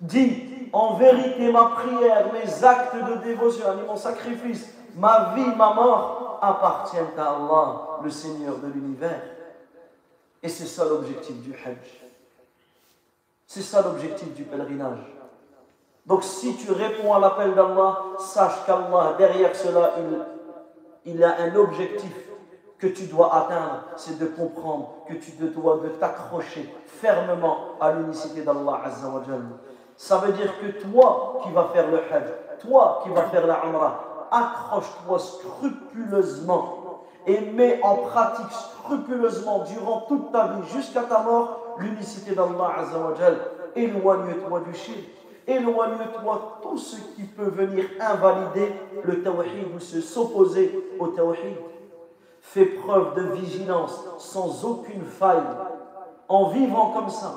Dis 0.01 0.70
en 0.72 0.95
vérité, 0.95 1.51
ma 1.51 1.70
prière, 1.70 2.26
mes 2.33 2.64
actes 2.64 2.95
de 2.95 3.16
dévotion, 3.24 3.64
mon 3.85 3.97
sacrifice, 3.97 4.72
ma 4.95 5.33
vie, 5.35 5.57
ma 5.57 5.74
mort 5.74 6.39
appartiennent 6.41 7.18
à 7.18 7.31
Allah, 7.31 7.99
le 8.05 8.09
Seigneur 8.11 8.59
de 8.59 8.68
l'univers. 8.68 9.20
Et 10.44 10.50
c'est 10.50 10.66
ça 10.66 10.86
l'objectif 10.86 11.36
du 11.41 11.54
Hajj. 11.54 12.04
C'est 13.48 13.62
ça 13.62 13.82
l'objectif 13.82 14.34
du 14.34 14.44
pèlerinage. 14.44 15.00
Donc 16.06 16.24
si 16.24 16.56
tu 16.58 16.72
réponds 16.72 17.14
à 17.14 17.20
l'appel 17.20 17.56
d'Allah, 17.56 18.04
sache 18.20 18.66
qu'Allah, 18.66 19.16
derrière 19.18 19.56
cela, 19.56 19.94
il, 21.06 21.14
il 21.14 21.24
a 21.24 21.38
un 21.39 21.56
objectif 21.56 22.12
que 22.78 22.88
tu 22.88 23.06
dois 23.06 23.34
atteindre, 23.34 23.86
c'est 23.96 24.20
de 24.20 24.26
comprendre 24.26 25.06
que 25.08 25.14
tu 25.14 25.32
dois 25.32 25.78
de 25.78 25.88
t'accrocher 25.89 26.74
fermement 26.86 27.78
à 27.80 27.94
l'unicité 27.94 28.41
d'Allah 28.41 28.82
Azza 28.84 29.08
wa 29.08 29.24
ça 29.96 30.18
veut 30.18 30.34
dire 30.34 30.52
que 30.60 30.82
toi 30.82 31.39
qui 31.44 31.52
vas 31.52 31.70
faire 31.72 31.89
le 31.89 32.00
hajj, 32.00 32.26
toi 32.60 33.02
qui 33.04 33.10
vas 33.10 33.24
faire 33.30 33.48
la 33.48 33.62
accroche-toi 34.32 35.20
scrupuleusement 35.20 37.04
et 37.28 37.39
mets 37.39 37.80
en 37.84 37.98
pratique 37.98 38.52
scrupuleusement 38.84 39.64
durant 39.64 40.02
toute 40.02 40.32
ta 40.32 40.48
vie 40.48 40.68
jusqu'à 40.74 41.04
ta 41.04 41.24
mort 41.24 41.76
l'unicité 41.78 42.36
d'Allah 42.36 42.76
Azzawajal. 42.80 43.38
Éloigne-toi 43.76 44.62
du 44.62 44.74
shirk. 44.74 45.00
Éloigne-toi 45.48 46.60
tout 46.62 46.78
ce 46.78 46.96
qui 47.16 47.24
peut 47.24 47.50
venir 47.50 47.86
invalider 48.00 48.72
le 49.04 49.24
tawhid 49.24 49.76
ou 49.76 49.80
se 49.80 50.02
s'opposer 50.02 50.80
au 51.00 51.08
tawhid. 51.08 51.58
Fais 52.42 52.66
preuve 52.66 53.16
de 53.16 53.22
vigilance 53.34 54.04
sans 54.20 54.64
aucune 54.66 55.04
faille 55.04 55.44
en 56.28 56.50
vivant 56.50 56.92
comme 56.92 57.10
ça 57.10 57.34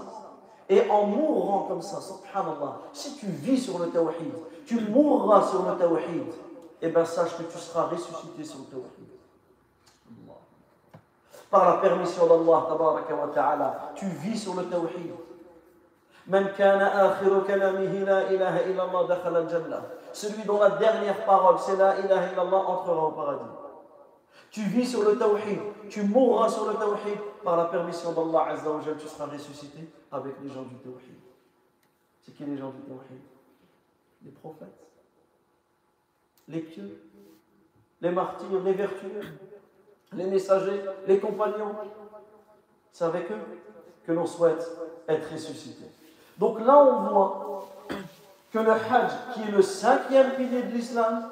et 0.69 0.91
en 0.91 1.07
mourant 1.07 1.67
comme 1.69 1.83
ça, 1.83 2.01
subhanallah. 2.01 2.81
Si 2.93 3.17
tu 3.17 3.27
vis 3.27 3.59
sur 3.59 3.79
le 3.79 3.89
tawhid, 3.91 4.33
tu 4.67 4.81
mourras 4.81 5.47
sur 5.47 5.63
le 5.63 5.77
tawhid, 5.79 6.27
et 6.83 6.87
eh 6.87 6.89
bien 6.89 7.05
sache 7.05 7.37
que 7.39 7.45
tu 7.45 7.57
seras 7.57 7.85
ressuscité 7.85 8.45
sur 8.45 8.59
le 8.59 8.65
tawhid. 8.65 9.16
La 11.65 11.79
permission 11.81 12.27
d'Allah, 12.27 12.67
ta'ala, 13.35 13.93
tu 13.95 14.07
vis 14.07 14.39
sur 14.39 14.55
le 14.55 14.65
tawhid. 14.65 15.13
Celui 20.13 20.43
dont 20.45 20.59
la 20.59 20.71
dernière 20.71 21.25
parole 21.25 21.57
c'est 21.59 21.77
la 21.77 22.01
ilaha 22.01 22.33
illallah 22.33 22.57
entrera 22.57 23.07
au 23.07 23.13
paradis. 23.13 23.45
Tu 24.51 24.63
vis 24.63 24.87
sur 24.87 25.03
le 25.09 25.17
tawhid, 25.17 25.61
tu 25.89 26.03
mourras 26.03 26.49
sur 26.49 26.67
le 26.69 26.75
tawhid. 26.75 27.19
Par 27.45 27.57
la 27.57 27.67
permission 27.67 28.13
d'Allah 28.13 28.51
Azza 28.51 28.71
tu 28.99 29.07
seras 29.07 29.27
ressuscité 29.27 29.89
avec 30.11 30.35
les 30.43 30.51
gens 30.51 30.63
du 30.63 30.75
tawhid. 30.77 31.21
C'est 32.25 32.33
qui 32.33 32.45
les 32.45 32.57
gens 32.57 32.71
du 32.71 32.83
tawhid? 32.83 33.21
Les 34.25 34.33
prophètes, 34.33 34.69
les 36.49 36.61
pieux, 36.61 37.01
les 38.01 38.11
martyrs, 38.11 38.61
les 38.65 38.73
vertueux, 38.73 39.21
les 40.13 40.25
messagers, 40.25 40.83
les 41.07 41.19
compagnons. 41.19 41.75
C'est 42.93 43.05
avec 43.05 43.31
eux 43.31 43.61
que 44.07 44.13
l'on 44.13 44.27
souhaite 44.27 44.67
être 45.09 45.33
ressuscité. 45.33 45.85
Donc 46.39 46.61
là, 46.61 46.79
on 46.79 47.09
voit 47.09 47.69
que 48.53 48.59
le 48.59 48.71
Hajj, 48.71 49.13
qui 49.35 49.43
est 49.43 49.51
le 49.53 49.63
cinquième 49.63 50.31
pilier 50.33 50.63
de 50.63 50.73
l'islam, 50.73 51.31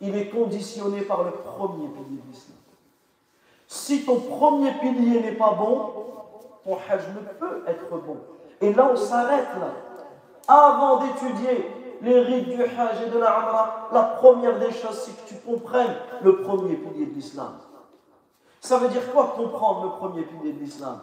il 0.00 0.16
est 0.16 0.28
conditionné 0.28 1.02
par 1.02 1.24
le 1.24 1.32
premier 1.32 1.88
pilier 1.88 2.20
de 2.24 2.30
l'islam. 2.30 2.56
Si 3.66 4.04
ton 4.04 4.20
premier 4.20 4.72
pilier 4.72 5.20
n'est 5.20 5.32
pas 5.32 5.52
bon, 5.52 5.92
ton 6.64 6.76
Hajj 6.76 7.02
ne 7.08 7.38
peut 7.38 7.62
être 7.66 7.88
bon. 7.90 8.16
Et 8.60 8.72
là, 8.72 8.88
on 8.92 8.96
s'arrête 8.96 9.48
là. 9.60 9.72
Avant 10.48 11.04
d'étudier 11.04 11.70
les 12.00 12.20
rites 12.20 12.48
du 12.48 12.62
Hajj 12.62 13.02
et 13.06 13.10
de 13.10 13.18
la 13.18 13.30
Amra, 13.30 13.88
la 13.92 14.02
première 14.02 14.58
des 14.58 14.72
choses, 14.72 14.98
c'est 14.98 15.24
que 15.24 15.28
tu 15.28 15.34
comprennes 15.40 15.94
le 16.22 16.38
premier 16.38 16.76
pilier 16.76 17.06
de 17.06 17.14
l'islam. 17.14 17.52
Ça 18.68 18.76
veut 18.76 18.88
dire 18.88 19.10
quoi 19.12 19.28
comprendre 19.34 19.84
le 19.84 19.90
premier 19.92 20.24
pilier 20.24 20.52
de 20.52 20.58
l'islam? 20.58 21.00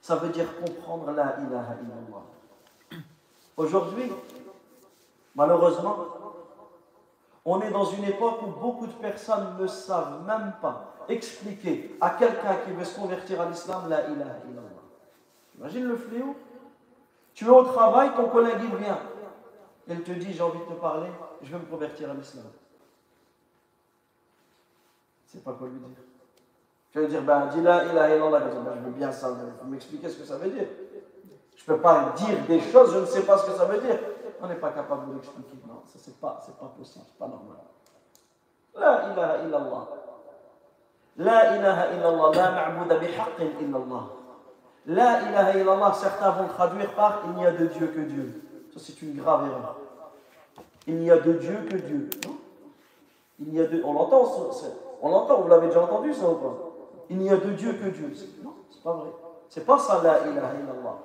Ça 0.00 0.16
veut 0.16 0.30
dire 0.30 0.46
comprendre 0.64 1.10
la 1.12 1.38
ilaha 1.38 1.74
illallah. 1.82 3.02
Aujourd'hui, 3.58 4.10
malheureusement, 5.34 6.06
on 7.44 7.60
est 7.60 7.70
dans 7.70 7.84
une 7.84 8.04
époque 8.04 8.40
où 8.44 8.46
beaucoup 8.58 8.86
de 8.86 8.94
personnes 8.94 9.58
ne 9.58 9.66
savent 9.66 10.24
même 10.26 10.54
pas 10.62 10.94
expliquer 11.10 11.98
à 12.00 12.08
quelqu'un 12.08 12.56
qui 12.64 12.70
veut 12.70 12.86
se 12.86 12.98
convertir 12.98 13.42
à 13.42 13.50
l'islam 13.50 13.86
la 13.90 14.08
ilaha 14.08 14.38
illallah. 14.48 14.82
Imagine 15.58 15.84
le 15.84 15.96
fléau. 15.98 16.34
Tu 17.34 17.44
es 17.44 17.50
au 17.50 17.64
travail, 17.64 18.14
ton 18.16 18.30
collègue 18.30 18.56
il 18.62 18.76
vient. 18.76 19.00
Il 19.86 20.02
te 20.02 20.12
dit 20.12 20.32
J'ai 20.32 20.42
envie 20.42 20.60
de 20.60 20.64
te 20.64 20.80
parler, 20.80 21.10
je 21.42 21.52
veux 21.52 21.58
me 21.58 21.66
convertir 21.66 22.10
à 22.10 22.14
l'islam. 22.14 22.46
C'est 25.26 25.44
pas 25.44 25.52
quoi 25.52 25.68
lui 25.68 25.78
dire. 25.78 26.09
Tu 26.92 27.00
vas 27.00 27.06
dire 27.06 27.22
Ben, 27.22 27.46
dis 27.54 27.62
la 27.62 27.84
ilaha 27.84 28.16
illallah. 28.16 28.40
Ben, 28.40 28.72
je 28.76 28.80
veux 28.80 28.90
bien 28.90 29.12
ça, 29.12 29.28
il 29.30 29.60
faut 29.60 29.66
m'expliquer 29.66 30.08
ce 30.08 30.18
que 30.18 30.24
ça 30.24 30.36
veut 30.36 30.50
dire. 30.50 30.66
Je 31.56 31.70
ne 31.70 31.76
peux 31.76 31.82
pas 31.82 32.12
dire 32.16 32.38
des 32.48 32.60
choses, 32.60 32.92
je 32.92 32.98
ne 32.98 33.06
sais 33.06 33.22
pas 33.22 33.38
ce 33.38 33.46
que 33.46 33.52
ça 33.52 33.64
veut 33.66 33.80
dire. 33.80 33.98
On 34.42 34.48
n'est 34.48 34.54
pas 34.54 34.70
capable 34.70 35.08
de 35.10 35.14
l'expliquer. 35.14 35.56
Non, 35.68 35.82
ça 35.86 35.98
c'est 35.98 36.18
pas, 36.18 36.40
c'est 36.44 36.56
pas 36.56 36.72
possible, 36.76 37.04
c'est 37.06 37.18
pas 37.18 37.28
normal. 37.28 37.58
La 38.74 39.12
ilaha 39.12 39.44
illallah. 39.44 39.88
La 41.18 41.56
ilaha 41.56 41.92
illallah, 41.92 42.30
la 42.34 42.50
ma'bouda 42.50 42.98
bihaqqin 42.98 43.60
illallah. 43.60 44.04
La 44.86 45.22
ilaha 45.28 45.58
illallah, 45.58 45.92
certains 45.92 46.30
vont 46.30 46.48
traduire 46.48 46.90
par 46.94 47.22
il 47.26 47.32
n'y 47.34 47.46
a 47.46 47.52
de 47.52 47.66
Dieu 47.66 47.88
que 47.88 48.00
Dieu. 48.00 48.42
Ça 48.72 48.80
c'est 48.82 49.00
une 49.02 49.16
grave 49.20 49.46
erreur. 49.46 49.76
Il 50.86 50.96
n'y 50.96 51.10
a 51.10 51.18
de 51.18 51.32
Dieu 51.34 51.66
que 51.70 51.76
Dieu. 51.76 52.08
Il 53.38 53.54
y 53.54 53.60
a 53.60 53.66
de, 53.66 53.82
on 53.84 53.92
l'entend, 53.92 54.24
on 55.02 55.08
l'entend, 55.10 55.40
vous 55.42 55.48
l'avez 55.48 55.68
déjà 55.68 55.82
entendu 55.82 56.14
ça 56.14 56.28
ou 56.28 56.34
pas? 56.34 56.69
Il 57.10 57.18
n'y 57.18 57.28
a 57.28 57.36
de 57.36 57.50
Dieu 57.50 57.72
que 57.72 57.88
Dieu. 57.88 58.12
Non, 58.42 58.54
c'est 58.70 58.82
pas 58.82 58.92
vrai. 58.92 59.10
C'est 59.48 59.66
pas 59.66 59.78
ça 59.78 60.00
la 60.02 60.20
ilaha 60.20 60.54
illallah. 60.54 60.98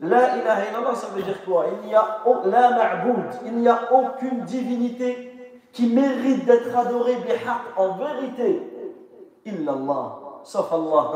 La 0.00 0.36
ilaha 0.36 0.70
illallah, 0.70 0.94
ça 0.94 1.08
veut 1.08 1.22
dire 1.22 1.44
quoi? 1.44 1.66
Il 1.82 1.88
n'y 1.88 1.94
a 1.94 2.22
a 3.74 3.92
aucune 3.92 4.44
divinité 4.44 5.60
qui 5.72 5.88
mérite 5.88 6.46
d'être 6.46 6.76
adorée 6.76 7.16
en 7.76 7.96
vérité. 7.96 8.62
Illallah, 9.44 10.18
sauf 10.44 10.72
Allah. 10.72 11.10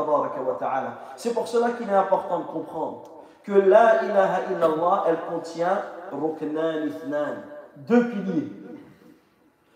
C'est 1.15 1.33
pour 1.33 1.47
cela 1.47 1.69
qu'il 1.71 1.89
est 1.89 1.93
important 1.93 2.39
de 2.39 2.45
comprendre 2.45 3.03
que 3.41 3.53
la 3.53 4.03
ilaha 4.03 4.41
illallah, 4.51 5.05
elle 5.07 5.19
contient 5.29 5.81
deux 7.77 8.09
piliers. 8.09 8.51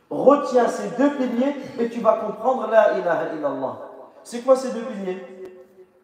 Retiens 0.09 0.67
ces 0.67 0.89
deux 0.97 1.11
piliers 1.15 1.55
et 1.79 1.89
tu 1.89 2.01
vas 2.01 2.17
comprendre 2.17 2.69
la 2.69 2.97
ilaha 2.97 3.33
illallah. 3.33 3.86
C'est 4.26 4.40
quoi 4.40 4.56
ces 4.56 4.70
deux 4.72 4.82
piliers 4.82 5.22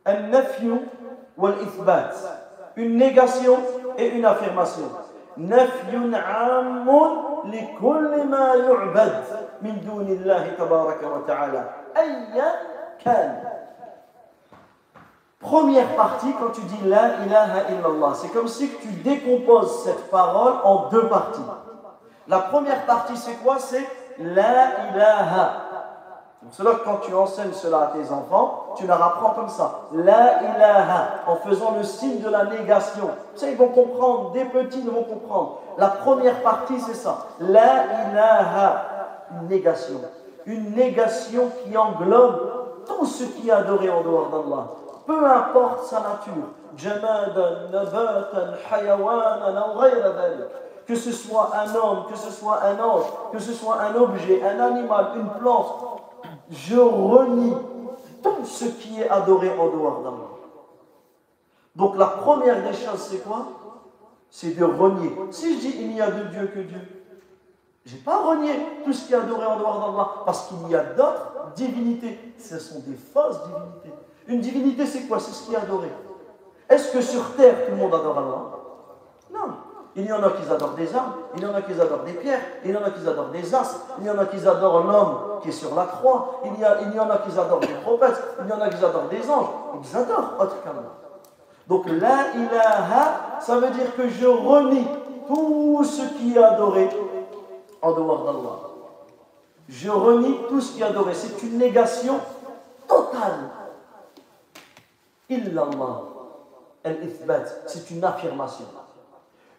Al-nafyu 0.05 0.75
wal-ithbat 1.37 2.11
une 2.77 2.97
négation 2.97 3.59
et 3.99 4.07
une 4.09 4.25
affirmation. 4.25 4.89
نفي 5.39 6.17
عام 6.17 6.89
لكل 7.45 8.25
ما 8.27 8.55
يعبد 8.55 9.25
من 9.63 9.81
دون 9.81 10.07
الله 10.07 10.55
تبارك 10.59 11.03
وتعالى 11.03 11.71
أيا 11.97 12.55
كان 13.05 13.43
Première 15.41 15.95
partie, 15.95 16.33
quand 16.33 16.51
tu 16.51 16.61
dis 16.63 16.89
la 16.89 17.25
ilaha 17.25 17.71
illallah, 17.71 18.13
c'est 18.21 18.29
comme 18.33 18.49
si 18.49 18.69
tu 18.83 18.89
décomposes 18.89 19.85
cette 19.85 20.11
parole 20.11 20.55
en 20.65 20.89
deux 20.89 21.07
parties. 21.07 21.47
La 22.27 22.41
première 22.41 22.85
partie, 22.87 23.17
c'est 23.17 23.37
quoi 23.45 23.61
C'est 23.61 23.87
la 24.19 24.91
ilaha. 24.91 25.62
Donc 26.44 26.52
cela, 26.52 26.72
quand 26.84 26.98
tu 26.98 27.16
enseignes 27.16 27.54
cela 27.54 27.84
à 27.84 27.88
tes 27.88 28.12
enfants, 28.12 28.74
tu 28.76 28.86
leur 28.86 29.02
apprends 29.02 29.30
comme 29.30 29.48
ça. 29.48 29.80
La 29.94 30.44
ilaha, 30.44 31.08
en 31.28 31.36
faisant 31.38 31.76
le 31.78 31.84
signe 31.84 32.20
de 32.20 32.30
la 32.30 32.44
négation. 32.44 33.10
Tu 33.34 33.40
sais, 33.40 33.52
ils 33.52 33.58
vont 33.58 33.70
comprendre, 33.70 34.32
des 34.32 34.44
petits 34.46 34.82
ils 34.84 34.92
vont 34.92 35.04
comprendre. 35.04 35.60
La 35.78 35.88
première 35.88 36.42
partie, 36.42 36.80
c'est 36.82 36.96
ça. 36.96 37.28
La 37.40 37.86
ilaha, 38.10 38.84
une 39.32 39.48
négation. 39.48 40.02
Une 40.46 40.76
négation 40.76 41.50
qui 41.64 41.78
englobe 41.78 42.52
tout 42.86 43.06
ce 43.06 43.24
qui 43.24 43.48
est 43.48 43.54
adoré 43.54 43.90
en 43.90 44.02
dehors 44.02 44.28
d'Allah. 44.28 44.68
Peu 45.08 45.26
importe 45.26 45.86
sa 45.86 46.02
nature. 46.02 46.50
Que 50.86 50.96
ce 50.96 51.12
soit 51.14 51.52
un 51.56 51.76
homme, 51.76 52.04
que 52.12 52.18
ce 52.18 52.32
soit 52.32 52.60
un 52.64 52.84
ange, 52.84 53.06
que 53.32 53.40
ce 53.40 53.54
soit 53.54 53.78
un 53.80 53.96
objet, 53.96 54.42
un 54.44 54.60
animal, 54.60 55.12
une 55.16 55.30
plante, 55.40 55.94
je 56.52 56.78
renie 56.78 57.54
tout 58.22 58.46
ce 58.46 58.66
qui 58.66 59.02
est 59.02 59.10
adoré 59.10 59.50
en 59.50 59.70
dehors 59.70 60.02
d'Allah. 60.02 60.30
Donc 61.76 61.98
la 61.98 62.08
première 62.08 62.62
des 62.64 62.74
choses, 62.74 63.00
c'est 63.10 63.24
quoi? 63.24 63.48
C'est 64.30 64.58
de 64.58 64.64
renier. 64.64 65.12
Si 65.32 65.56
je 65.56 65.60
dis 65.60 65.76
il 65.80 65.90
n'y 65.90 66.02
a 66.02 66.10
de 66.12 66.24
Dieu 66.26 66.52
que 66.54 66.60
Dieu, 66.60 66.80
je 67.86 67.96
n'ai 67.96 68.02
pas 68.02 68.24
renié 68.26 68.52
tout 68.86 68.94
ce 68.94 69.08
qui 69.08 69.14
est 69.14 69.18
adoré 69.18 69.46
en 69.46 69.58
dehors 69.58 69.80
d'Allah, 69.80 70.10
parce 70.26 70.48
qu'il 70.48 70.70
y 70.70 70.76
a 70.76 70.84
d'autres 70.84 71.52
divinités. 71.56 72.34
Ce 72.40 72.60
sont 72.60 72.80
des 72.80 72.96
fausses 72.96 73.40
divinités. 73.44 73.94
Une 74.28 74.40
divinité, 74.40 74.86
c'est 74.86 75.08
quoi? 75.08 75.20
C'est 75.20 75.32
ce 75.32 75.48
qui 75.48 75.54
est 75.54 75.58
adoré. 75.58 75.90
Est-ce 76.70 76.94
que 76.94 77.02
sur 77.02 77.36
terre, 77.36 77.66
tout 77.66 77.72
le 77.72 77.78
monde 77.78 77.94
adore 77.94 78.18
Allah? 78.18 78.46
Non. 79.34 79.54
Il 79.96 80.06
y 80.08 80.12
en 80.12 80.24
a 80.24 80.32
qui 80.32 80.52
adorent 80.52 80.74
des 80.74 80.96
armes, 80.96 81.14
il 81.36 81.44
y 81.44 81.46
en 81.46 81.54
a 81.54 81.62
qui 81.62 81.74
adorent 81.74 82.04
des 82.04 82.14
pierres, 82.14 82.42
il 82.66 82.72
y 82.72 82.78
en 82.78 82.84
a 82.84 82.90
qui 82.90 83.08
adorent 83.08 83.30
des 83.30 83.54
as, 83.54 83.78
il 84.00 84.08
y 84.08 84.10
en 84.10 84.18
a 84.18 84.26
qui 84.26 84.48
adorent 84.48 84.84
l'homme 84.84 85.40
qui 85.44 85.50
est 85.50 85.52
sur 85.52 85.76
la 85.76 85.86
croix, 85.86 86.42
il 86.46 86.60
y, 86.60 86.66
en 87.00 87.10
a 87.10 87.18
qui 87.18 87.38
adorent 87.38 87.60
des 87.60 87.68
prophètes, 87.68 88.24
il 88.44 88.50
y 88.50 88.54
en 88.54 88.62
a 88.62 88.70
qui 88.70 88.84
adorent 88.84 89.08
des 89.10 89.30
anges, 89.30 89.50
ils 89.84 89.98
adorent 89.98 90.34
autre 90.40 90.64
qu'Allah. 90.64 90.82
Donc 91.68 91.86
la 91.88 92.34
ilaha, 92.36 93.40
ça 93.40 93.58
veut 93.58 93.70
dire 93.70 93.96
que 93.96 94.10
je 94.10 94.26
renie 94.26 94.88
tout 95.28 95.84
ce 95.84 96.02
qui 96.18 96.36
est 96.36 96.44
adoré 96.44 96.90
en 97.82 97.92
dehors 97.92 98.24
d'Allah. 98.24 98.60
Je 99.70 99.90
renie 99.90 100.40
tout 100.50 100.60
ce 100.60 100.74
qui 100.74 100.82
est 100.82 100.86
adoré. 100.86 101.14
C'est 101.14 101.42
une 101.44 101.58
négation 101.58 102.20
totale. 102.88 103.50
Illallah. 105.30 106.02
El-Ithbat, 106.84 107.46
c'est 107.68 107.92
une 107.92 108.04
affirmation. 108.04 108.66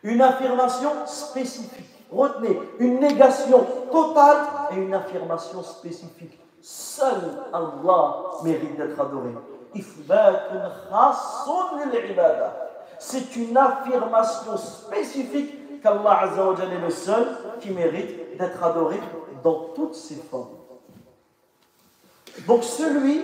Une 0.05 0.21
affirmation 0.21 1.07
spécifique. 1.07 1.89
Retenez, 2.13 2.61
une 2.79 3.01
négation 3.01 3.67
totale 3.91 4.37
et 4.73 4.77
une 4.77 4.95
affirmation 4.95 5.63
spécifique. 5.63 6.39
Seul 6.63 7.21
Allah 7.53 8.15
mérite 8.45 8.77
d'être 8.77 9.01
adoré. 9.01 9.31
C'est 12.99 13.37
une 13.37 13.57
affirmation 13.57 14.57
spécifique 14.57 15.83
qu'Allah 15.83 16.31
est 16.63 16.81
le 16.81 16.91
seul 16.91 17.27
qui 17.61 17.71
mérite 17.71 18.39
d'être 18.39 18.63
adoré 18.63 19.01
dans 19.43 19.71
toutes 19.75 19.95
ses 19.95 20.17
formes. 20.17 20.57
Donc 22.47 22.63
celui 22.65 23.23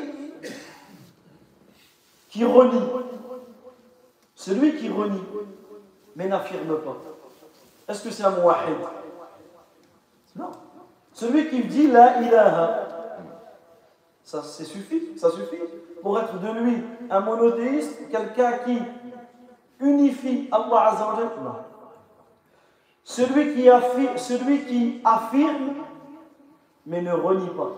qui 2.28 2.44
renie, 2.44 2.82
celui 4.34 4.76
qui 4.76 4.88
renie, 4.88 5.22
mais 6.16 6.26
n'affirme 6.26 6.76
pas, 6.80 6.96
est-ce 7.88 8.04
que 8.04 8.11
c'est 8.11 8.24
un 8.24 8.30
muwahid 8.30 8.76
Non. 10.36 10.50
Celui 11.12 11.48
qui 11.48 11.64
dit 11.64 11.88
la 11.88 12.22
ilaha, 12.22 12.88
ça, 14.22 14.42
suffit, 14.42 15.18
ça 15.18 15.30
suffit 15.30 15.58
pour 16.02 16.18
être 16.20 16.38
de 16.38 16.61
lui 16.61 16.82
un 17.11 17.20
monothéiste, 17.20 18.08
quelqu'un 18.11 18.58
qui 18.64 18.78
unifie 19.80 20.48
Allah 20.52 20.96
Non. 21.42 21.56
Celui 23.02 23.54
qui, 23.54 23.68
affirme, 23.68 24.16
celui 24.16 24.64
qui 24.64 25.00
affirme 25.04 25.74
mais 26.86 27.02
ne 27.02 27.12
renie 27.12 27.50
pas. 27.50 27.72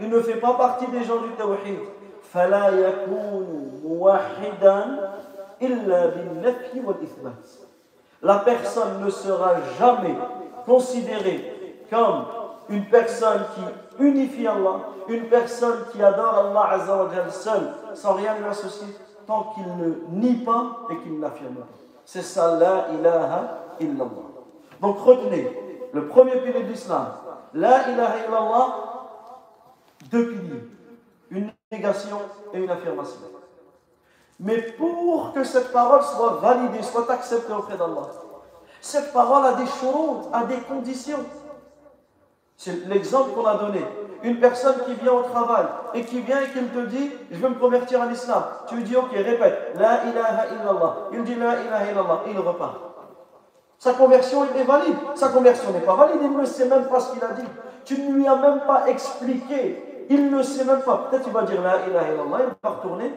Il 0.00 0.08
ne 0.08 0.20
fait 0.20 0.36
pas 0.36 0.54
partie 0.54 0.86
des 0.88 1.04
gens 1.04 1.20
du 1.22 1.30
tawhid. 1.30 1.78
La 8.22 8.38
personne 8.38 9.04
ne 9.04 9.10
sera 9.10 9.54
jamais 9.78 10.14
considérée 10.64 11.78
comme 11.90 12.24
une 12.68 12.84
personne 12.86 13.42
qui 13.54 14.02
unifie 14.02 14.46
Allah, 14.46 14.80
une 15.08 15.28
personne 15.28 15.84
qui 15.92 16.02
adore 16.02 16.34
Allah 16.34 16.68
Azzawajal 16.72 17.30
seul, 17.30 17.72
sans 17.94 18.14
rien 18.14 18.36
lui 18.38 18.46
associer, 18.46 18.88
tant 19.26 19.54
qu'il 19.54 19.66
ne 19.76 20.20
nie 20.20 20.34
pas 20.34 20.86
et 20.90 20.96
qu'il 20.98 21.18
n'affirme 21.18 21.54
pas. 21.54 21.66
C'est 22.04 22.22
ça, 22.22 22.56
la 22.58 22.88
ilaha 22.92 23.58
illallah. 23.80 24.08
Donc 24.80 24.98
retenez, 25.00 25.50
le 25.92 26.06
premier 26.06 26.36
pilier 26.36 26.62
de 26.62 26.68
l'islam, 26.68 27.06
la 27.54 27.88
ilaha 27.88 28.14
illallah, 28.26 28.76
deux 30.10 30.28
piliers, 30.28 30.68
une 31.30 31.50
négation 31.70 32.18
et 32.52 32.58
une 32.58 32.70
affirmation. 32.70 33.20
Mais 34.38 34.60
pour 34.60 35.32
que 35.32 35.44
cette 35.44 35.72
parole 35.72 36.02
soit 36.02 36.38
validée, 36.42 36.82
soit 36.82 37.10
acceptée 37.10 37.52
auprès 37.52 37.76
d'Allah, 37.76 38.08
cette 38.80 39.12
parole 39.12 39.44
a 39.46 39.54
des 39.54 39.66
choses, 39.66 40.28
a 40.32 40.44
des 40.44 40.58
conditions. 40.58 41.24
C'est 42.56 42.86
l'exemple 42.86 43.32
qu'on 43.32 43.46
a 43.46 43.56
donné. 43.56 43.80
Une 44.22 44.40
personne 44.40 44.76
qui 44.86 44.94
vient 44.94 45.12
au 45.12 45.22
travail 45.22 45.66
et 45.94 46.04
qui 46.04 46.20
vient 46.20 46.40
et 46.40 46.46
qui 46.46 46.64
te 46.64 46.78
dit 46.86 47.10
Je 47.30 47.36
veux 47.36 47.50
me 47.50 47.54
convertir 47.58 48.02
à 48.02 48.06
l'islam. 48.06 48.42
Tu 48.66 48.76
lui 48.76 48.84
dis 48.84 48.96
Ok, 48.96 49.10
répète 49.12 49.72
La 49.76 50.04
ilaha 50.04 50.46
illallah. 50.54 50.96
Il 51.12 51.22
dit 51.24 51.34
La 51.34 51.60
ilaha 51.60 51.90
illallah. 51.90 52.22
Et 52.26 52.30
il 52.30 52.38
repart. 52.38 52.74
Sa 53.78 53.92
conversion 53.92 54.44
est 54.44 54.64
valide. 54.64 54.96
Sa 55.14 55.28
conversion 55.28 55.70
n'est 55.72 55.80
pas 55.80 55.94
valide. 55.94 56.20
Il 56.22 56.36
ne 56.36 56.44
sait 56.46 56.66
même 56.66 56.86
pas 56.86 57.00
ce 57.00 57.12
qu'il 57.12 57.22
a 57.22 57.32
dit. 57.32 57.46
Tu 57.84 58.00
ne 58.00 58.12
lui 58.14 58.26
as 58.26 58.36
même 58.36 58.60
pas 58.66 58.88
expliqué. 58.88 60.06
Il 60.08 60.30
ne 60.30 60.42
sait 60.42 60.64
même 60.64 60.80
pas. 60.80 61.08
Peut-être 61.10 61.26
il 61.26 61.32
va 61.32 61.42
dire 61.42 61.60
La 61.60 61.86
ilaha 61.86 62.12
illallah. 62.12 62.38
Il 62.40 62.54
va 62.62 62.70
retourner 62.70 63.12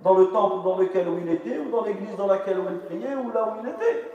dans 0.00 0.14
le 0.14 0.28
temple 0.28 0.64
dans 0.64 0.76
lequel 0.76 1.06
il 1.22 1.32
était, 1.32 1.58
ou 1.58 1.70
dans 1.70 1.84
l'église 1.84 2.16
dans 2.16 2.26
laquelle 2.26 2.58
il 2.70 2.78
priait, 2.80 3.14
ou 3.14 3.30
là 3.32 3.48
où 3.48 3.62
il 3.62 3.68
était. 3.68 4.10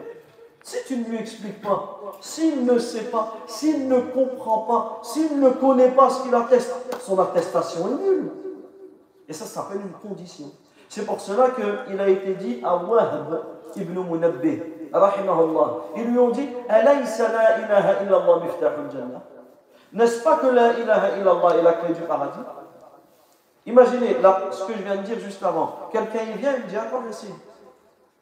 Si 0.63 0.77
tu 0.85 0.97
ne 0.97 1.05
lui 1.05 1.17
expliques 1.17 1.61
pas, 1.61 1.99
s'il 2.19 2.65
ne 2.65 2.77
sait 2.77 3.05
pas, 3.05 3.33
s'il 3.47 3.87
ne 3.87 3.99
comprend 3.99 4.59
pas, 4.59 4.99
s'il 5.01 5.39
ne 5.39 5.49
connaît 5.49 5.89
pas 5.89 6.09
ce 6.09 6.23
qu'il 6.23 6.35
atteste, 6.35 6.75
son 7.01 7.17
attestation 7.19 7.87
est 7.87 8.03
nulle. 8.03 8.31
Et 9.27 9.33
ça 9.33 9.45
s'appelle 9.45 9.81
une 9.81 10.09
condition. 10.09 10.51
C'est 10.87 11.05
pour 11.05 11.19
cela 11.19 11.51
qu'il 11.51 11.99
a 11.99 12.09
été 12.09 12.33
dit 12.35 12.61
à 12.63 12.75
Wahab 12.75 13.41
ibn 13.75 13.99
Munabbih, 14.01 14.61
rahimahullah. 14.93 15.77
Ils 15.95 16.11
lui 16.11 16.19
ont 16.19 16.29
dit 16.29 16.47
Alaysa 16.69 17.31
la 17.31 17.59
ilaha 17.59 18.03
illallah 18.03 18.43
miftahul 18.43 18.91
jannah 18.91 19.23
N'est-ce 19.93 20.21
pas 20.23 20.37
que 20.37 20.47
la 20.47 20.77
ilaha 20.77 21.17
illallah 21.17 21.57
est 21.57 21.63
la 21.63 21.73
clé 21.73 21.93
du 21.93 22.01
paradis? 22.01 22.39
Imaginez 23.65 24.17
là, 24.19 24.41
ce 24.51 24.63
que 24.63 24.73
je 24.73 24.83
viens 24.83 24.95
de 24.95 25.01
dire 25.01 25.19
juste 25.19 25.43
avant. 25.43 25.89
Quelqu'un 25.91 26.19
il 26.33 26.37
vient 26.37 26.55
et 26.55 26.59
me 26.59 26.67
dit 26.67 26.75
Attends, 26.75 27.01
je 27.09 27.27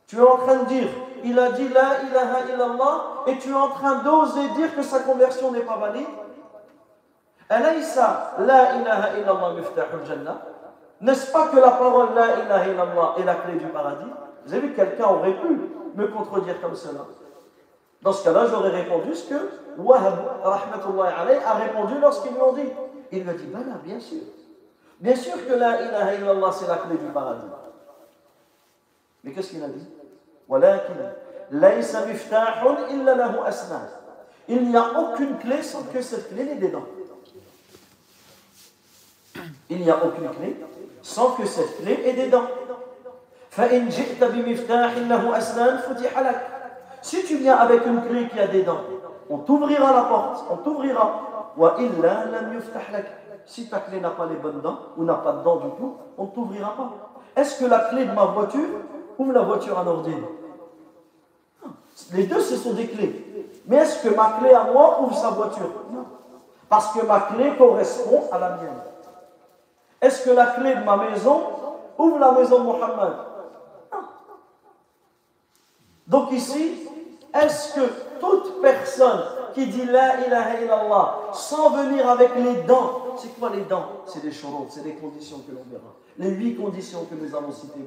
Tu 0.08 0.18
es 0.18 0.22
en 0.22 0.38
train 0.38 0.56
de 0.58 0.66
dire 0.66 0.88
il 1.24 1.38
a 1.38 1.52
dit 1.52 1.68
la 1.70 2.02
ilaha 2.04 2.54
illallah 2.54 3.04
et 3.28 3.38
tu 3.38 3.50
es 3.50 3.54
en 3.54 3.70
train 3.70 3.96
d'oser 4.04 4.48
dire 4.56 4.74
que 4.76 4.82
sa 4.82 5.00
conversion 5.02 5.52
n'est 5.52 5.62
pas 5.62 5.76
valide 5.76 6.08
Alaysa 7.50 8.36
la 8.40 8.76
ilaha 8.78 9.18
illallah 9.18 9.54
miftahul 9.56 10.06
jannah 10.06 10.42
N'est-ce 11.02 11.32
pas 11.32 11.48
que 11.48 11.58
la 11.58 11.72
parole 11.72 12.10
la 12.16 12.40
ilaha 12.40 12.68
illallah 12.68 13.16
est 13.20 13.24
la 13.24 13.36
clé 13.36 13.54
du 13.56 13.66
paradis? 13.68 14.12
Vous 14.46 14.54
avez 14.54 14.68
vu, 14.68 14.74
quelqu'un 14.74 15.06
aurait 15.06 15.34
pu 15.34 15.60
me 15.96 16.08
contredire 16.08 16.60
comme 16.62 16.76
cela. 16.76 17.06
Dans 18.02 18.14
ce 18.14 18.24
cas-là, 18.24 18.46
j'aurais 18.48 18.70
répondu 18.70 19.14
ce 19.14 19.30
que 19.30 19.50
Wahab 19.78 20.16
a 20.44 21.54
répondu 21.56 21.96
lorsqu'ils 22.02 22.32
lui 22.32 22.64
dit. 22.64 22.70
Il 23.12 23.24
lui 23.24 23.30
a 23.30 23.34
dit, 23.34 23.48
ben 23.48 23.60
là, 23.60 23.76
bien 23.84 24.00
sûr. 24.00 24.22
Bien 25.00 25.16
sûr 25.16 25.48
que 25.48 25.54
la 25.54 25.82
ilaha 25.82 26.16
illallah, 26.16 26.52
c'est 26.52 26.68
la 26.68 26.76
clé 26.78 26.98
du 26.98 27.06
paradis. 27.14 27.48
Mais 29.24 29.32
qu'est-ce 29.32 29.52
qu'il 29.52 29.64
a 29.64 29.68
dit? 29.68 29.88
Il 34.48 34.70
n'y 34.70 34.76
a 34.76 35.00
aucune 35.00 35.38
clé 35.38 35.62
sans 35.62 35.84
que 35.84 36.02
cette 36.02 36.30
clé 36.30 36.44
n'ait 36.44 36.56
des 36.56 36.70
dents. 36.70 36.86
Il 39.70 39.82
n'y 39.82 39.90
a 39.90 40.04
aucune 40.04 40.30
clé 40.32 40.58
sans 41.02 41.32
que 41.32 41.46
cette 41.46 41.82
clé 41.82 42.02
ait 42.06 42.14
des 42.14 42.28
dents. 42.30 42.48
Si 47.02 47.24
tu 47.24 47.38
viens 47.38 47.56
avec 47.56 47.86
une 47.86 48.02
clé 48.02 48.28
qui 48.28 48.40
a 48.40 48.48
des 48.48 48.64
dents, 48.64 48.82
on 49.30 49.38
t'ouvrira 49.38 49.94
la 49.94 50.04
porte, 50.04 50.46
on 50.50 50.58
t'ouvrira. 50.58 51.54
Si 53.50 53.68
ta 53.68 53.80
clé 53.80 54.00
n'a 54.00 54.12
pas 54.12 54.28
les 54.28 54.36
bonnes 54.36 54.62
dents 54.62 54.78
ou 54.96 55.04
n'a 55.04 55.16
pas 55.16 55.32
de 55.32 55.44
dents 55.44 55.56
du 55.56 55.72
tout, 55.72 55.96
on 56.20 56.26
ne 56.26 56.30
t'ouvrira 56.30 56.76
pas. 56.76 56.92
Est-ce 57.36 57.60
que 57.60 57.66
la 57.66 57.80
clé 57.80 58.06
de 58.06 58.12
ma 58.12 58.26
voiture 58.26 58.70
ouvre 59.18 59.34
la 59.34 59.42
voiture 59.42 59.76
à 59.80 59.84
ordine 59.88 60.22
Les 62.14 62.28
deux, 62.28 62.42
ce 62.42 62.58
sont 62.58 62.74
des 62.74 62.88
clés. 62.88 63.52
Mais 63.66 63.78
est-ce 63.78 64.08
que 64.08 64.14
ma 64.14 64.38
clé 64.40 64.54
à 64.54 64.66
moi 64.66 65.02
ouvre 65.02 65.18
sa 65.18 65.32
voiture? 65.32 65.72
Non. 65.92 66.06
Parce 66.70 66.94
que 66.94 67.04
ma 67.04 67.22
clé 67.22 67.52
correspond 67.58 68.26
à 68.32 68.38
la 68.38 68.50
mienne. 68.50 68.84
Est-ce 70.00 70.26
que 70.26 70.30
la 70.30 70.46
clé 70.46 70.76
de 70.76 70.84
ma 70.84 70.98
maison 70.98 71.42
ouvre 71.98 72.20
la 72.20 72.32
maison 72.34 72.60
de 72.60 72.64
Mohammed? 72.66 73.14
Donc 76.06 76.32
ici, 76.34 76.88
est-ce 77.34 77.74
que 77.74 77.92
toute 78.20 78.62
personne 78.62 79.24
qui 79.54 79.68
dit 79.68 79.86
la 79.86 80.26
ilaha 80.26 80.60
illallah 80.62 81.20
sans 81.34 81.70
venir 81.72 82.10
avec 82.10 82.36
les 82.36 82.64
dents, 82.64 83.16
c'est 83.18 83.38
quoi 83.40 83.50
les 83.50 83.64
dents? 83.64 84.04
C'est 84.06 84.22
des 84.22 84.32
choses, 84.32 84.68
c'est 84.70 84.84
des 84.84 84.94
conditions 84.94 85.40
que 85.40 85.52
l'on 85.52 85.64
verra. 85.70 85.94
Les 86.18 86.30
huit 86.30 86.56
conditions 86.56 87.06
que 87.06 87.16
nous 87.16 87.34
avons 87.36 87.52
citées, 87.52 87.80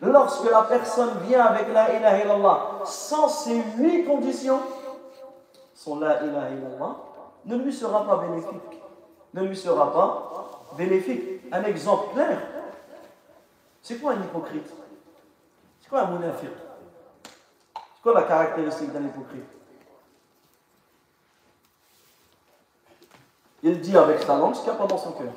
Lorsque 0.00 0.50
la 0.50 0.62
personne 0.62 1.10
vient 1.26 1.46
avec 1.46 1.72
la 1.72 1.94
ilaha 1.94 2.18
illallah 2.18 2.60
sans 2.84 3.28
ces 3.28 3.62
huit 3.78 4.04
conditions, 4.04 4.60
son 5.74 6.00
la 6.00 6.22
ilaha 6.22 6.50
illallah 6.50 6.96
ne 7.46 7.56
lui 7.56 7.72
sera 7.72 8.04
pas 8.04 8.16
bénéfique. 8.16 8.82
Ne 9.32 9.42
lui 9.42 9.56
sera 9.56 9.92
pas 9.92 10.72
bénéfique. 10.76 11.42
Un 11.52 11.62
exemple 11.64 12.14
clair, 12.14 12.38
c'est 13.82 13.98
quoi 13.98 14.12
un 14.12 14.20
hypocrite? 14.20 14.68
C'est 15.80 15.88
quoi 15.88 16.00
un 16.00 16.10
munafiq? 16.10 16.50
Quoi 18.02 18.14
la 18.14 18.22
caractéristique 18.22 18.92
d'un 18.92 19.04
hypocrite? 19.04 19.55
Il 23.66 23.80
dit 23.80 23.98
avec 23.98 24.20
sa 24.22 24.36
langue 24.36 24.54
ce 24.54 24.60
qu'il 24.60 24.70
n'y 24.70 24.76
a 24.76 24.80
pas 24.80 24.86
dans 24.86 24.96
son 24.96 25.10
cœur. 25.10 25.32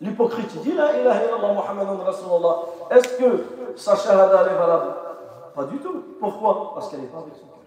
L'hypocrite, 0.00 0.60
dit 0.62 0.72
La 0.72 0.98
ilaha 0.98 1.24
illallah 1.24 1.52
Muhammadan 1.52 2.04
Rasulullah. 2.04 2.56
Est-ce 2.90 3.16
que 3.16 3.76
sa 3.76 3.94
shahada 3.94 4.50
est 4.50 4.56
valable? 4.56 4.94
Pas 5.54 5.62
du 5.62 5.78
tout. 5.78 6.02
Pourquoi? 6.18 6.72
Parce 6.74 6.88
qu'elle 6.88 7.02
n'est 7.02 7.06
pas 7.06 7.18
avec 7.18 7.34
son 7.34 7.46
cœur. 7.46 7.62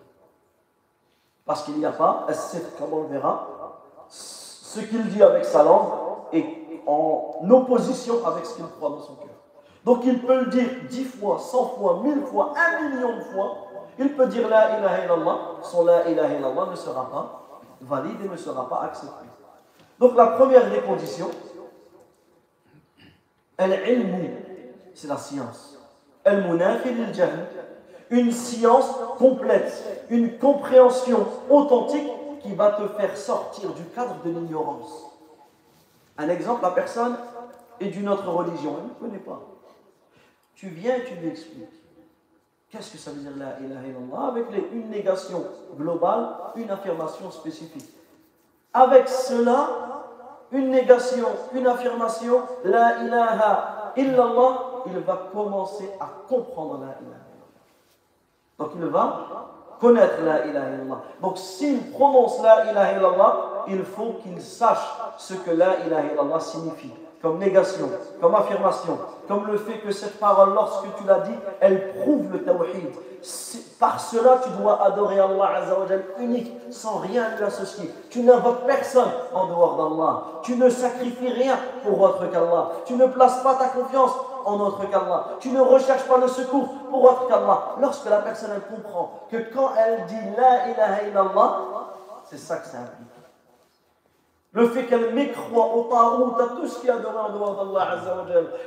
Parce 1.45 1.63
qu'il 1.63 1.77
n'y 1.77 1.85
a 1.85 1.93
pas, 1.93 2.27
comme 2.77 2.93
on 2.93 3.01
le 3.03 3.07
verra, 3.07 3.47
ce 4.09 4.81
qu'il 4.81 5.07
dit 5.07 5.23
avec 5.23 5.45
sa 5.45 5.63
langue 5.63 5.87
est 6.33 6.45
en 6.85 7.49
opposition 7.49 8.27
avec 8.27 8.45
ce 8.45 8.55
qu'il 8.55 8.65
croit 8.67 8.89
dans 8.89 9.01
son 9.01 9.15
cœur. 9.15 9.29
Donc 9.85 10.01
il 10.03 10.21
peut 10.21 10.41
le 10.41 10.45
dire 10.47 10.67
dix 10.89 11.05
fois, 11.05 11.39
cent 11.39 11.65
fois, 11.77 12.01
mille 12.03 12.23
fois, 12.25 12.51
un 12.57 12.89
million 12.89 13.15
de 13.15 13.21
fois, 13.21 13.55
il 13.97 14.13
peut 14.17 14.27
dire 14.27 14.49
la 14.49 14.79
ilaha 14.79 15.05
illallah, 15.05 15.37
son 15.61 15.85
la 15.85 16.09
ilaha 16.09 16.65
ne 16.69 16.75
sera 16.75 17.09
pas 17.09 17.47
valide 17.79 18.17
et 18.25 18.27
ne 18.27 18.35
sera 18.35 18.67
pas 18.67 18.81
accepté. 18.81 19.27
Donc 19.99 20.15
la 20.15 20.27
première 20.27 20.69
des 20.69 20.79
conditions, 20.79 21.31
c'est 23.57 25.07
la 25.07 25.17
science. 25.17 25.77
Une 28.09 28.31
science 28.31 28.89
complète, 29.17 30.05
une 30.09 30.37
compréhension 30.37 31.25
authentique 31.49 32.09
qui 32.41 32.53
va 32.53 32.71
te 32.71 32.87
faire 32.99 33.17
sortir 33.17 33.73
du 33.73 33.83
cadre 33.85 34.17
de 34.23 34.29
l'ignorance. 34.29 35.05
Un 36.17 36.29
exemple, 36.29 36.61
la 36.63 36.71
personne 36.71 37.17
est 37.79 37.87
d'une 37.87 38.09
autre 38.09 38.29
religion, 38.29 38.75
elle 38.79 38.89
ne 38.89 39.09
connaît 39.09 39.23
pas. 39.23 39.41
Tu 40.55 40.69
viens 40.69 40.95
et 40.95 41.03
tu 41.05 41.15
lui 41.15 41.27
expliques. 41.29 41.65
Qu'est-ce 42.69 42.91
que 42.91 42.97
ça 42.97 43.11
veut 43.11 43.21
dire 43.21 43.31
la 43.37 43.59
ilaha 43.59 43.87
illallah 43.87 44.27
Avec 44.27 44.45
une 44.73 44.89
négation 44.89 45.45
globale, 45.77 46.29
une 46.55 46.69
affirmation 46.69 47.31
spécifique. 47.31 47.96
Avec 48.73 49.07
cela, 49.09 49.69
une 50.51 50.71
négation, 50.71 51.27
une 51.53 51.67
affirmation, 51.67 52.41
la 52.63 53.03
ilaha 53.03 53.93
illallah, 53.97 54.83
il 54.87 54.99
va 54.99 55.29
commencer 55.33 55.89
à 55.99 56.07
comprendre 56.27 56.79
la 56.79 56.95
ilaha. 57.01 57.27
Donc 58.59 58.71
il 58.75 58.85
va 58.85 59.47
connaître 59.79 60.21
la 60.23 60.45
ilaha 60.45 60.69
illallah. 60.69 61.01
Donc 61.21 61.37
s'il 61.37 61.91
prononce 61.91 62.41
la 62.41 62.71
ilaha 62.71 62.91
illallah, 62.93 63.37
il 63.67 63.83
faut 63.83 64.15
qu'il 64.23 64.41
sache 64.41 64.87
ce 65.17 65.33
que 65.33 65.51
la 65.51 65.79
ilaha 65.85 66.03
illallah 66.13 66.39
signifie 66.39 66.93
comme 67.21 67.39
négation, 67.39 67.89
comme 68.21 68.35
affirmation, 68.35 68.97
comme 69.27 69.47
le 69.47 69.57
fait 69.57 69.79
que 69.79 69.91
cette 69.91 70.19
parole, 70.19 70.53
lorsque 70.53 70.95
tu 70.97 71.03
l'as 71.05 71.21
dit, 71.21 71.35
elle 71.59 71.93
prouve 71.93 72.31
le 72.31 72.43
tawhid. 72.43 72.91
Par 73.79 73.99
cela, 73.99 74.39
tu 74.43 74.49
dois 74.61 74.81
adorer 74.83 75.19
Allah 75.19 75.57
Azzawajal 75.57 76.05
unique, 76.19 76.53
sans 76.71 76.97
rien 76.97 77.35
lui 77.35 77.43
associer. 77.43 77.93
Tu 78.09 78.21
n'invoques 78.21 78.65
personne 78.65 79.09
en 79.33 79.47
dehors 79.47 79.75
d'Allah. 79.75 80.23
Tu 80.43 80.55
ne 80.55 80.69
sacrifies 80.69 81.29
rien 81.29 81.57
pour 81.83 81.99
autre 81.99 82.29
qu'Allah. 82.31 82.71
Tu 82.85 82.93
ne 82.93 83.07
places 83.07 83.41
pas 83.41 83.55
ta 83.55 83.67
confiance 83.67 84.11
en 84.45 84.59
autre 84.59 84.87
qu'Allah. 84.89 85.25
Tu 85.39 85.49
ne 85.49 85.59
recherches 85.59 86.07
pas 86.07 86.17
le 86.17 86.27
secours 86.27 86.69
pour 86.89 87.03
autre 87.03 87.27
qu'Allah. 87.27 87.75
Lorsque 87.81 88.09
la 88.09 88.19
personne 88.19 88.51
comprend 88.69 89.27
que 89.31 89.37
quand 89.53 89.71
elle 89.77 90.05
dit 90.05 90.15
La 90.37 90.69
ilaha 90.69 91.03
illallah, 91.09 91.59
c'est 92.29 92.37
ça 92.39 92.57
que 92.57 92.67
ça 92.67 92.77
implique. 92.77 93.16
Le 94.57 94.67
fait 94.69 94.85
qu'elle 94.85 95.13
mécroit 95.13 95.75
au 95.75 95.83
tarout, 95.83 96.33
à 96.41 96.55
tout 96.55 96.67
ce 96.67 96.79
qui 96.79 96.87
est 96.87 96.89
adoré 96.89 97.15
en 97.15 97.29
dehors 97.29 97.63
d'Allah 97.63 98.01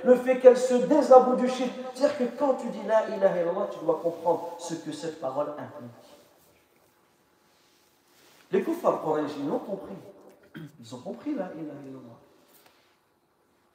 Le 0.04 0.14
fait 0.14 0.38
qu'elle 0.38 0.56
se 0.56 0.74
désavoue 0.74 1.34
du. 1.34 1.50
C'est-à-dire 1.50 2.16
que 2.16 2.24
quand 2.38 2.54
tu 2.54 2.68
dis 2.68 2.86
la 2.86 3.08
ilaha 3.08 3.40
illallah, 3.40 3.68
tu 3.72 3.84
dois 3.84 3.98
comprendre 4.00 4.54
ce 4.60 4.74
que 4.74 4.92
cette 4.92 5.20
parole 5.20 5.48
implique. 5.58 5.90
Les 8.52 8.62
kuffars 8.62 9.02
ils 9.36 9.50
ont 9.50 9.58
compris. 9.58 9.96
Ils 10.80 10.94
ont 10.94 10.98
compris 10.98 11.34
la 11.34 11.46
ilaha 11.46 11.80
illallah. 11.84 12.18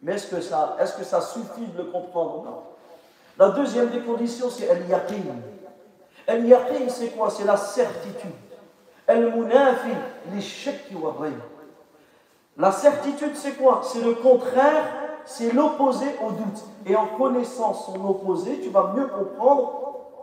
Mais 0.02 0.14
est-ce 0.14 0.28
que, 0.28 0.40
ça, 0.40 0.78
est 0.80 0.98
que 0.98 1.04
ça 1.04 1.20
suffit 1.20 1.68
de 1.68 1.80
le 1.80 1.92
comprendre? 1.92 2.46
Non. 2.46 2.64
La 3.38 3.50
deuxième 3.50 3.90
des 3.90 4.00
conditions, 4.00 4.50
c'est 4.50 4.70
al-yaqin. 4.70 5.22
Al-yaqin, 6.26 6.88
c'est 6.88 7.10
quoi? 7.10 7.30
C'est 7.30 7.44
la 7.44 7.58
certitude. 7.58 8.32
Al-munafi, 9.06 9.92
li 10.32 10.42
shakki 10.42 10.96
wa 10.96 11.14
la 12.58 12.72
certitude, 12.72 13.36
c'est 13.36 13.54
quoi? 13.54 13.82
C'est 13.84 14.02
le 14.02 14.14
contraire, 14.14 14.86
c'est 15.26 15.52
l'opposé 15.52 16.06
au 16.26 16.32
doute. 16.32 16.64
Et 16.86 16.96
en 16.96 17.08
connaissant 17.08 17.74
son 17.74 18.04
opposé, 18.06 18.60
tu 18.62 18.70
vas 18.70 18.94
mieux 18.96 19.08
comprendre 19.08 19.74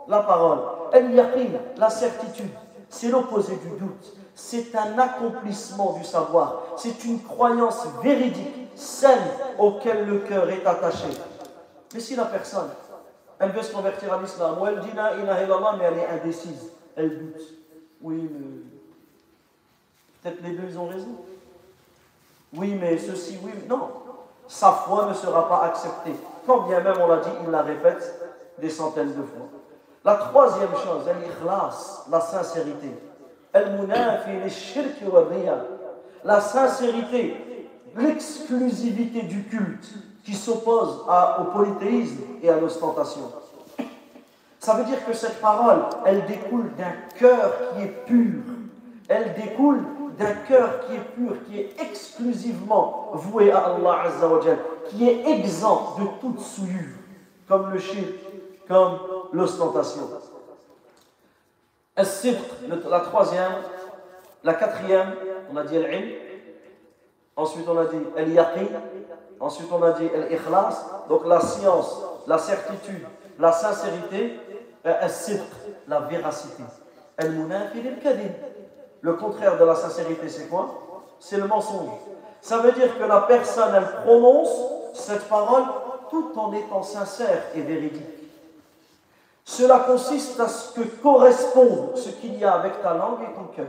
la 0.07 0.21
parole. 0.21 0.59
El-yaqin, 0.91 1.49
la 1.77 1.89
certitude, 1.89 2.51
c'est 2.89 3.09
l'opposé 3.09 3.55
du 3.57 3.69
doute. 3.79 4.13
C'est 4.35 4.75
un 4.75 4.97
accomplissement 4.97 5.93
du 5.93 6.03
savoir. 6.03 6.63
C'est 6.77 7.03
une 7.05 7.21
croyance 7.21 7.85
véridique, 8.01 8.69
saine, 8.75 9.27
auquel 9.59 10.07
le 10.07 10.19
cœur 10.19 10.49
est 10.49 10.65
attaché. 10.65 11.07
Mais 11.93 11.99
si 11.99 12.15
la 12.15 12.25
personne, 12.25 12.69
elle 13.37 13.51
veut 13.51 13.61
se 13.61 13.71
convertir 13.71 14.11
à 14.11 14.19
l'islam, 14.19 14.55
ou 14.59 14.65
elle 14.65 14.79
dit 14.79 14.91
la 14.95 15.15
ilaha 15.17 15.43
illallah, 15.43 15.75
mais 15.77 15.85
elle 15.85 15.99
est 15.99 16.07
indécise, 16.07 16.71
elle 16.95 17.19
doute. 17.19 17.41
Oui, 18.01 18.27
mais 18.31 18.61
peut-être 20.21 20.41
les 20.43 20.55
deux, 20.55 20.67
ils 20.69 20.79
ont 20.79 20.87
raison. 20.87 21.15
Oui, 22.55 22.77
mais 22.79 22.97
ceci, 22.97 23.39
oui, 23.43 23.51
non. 23.67 23.89
Sa 24.47 24.71
foi 24.71 25.07
ne 25.07 25.13
sera 25.13 25.47
pas 25.47 25.63
acceptée. 25.63 26.13
Quand 26.45 26.61
bien 26.67 26.81
même 26.81 26.97
on 26.99 27.07
l'a 27.07 27.17
dit, 27.17 27.29
il 27.43 27.51
la 27.51 27.61
répète 27.61 28.19
des 28.59 28.69
centaines 28.69 29.13
de 29.13 29.23
fois. 29.23 29.47
La 30.05 30.15
troisième 30.15 30.71
chose, 30.71 31.05
l'ikhlas, 31.07 32.05
la 32.11 32.19
sincérité. 32.19 32.91
La 36.23 36.41
sincérité, 36.41 37.37
l'exclusivité 37.95 39.21
du 39.23 39.43
culte 39.43 39.87
qui 40.25 40.33
s'oppose 40.33 41.05
au 41.39 41.43
polythéisme 41.45 42.21
et 42.41 42.49
à 42.49 42.59
l'ostentation. 42.59 43.31
Ça 44.59 44.73
veut 44.75 44.85
dire 44.85 45.05
que 45.05 45.13
cette 45.13 45.39
parole, 45.41 45.83
elle 46.05 46.25
découle 46.25 46.71
d'un 46.77 46.93
cœur 47.17 47.53
qui 47.73 47.83
est 47.83 48.05
pur. 48.05 48.41
Elle 49.07 49.33
découle 49.33 49.83
d'un 50.17 50.33
cœur 50.47 50.85
qui 50.85 50.95
est 50.95 50.99
pur, 51.15 51.35
qui 51.45 51.59
est 51.59 51.81
exclusivement 51.81 53.11
voué 53.13 53.51
à 53.51 53.65
Allah 53.65 54.03
Azzawajal, 54.05 54.57
qui 54.89 55.09
est 55.09 55.27
exempt 55.29 55.97
de 55.99 56.05
toute 56.21 56.39
souillure, 56.39 56.97
comme 57.47 57.71
le 57.71 57.79
shirk, 57.79 58.13
comme 58.67 58.99
l'ostentation. 59.31 60.09
La 61.95 62.99
troisième, 63.01 63.53
la 64.43 64.53
quatrième, 64.53 65.15
on 65.51 65.57
a 65.57 65.63
dit 65.63 65.77
al 65.77 65.85
ensuite 67.35 67.67
on 67.67 67.77
a 67.77 67.85
dit 67.85 67.97
al-yaqin, 68.17 68.67
ensuite 69.39 69.67
on 69.71 69.81
a 69.81 69.91
dit 69.93 70.09
al-ikhlas, 70.13 71.05
donc 71.09 71.25
la 71.25 71.39
science, 71.41 72.01
la 72.27 72.37
certitude, 72.37 73.05
la 73.39 73.51
sincérité, 73.51 74.39
la 74.83 75.99
véracité. 76.01 76.63
Al-munafi 77.17 77.87
al-kadhib. 77.87 78.31
Le 79.03 79.13
contraire 79.15 79.59
de 79.59 79.65
la 79.65 79.75
sincérité, 79.75 80.29
c'est 80.29 80.47
quoi? 80.47 80.79
C'est 81.19 81.37
le 81.37 81.45
mensonge. 81.45 81.89
Ça 82.41 82.59
veut 82.59 82.71
dire 82.71 82.97
que 82.97 83.03
la 83.03 83.21
personne, 83.21 83.75
elle 83.75 84.03
prononce 84.03 84.49
cette 84.93 85.27
parole 85.27 85.63
tout 86.09 86.31
en 86.37 86.53
étant 86.53 86.83
sincère 86.83 87.43
et 87.53 87.61
véridique. 87.61 88.01
Cela 89.43 89.79
consiste 89.79 90.39
à 90.39 90.47
ce 90.47 90.73
que 90.73 90.87
corresponde 91.01 91.97
ce 91.97 92.09
qu'il 92.09 92.39
y 92.39 92.45
a 92.45 92.53
avec 92.53 92.81
ta 92.81 92.93
langue 92.93 93.19
et 93.23 93.35
ton 93.35 93.43
cœur. 93.53 93.67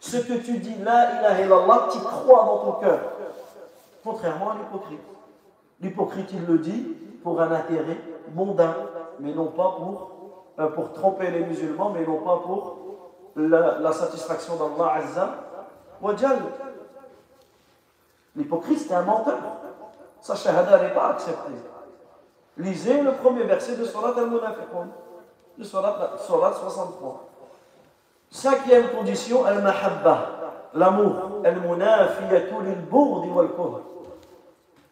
Ce 0.00 0.18
que 0.18 0.34
tu 0.34 0.58
dis, 0.58 0.74
la 0.82 1.18
ilaha 1.18 1.40
illallah, 1.40 1.88
tu 1.90 1.98
crois 2.00 2.44
dans 2.44 2.58
ton 2.58 2.72
cœur. 2.72 2.98
Contrairement 4.04 4.50
à 4.50 4.54
l'hypocrite. 4.56 5.00
L'hypocrite, 5.80 6.28
il 6.34 6.44
le 6.44 6.58
dit 6.58 6.94
pour 7.22 7.40
un 7.40 7.50
intérêt 7.52 7.98
mondain, 8.34 8.74
mais 9.18 9.32
non 9.32 9.46
pas 9.46 9.76
pour, 9.78 10.10
euh, 10.58 10.66
pour 10.68 10.92
tromper 10.92 11.30
les 11.30 11.40
musulmans, 11.40 11.90
mais 11.90 12.04
non 12.04 12.18
pas 12.18 12.42
pour 12.44 12.81
la, 13.36 13.92
satisfaction 13.92 14.54
d'Allah 14.56 14.94
Azza 14.94 15.28
wa 16.00 16.14
L'hypocrite, 18.34 18.78
c'est 18.78 18.94
un 18.94 19.02
menteur. 19.02 19.38
Sa 20.20 20.34
shahada 20.34 20.82
n'est 20.82 20.94
pas 20.94 21.10
acceptée. 21.10 21.52
Lisez 22.56 23.02
le 23.02 23.12
premier 23.12 23.44
verset 23.44 23.76
de 23.76 23.84
Surat 23.84 24.14
al-Munafiqun, 24.16 24.88
de 25.58 25.64
Surat, 25.64 26.18
63. 26.18 27.28
Cinquième 28.30 28.88
condition, 28.90 29.44
al-mahabba, 29.44 30.28
l'amour, 30.74 31.40
al-munafiyatu 31.44 32.54
lil-bourdi 32.64 33.28
wal 33.28 33.48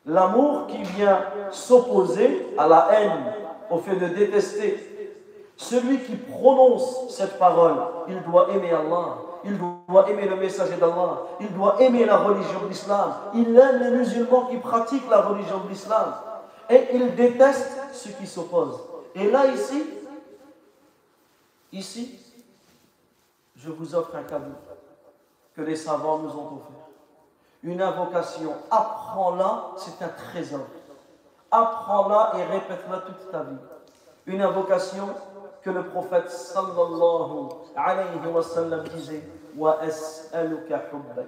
L'amour 0.07 0.67
qui 0.67 0.83
vient 0.83 1.21
s'opposer 1.51 2.55
à 2.59 2.67
la 2.67 2.89
haine, 2.93 3.33
au 3.71 3.79
fait 3.79 3.97
de 3.97 4.07
détester 4.07 4.90
celui 5.61 6.01
qui 6.01 6.17
prononce 6.17 7.11
cette 7.11 7.39
parole, 7.39 7.75
il 8.09 8.23
doit 8.23 8.49
aimer 8.51 8.73
Allah, 8.73 9.19
il 9.45 9.59
doit 9.59 10.09
aimer 10.09 10.27
le 10.27 10.37
messager 10.37 10.77
d'Allah, 10.77 11.19
il 11.39 11.53
doit 11.53 11.83
aimer 11.83 12.07
la 12.07 12.17
religion 12.17 12.61
de 12.63 12.69
l'islam, 12.69 13.13
il 13.35 13.55
aime 13.55 13.79
les 13.83 13.91
musulmans 13.91 14.47
qui 14.47 14.57
pratiquent 14.57 15.09
la 15.11 15.21
religion 15.21 15.59
de 15.59 15.69
l'islam 15.69 16.15
et 16.71 16.89
il 16.95 17.15
déteste 17.15 17.77
ceux 17.93 18.11
qui 18.13 18.27
s'opposent. 18.27 18.81
Et 19.15 19.31
là, 19.31 19.49
ici, 19.49 19.85
ici, 21.73 22.19
je 23.55 23.71
vous 23.71 23.95
offre 23.95 24.17
un 24.17 24.23
cadeau 24.23 24.55
que 25.55 25.61
les 25.61 25.77
savants 25.77 26.21
nous 26.21 26.31
ont 26.31 26.47
offert. 26.57 26.87
Une 27.63 27.83
invocation, 27.83 28.55
apprends-la, 28.71 29.73
c'est 29.77 30.03
un 30.03 30.09
trésor. 30.09 30.61
Apprends-la 31.51 32.33
et 32.39 32.45
répète-la 32.45 32.99
toute 33.01 33.31
ta 33.31 33.43
vie. 33.43 33.57
Une 34.27 34.41
invocation 34.41 35.09
que 35.63 35.71
le 35.71 35.87
prophète 35.89 36.31
sallallahu 36.31 37.49
alayhi 37.77 38.27
wa 38.27 38.43
sallam 38.43 38.85
disait 38.89 39.23
Wa 39.57 39.81
as'aluka 39.81 40.79
hubbak 40.93 41.27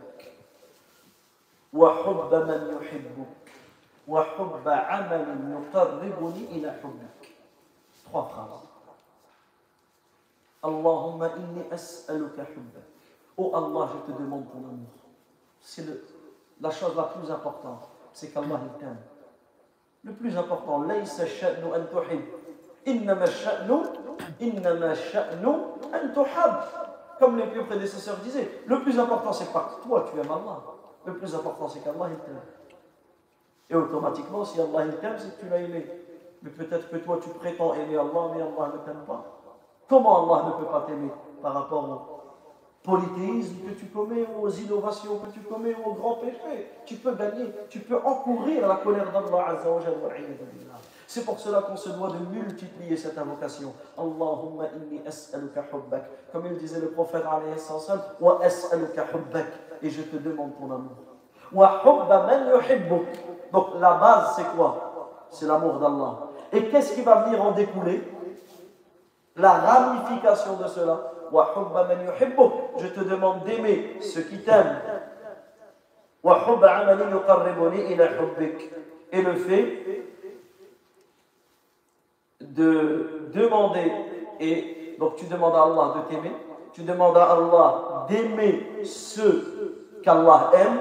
wa 1.72 2.02
hubba 2.04 2.44
man 2.44 2.70
yuhibbuk 2.70 3.26
wa 4.06 4.24
hubba 4.36 4.76
amalin 4.88 5.50
yuqarribuni 5.50 6.46
ila 6.58 6.72
hubbak. 6.82 7.34
Trois 8.04 8.28
phrases. 8.28 8.68
Allahumma 10.62 11.32
inni 11.36 11.64
as'aluka 11.70 12.44
hubbak. 12.44 12.86
Oh 13.36 13.50
Allah, 13.54 13.90
je 13.92 14.12
te 14.12 14.18
demande 14.18 14.46
ton 14.52 14.58
amour. 14.58 14.86
C'est 15.60 15.84
la 16.60 16.70
chose 16.70 16.94
la 16.96 17.04
plus 17.04 17.30
importante, 17.30 17.88
c'est 18.12 18.28
qu'Allah 18.32 18.60
t'aime. 18.78 18.98
Le 20.04 20.12
plus 20.12 20.36
important, 20.36 20.82
laysa 20.82 21.26
sha'nu 21.26 21.72
an 21.72 21.86
tuhib. 21.90 22.22
Innama 22.86 23.26
sha'nu 23.26 23.82
comme 27.18 27.36
les 27.36 27.46
vieux 27.46 27.64
prédécesseurs 27.64 28.16
disaient, 28.16 28.62
le 28.66 28.80
plus 28.80 28.98
important 28.98 29.32
c'est 29.32 29.52
pas 29.52 29.70
que 29.70 29.86
toi 29.86 30.04
tu 30.10 30.18
aimes 30.18 30.30
Allah, 30.30 30.60
le 31.04 31.16
plus 31.16 31.34
important 31.34 31.68
c'est 31.68 31.80
qu'Allah 31.80 32.08
il 32.10 32.16
t'aime. 32.16 32.40
Et 33.70 33.74
automatiquement, 33.74 34.44
si 34.44 34.60
Allah 34.60 34.86
il 34.86 34.96
t'aime, 34.96 35.16
c'est 35.18 35.36
que 35.36 35.40
tu 35.40 35.48
l'as 35.48 35.58
aimé. 35.58 35.86
Mais 36.42 36.50
peut-être 36.50 36.90
que 36.90 36.96
toi 36.96 37.18
tu 37.22 37.30
prétends 37.30 37.72
aimer 37.74 37.96
Allah, 37.96 38.32
mais 38.34 38.42
Allah 38.42 38.72
ne 38.74 38.78
t'aime 38.84 39.04
pas. 39.06 39.24
Comment 39.88 40.24
Allah 40.24 40.48
ne 40.48 40.64
peut 40.64 40.70
pas 40.70 40.84
t'aimer? 40.86 41.10
Par 41.40 41.54
rapport 41.54 42.12
polythéisme 42.82 43.56
que 43.66 43.74
tu 43.74 43.86
commets, 43.86 44.26
aux 44.40 44.50
innovations 44.50 45.18
que 45.18 45.30
tu 45.30 45.40
commets, 45.40 45.76
aux 45.84 45.92
grands 45.92 46.16
péchés. 46.16 46.68
Tu 46.84 46.96
peux 46.96 47.14
gagner, 47.14 47.46
tu 47.68 47.78
peux 47.78 47.96
encourir 47.96 48.66
la 48.66 48.76
colère 48.76 49.10
d'Allah 49.12 49.56
C'est 51.12 51.26
pour 51.26 51.38
cela 51.38 51.60
qu'on 51.60 51.76
se 51.76 51.90
doit 51.90 52.08
de 52.08 52.24
multiplier 52.34 52.96
cette 52.96 53.18
invocation. 53.18 53.74
Allahumma 53.98 54.64
inni 54.74 55.02
as'aluka 55.06 55.62
hubbak. 55.70 56.04
Comme 56.32 56.46
il 56.46 56.56
disait 56.56 56.80
le 56.80 56.88
prophète 56.88 57.24
alayhi 57.30 57.60
wa 58.18 58.38
as'aluka 58.42 59.04
hubbak. 59.12 59.44
Et 59.82 59.90
je 59.90 60.00
te 60.00 60.16
demande 60.16 60.52
ton 60.58 60.70
amour. 60.72 60.96
Wa 61.52 61.82
hubba 61.84 62.22
man 62.26 62.48
yuhibbuk. 62.48 63.04
Donc 63.52 63.66
la 63.78 63.92
base 63.92 64.36
c'est 64.36 64.56
quoi? 64.56 65.26
C'est 65.28 65.44
l'amour 65.44 65.74
d'Allah. 65.74 66.30
Et 66.50 66.70
qu'est-ce 66.70 66.94
qui 66.94 67.02
va 67.02 67.24
venir 67.24 67.44
en 67.44 67.50
découler? 67.50 68.02
La 69.36 69.52
ramification 69.52 70.56
de 70.56 70.66
cela 70.66 71.12
je 72.78 72.86
te 72.86 73.00
demande 73.00 73.44
d'aimer 73.44 73.98
ceux 74.00 74.22
qui 74.22 74.38
t'aiment. 74.38 74.80
Et 79.12 79.22
le 79.22 79.34
fait 79.34 80.02
de 82.54 83.30
demander, 83.34 83.92
et 84.40 84.96
donc 84.98 85.16
tu 85.16 85.26
demandes 85.26 85.54
à 85.54 85.62
Allah 85.62 85.94
de 85.96 86.14
t'aimer, 86.14 86.32
tu 86.72 86.82
demandes 86.82 87.16
à 87.16 87.32
Allah 87.32 88.06
d'aimer 88.08 88.84
ceux 88.84 89.98
qu'Allah 90.02 90.50
aime, 90.54 90.78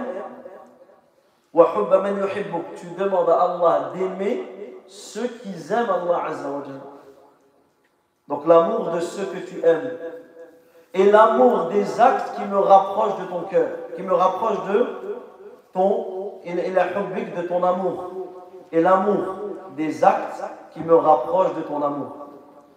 tu 1.53 2.88
demandes 2.97 3.30
à 3.30 3.41
Allah 3.41 3.91
d'aimer 3.93 4.78
ceux 4.88 5.28
qui 5.28 5.49
aiment 5.72 5.89
Allah 5.89 6.32
Donc 8.28 8.47
l'amour 8.47 8.91
de 8.91 8.99
ceux 8.99 9.26
que 9.26 9.39
tu 9.39 9.65
aimes 9.65 9.91
et 10.93 11.09
l'amour 11.09 11.67
des 11.67 12.01
actes 12.01 12.36
qui 12.36 12.45
me 12.45 12.57
rapprochent 12.57 13.19
de 13.19 13.26
ton 13.26 13.41
cœur, 13.43 13.69
qui 13.95 14.01
me 14.01 14.13
rapprochent 14.13 14.65
de 14.74 14.86
ton 15.74 16.11
et 16.43 16.72
la 16.72 16.86
de 16.88 17.47
ton 17.47 17.63
amour. 17.63 18.11
Et 18.72 18.82
l'amour 18.82 19.36
des 19.76 20.03
actes 20.03 20.43
qui 20.74 20.80
me 20.82 20.95
rapprochent 20.95 21.55
de 21.55 21.61
ton 21.61 21.82
amour. 21.82 22.15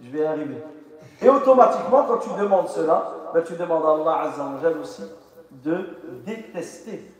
Je 0.02 0.10
vais 0.10 0.20
y 0.20 0.24
arriver. 0.24 0.62
Et 1.22 1.28
automatiquement, 1.28 2.04
quand 2.04 2.18
tu 2.18 2.30
demandes 2.38 2.68
cela, 2.68 3.12
ben 3.32 3.42
tu 3.42 3.54
demandes 3.54 3.84
à 3.84 3.94
Allah 3.94 4.30
Azzawajal 4.30 4.78
aussi 4.78 5.02
de 5.50 5.88
détester, 6.24 7.10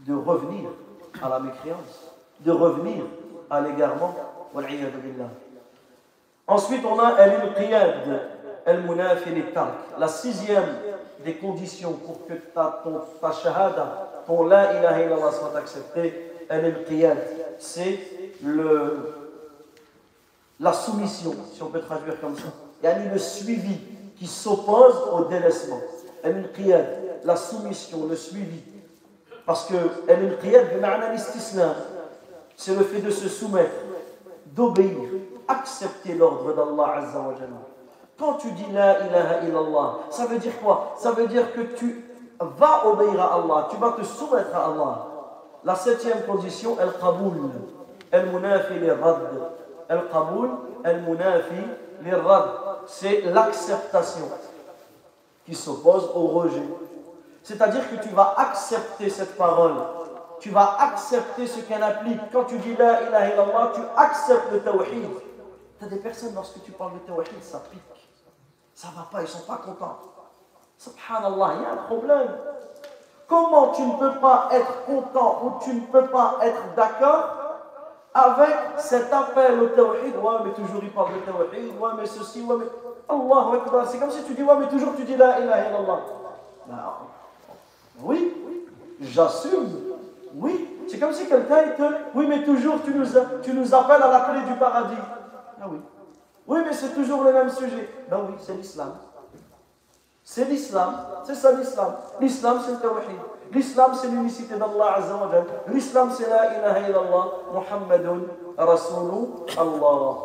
de 0.00 0.14
revenir 0.14 0.70
à 1.22 1.28
la 1.28 1.40
mécréance, 1.40 2.12
de 2.40 2.50
revenir 2.50 3.04
à 3.50 3.60
l'égarement. 3.60 4.14
Ensuite, 6.46 6.84
on 6.84 6.98
a 6.98 7.08
al-qiyad, 7.08 8.20
la 9.98 10.08
sixième 10.08 10.64
des 11.24 11.34
conditions 11.34 11.92
pour 11.92 12.26
que 12.26 12.34
ta, 12.34 12.80
ton, 12.82 13.00
ta 13.20 13.32
shahada, 13.32 14.22
ton 14.26 14.46
la 14.46 14.78
ilaha 14.78 15.02
illallah 15.02 15.32
soit 15.32 15.56
accepté, 15.56 16.32
c'est 17.58 17.98
le, 18.42 19.19
la 20.60 20.72
soumission, 20.72 21.34
si 21.52 21.62
on 21.62 21.66
peut 21.66 21.80
traduire 21.80 22.20
comme 22.20 22.36
ça. 22.36 22.48
Il 22.82 22.86
y 22.86 22.92
a 22.92 22.98
le 22.98 23.18
suivi 23.18 23.78
qui 24.16 24.26
s'oppose 24.26 24.94
au 25.12 25.24
délaissement. 25.24 25.80
La 27.24 27.36
soumission, 27.36 28.06
le 28.08 28.14
suivi. 28.14 28.60
Parce 29.46 29.66
que 29.66 29.74
c'est 32.56 32.74
le 32.74 32.84
fait 32.84 33.00
de 33.00 33.10
se 33.10 33.28
soumettre, 33.28 33.74
d'obéir, 34.46 35.08
accepter 35.48 36.14
l'ordre 36.14 36.54
d'Allah 36.54 36.98
Azza 36.98 37.24
quand 38.20 38.34
tu 38.34 38.52
dis 38.52 38.66
La 38.70 39.06
ilaha 39.06 39.44
illallah, 39.44 40.00
ça 40.10 40.26
veut 40.26 40.38
dire 40.38 40.52
quoi? 40.62 40.94
Ça 40.98 41.12
veut 41.12 41.26
dire 41.26 41.54
que 41.54 41.62
tu 41.62 42.04
vas 42.38 42.86
obéir 42.86 43.18
à 43.18 43.36
Allah, 43.36 43.68
tu 43.70 43.78
vas 43.78 43.92
te 43.92 44.04
soumettre 44.04 44.54
à 44.54 44.66
Allah. 44.66 45.06
La 45.64 45.74
septième 45.74 46.22
condition, 46.26 46.76
el 46.78 46.92
qaboul, 47.00 47.50
el 48.12 48.26
munafi 48.26 48.90
rad. 48.90 49.20
C'est 52.86 53.22
l'acceptation 53.22 54.30
qui 55.44 55.54
s'oppose 55.54 56.10
au 56.14 56.28
rejet. 56.28 56.62
C'est-à-dire 57.42 57.90
que 57.90 57.96
tu 57.96 58.10
vas 58.10 58.34
accepter 58.36 59.10
cette 59.10 59.36
parole. 59.36 59.74
Tu 60.38 60.50
vas 60.50 60.76
accepter 60.78 61.46
ce 61.46 61.60
qu'elle 61.60 61.82
implique. 61.82 62.20
Quand 62.32 62.44
tu 62.44 62.58
dis 62.58 62.76
la 62.76 63.02
ilaha 63.02 63.28
illallah, 63.28 63.72
tu 63.74 63.80
acceptes 63.96 64.52
le 64.52 64.60
tawhid. 64.60 65.08
Tu 65.78 65.84
as 65.84 65.88
des 65.88 65.96
personnes, 65.96 66.34
lorsque 66.34 66.62
tu 66.62 66.72
parles 66.72 66.94
de 66.94 66.98
tawhid, 67.00 67.42
ça 67.42 67.60
pique. 67.70 67.80
Ça 68.74 68.88
va 68.96 69.08
pas, 69.10 69.22
ils 69.22 69.28
sont 69.28 69.46
pas 69.46 69.56
contents. 69.56 69.98
Subhanallah, 70.78 71.54
il 71.56 71.62
y 71.62 71.66
a 71.66 71.72
un 71.72 71.84
problème. 71.86 72.38
Comment 73.26 73.68
tu 73.68 73.82
ne 73.82 73.94
peux 73.98 74.18
pas 74.20 74.48
être 74.52 74.84
content 74.84 75.40
ou 75.44 75.64
tu 75.64 75.74
ne 75.74 75.80
peux 75.80 76.06
pas 76.06 76.38
être 76.42 76.74
d'accord 76.74 77.39
avec 78.12 78.56
cet 78.78 79.12
appel 79.12 79.60
au 79.60 79.66
tawhid 79.68 80.16
Ouais, 80.16 80.34
mais 80.44 80.52
toujours 80.52 80.82
il 80.82 80.90
parle 80.90 81.14
de 81.14 81.20
tawhid, 81.20 81.78
ouais, 81.78 81.90
mais 81.96 82.06
ceci, 82.06 82.42
ouais, 82.42 82.56
mais. 82.58 82.66
Allah 83.08 83.46
Akbar. 83.54 83.86
C'est 83.88 83.98
comme 83.98 84.10
si 84.10 84.22
tu 84.24 84.34
dis, 84.34 84.42
ouais, 84.42 84.54
mais 84.58 84.68
toujours 84.68 84.94
tu 84.96 85.04
dis 85.04 85.16
la 85.16 85.40
ilaha 85.40 85.68
illallah. 85.68 86.00
Ben, 86.66 86.76
oui, 88.02 88.34
j'assume. 89.00 89.68
Oui, 90.34 90.78
c'est 90.88 90.98
comme 90.98 91.12
si 91.12 91.26
quelqu'un 91.26 91.70
te. 91.76 91.82
Oui, 92.14 92.26
mais 92.28 92.44
toujours 92.44 92.82
tu 92.84 92.92
nous, 92.92 93.06
tu 93.42 93.52
nous 93.52 93.74
appelles 93.74 94.02
à 94.02 94.08
la 94.10 94.20
clé 94.20 94.52
du 94.52 94.58
paradis. 94.58 94.94
Ah 95.60 95.66
oui. 95.68 95.78
Oui, 96.46 96.60
mais 96.64 96.72
c'est 96.72 96.94
toujours 96.94 97.22
le 97.24 97.32
même 97.32 97.50
sujet. 97.50 97.88
Ben 98.08 98.18
oui, 98.28 98.34
c'est 98.40 98.54
l'islam. 98.54 98.94
C'est 100.24 100.44
l'islam. 100.44 100.94
C'est 101.24 101.34
ça 101.34 101.52
l'islam. 101.52 101.94
L'islam, 102.20 102.60
c'est 102.64 102.72
le 102.72 102.78
tawhid. 102.78 103.18
L'islam, 103.52 103.92
c'est 103.94 104.08
l'unicité 104.08 104.54
d'Allah 104.56 104.94
Azza 104.96 105.16
wa 105.16 105.28
L'islam, 105.68 106.10
c'est 106.16 106.28
la 106.28 106.56
ilaha 106.56 106.88
illallah, 106.88 107.32
Muhammadun 107.52 108.20
Rasulullah. 108.56 110.16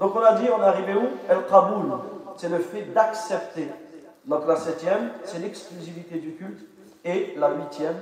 Donc 0.00 0.16
on 0.16 0.22
a 0.22 0.32
dit, 0.34 0.48
on 0.48 0.62
est 0.62 0.66
arrivé 0.66 0.94
où? 0.94 1.08
El-Qaboul. 1.28 1.98
C'est 2.36 2.48
le 2.48 2.58
fait 2.58 2.84
d'accepter. 2.94 3.68
Donc 4.24 4.46
la 4.46 4.56
septième, 4.56 5.10
c'est 5.24 5.38
l'exclusivité 5.38 6.18
du 6.18 6.34
culte. 6.34 6.66
Et 7.04 7.34
la 7.36 7.50
huitième, 7.52 7.96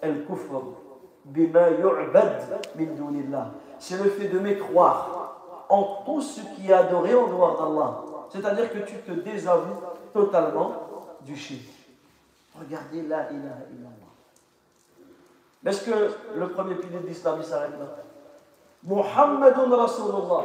El-Kufr. 0.00 0.62
Bima 1.24 1.70
yu'bad 1.70 2.42
min 2.76 2.86
dunillah. 2.94 3.50
C'est 3.78 4.02
le 4.02 4.10
fait 4.10 4.28
de 4.28 4.38
mécroire 4.38 5.64
en 5.68 6.02
tout 6.04 6.20
ce 6.20 6.40
qui 6.40 6.70
est 6.70 6.72
adoré 6.72 7.14
en 7.14 7.26
dehors 7.26 7.62
d'Allah. 7.62 8.00
C'est-à-dire 8.30 8.72
que 8.72 8.78
tu 8.78 8.96
te 8.98 9.12
désavoues 9.12 9.80
totalement 10.12 10.72
du 11.22 11.36
shirk. 11.36 11.62
Regardez 12.58 13.02
la 13.02 13.30
ilaha 13.30 13.66
illallah. 13.72 14.05
Est-ce 15.64 15.84
que 15.84 16.10
le 16.34 16.48
premier 16.50 16.74
pilier 16.76 17.00
de 17.00 17.06
l'islam 17.06 17.42
s'arrête 17.42 17.72
là 17.78 17.86
Muhammadun 18.86 19.76
Rasulullah. 19.76 20.44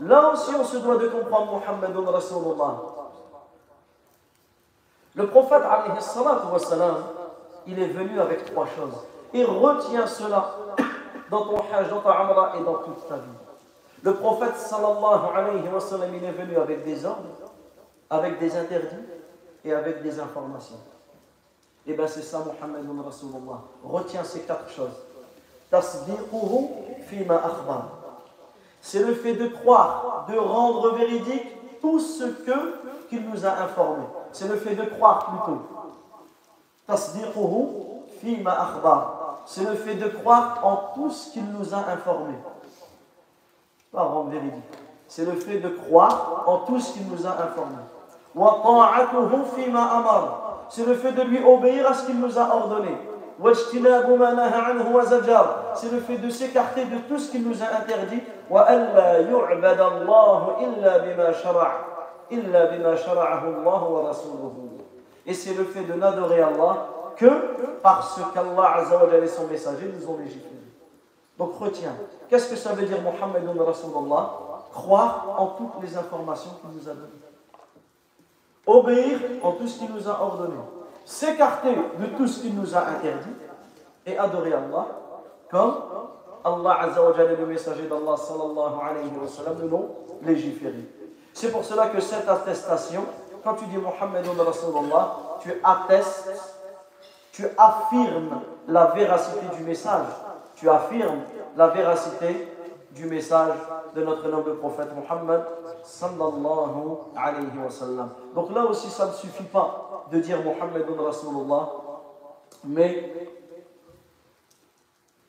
Là 0.00 0.32
aussi, 0.32 0.50
on 0.58 0.64
se 0.64 0.76
doit 0.78 0.96
de 0.96 1.08
comprendre 1.08 1.60
Muhammadun 1.60 2.10
Rasulullah. 2.10 2.76
Le 5.14 5.26
prophète, 5.26 5.62
il 7.66 7.78
est 7.82 7.88
venu 7.88 8.20
avec 8.20 8.44
trois 8.46 8.66
choses. 8.66 8.94
Et 9.32 9.44
retiens 9.44 10.06
cela 10.06 10.54
dans 11.30 11.46
ton 11.46 11.58
hajj, 11.72 11.88
dans 11.88 12.00
ta 12.00 12.10
amra 12.10 12.52
et 12.58 12.64
dans 12.64 12.74
toute 12.74 13.08
ta 13.08 13.16
vie. 13.16 13.22
Le 14.02 14.14
prophète 14.14 14.56
sallallahu 14.56 15.20
alayhi 15.34 15.68
wa 15.68 15.80
sallam, 15.80 16.14
il 16.14 16.24
est 16.24 16.32
venu 16.32 16.56
avec 16.56 16.84
des 16.84 17.04
ordres, 17.04 17.22
avec 18.08 18.38
des 18.38 18.56
interdits 18.56 19.06
et 19.64 19.72
avec 19.72 20.02
des 20.02 20.18
informations. 20.18 20.78
Et 21.86 21.92
eh 21.92 21.94
bien 21.94 22.06
c'est 22.06 22.22
ça 22.22 22.44
Muhammadun 22.44 23.02
Rasulullah. 23.02 23.62
Retiens 23.82 24.22
ces 24.22 24.40
quatre 24.40 24.70
choses. 24.70 24.92
C'est 28.82 29.02
le 29.02 29.14
fait 29.14 29.34
de 29.34 29.48
croire, 29.48 30.26
de 30.30 30.36
rendre 30.38 30.94
véridique 30.94 31.80
tout 31.80 31.98
ce 31.98 32.24
qu'il 33.08 33.28
nous 33.28 33.46
a 33.46 33.62
informé. 33.62 34.04
C'est 34.32 34.48
le 34.48 34.56
fait 34.56 34.74
de 34.74 34.84
croire 34.84 35.26
plutôt. 35.26 35.62
C'est 39.46 39.64
le 39.64 39.74
fait 39.74 39.94
de 39.94 40.08
croire 40.08 40.60
en 40.62 40.94
tout 40.94 41.10
ce 41.10 41.32
qu'il 41.32 41.44
nous 41.44 41.74
a 41.74 41.78
informé 41.78 42.34
pas 43.92 44.02
rendre 44.02 44.30
véridique. 44.30 44.64
C'est 45.08 45.24
le 45.24 45.32
fait 45.32 45.58
de 45.58 45.68
croire 45.68 46.44
en 46.46 46.58
tout 46.58 46.78
ce 46.78 46.92
qu'il 46.92 47.06
nous 47.08 47.26
a 47.26 47.30
informé. 47.30 47.76
C'est 50.70 50.86
le 50.86 50.94
fait 50.94 51.12
de 51.12 51.22
lui 51.22 51.44
obéir 51.44 51.90
à 51.90 51.94
ce 51.94 52.06
qu'il 52.06 52.18
nous 52.18 52.38
a 52.38 52.54
ordonné. 52.54 52.96
C'est 55.74 55.92
le 55.92 56.00
fait 56.00 56.18
de 56.18 56.30
s'écarter 56.30 56.84
de 56.84 56.98
tout 57.08 57.18
ce 57.18 57.30
qu'il 57.30 57.42
nous 57.46 57.60
a 57.62 57.66
interdit. 57.76 58.22
Et 65.26 65.34
c'est 65.34 65.54
le 65.54 65.64
fait 65.64 65.82
de 65.82 65.94
n'adorer 65.94 66.40
Allah 66.40 66.86
que 67.16 67.28
parce 67.82 68.20
qu'Allah 68.32 68.84
et 69.22 69.26
son 69.26 69.46
messager 69.48 69.92
nous 69.98 70.08
ont 70.08 70.18
légiféré. 70.18 70.54
Donc 71.36 71.58
retiens. 71.58 71.96
Qu'est-ce 72.28 72.50
que 72.50 72.56
ça 72.56 72.74
veut 72.74 72.86
dire 72.86 72.98
Muhammadun 73.02 73.64
Rasulullah? 73.64 74.38
Croire 74.72 75.34
en 75.36 75.46
toutes 75.46 75.82
les 75.82 75.96
informations 75.96 76.52
qu'il 76.60 76.70
nous 76.78 76.88
a 76.88 76.92
données. 76.94 77.29
Obéir 78.66 79.18
en 79.42 79.52
tout 79.52 79.66
ce 79.66 79.78
qu'il 79.78 79.92
nous 79.92 80.08
a 80.08 80.20
ordonné. 80.20 80.54
s'écarter 81.04 81.74
de 81.74 82.06
tout 82.16 82.26
ce 82.26 82.40
qu'il 82.40 82.54
nous 82.54 82.74
a 82.74 82.80
interdit 82.80 83.34
et 84.06 84.16
adorer 84.16 84.52
Allah 84.52 84.86
comme 85.50 85.74
Allah 86.44 86.78
Azza 86.82 87.02
wa 87.02 87.12
Jalla, 87.14 87.34
le 87.34 87.46
messager 87.46 87.82
d'Allah 87.82 88.16
sallallahu 88.16 88.80
alayhi 88.88 89.10
wa 89.20 89.28
sallam, 89.28 89.68
l'ont 89.68 89.88
légiféré. 90.22 90.88
C'est 91.34 91.50
pour 91.50 91.64
cela 91.64 91.88
que 91.88 92.00
cette 92.00 92.28
attestation, 92.28 93.04
quand 93.44 93.54
tu 93.54 93.66
dis 93.66 93.76
Muhammadun 93.76 94.42
Rasulullah, 94.42 95.16
tu 95.40 95.52
attestes, 95.62 96.30
tu 97.32 97.46
affirmes 97.58 98.40
la 98.68 98.86
véracité 98.86 99.46
du 99.56 99.64
message. 99.64 100.06
Tu 100.54 100.68
affirmes 100.68 101.20
la 101.56 101.68
véracité 101.68 102.49
du 102.92 103.06
message 103.06 103.54
de 103.94 104.02
notre 104.02 104.28
noble 104.28 104.56
prophète 104.56 104.88
Muhammad 104.94 105.44
sallallahu 105.82 106.98
alayhi 107.16 107.58
wa 107.62 107.70
sallam. 107.70 108.10
Donc 108.34 108.52
là 108.54 108.64
aussi, 108.66 108.88
ça 108.88 109.06
ne 109.06 109.12
suffit 109.12 109.44
pas 109.44 110.06
de 110.10 110.18
dire 110.18 110.38
Muhammadun 110.42 111.02
Rasulullah, 111.02 111.68
mais 112.64 113.12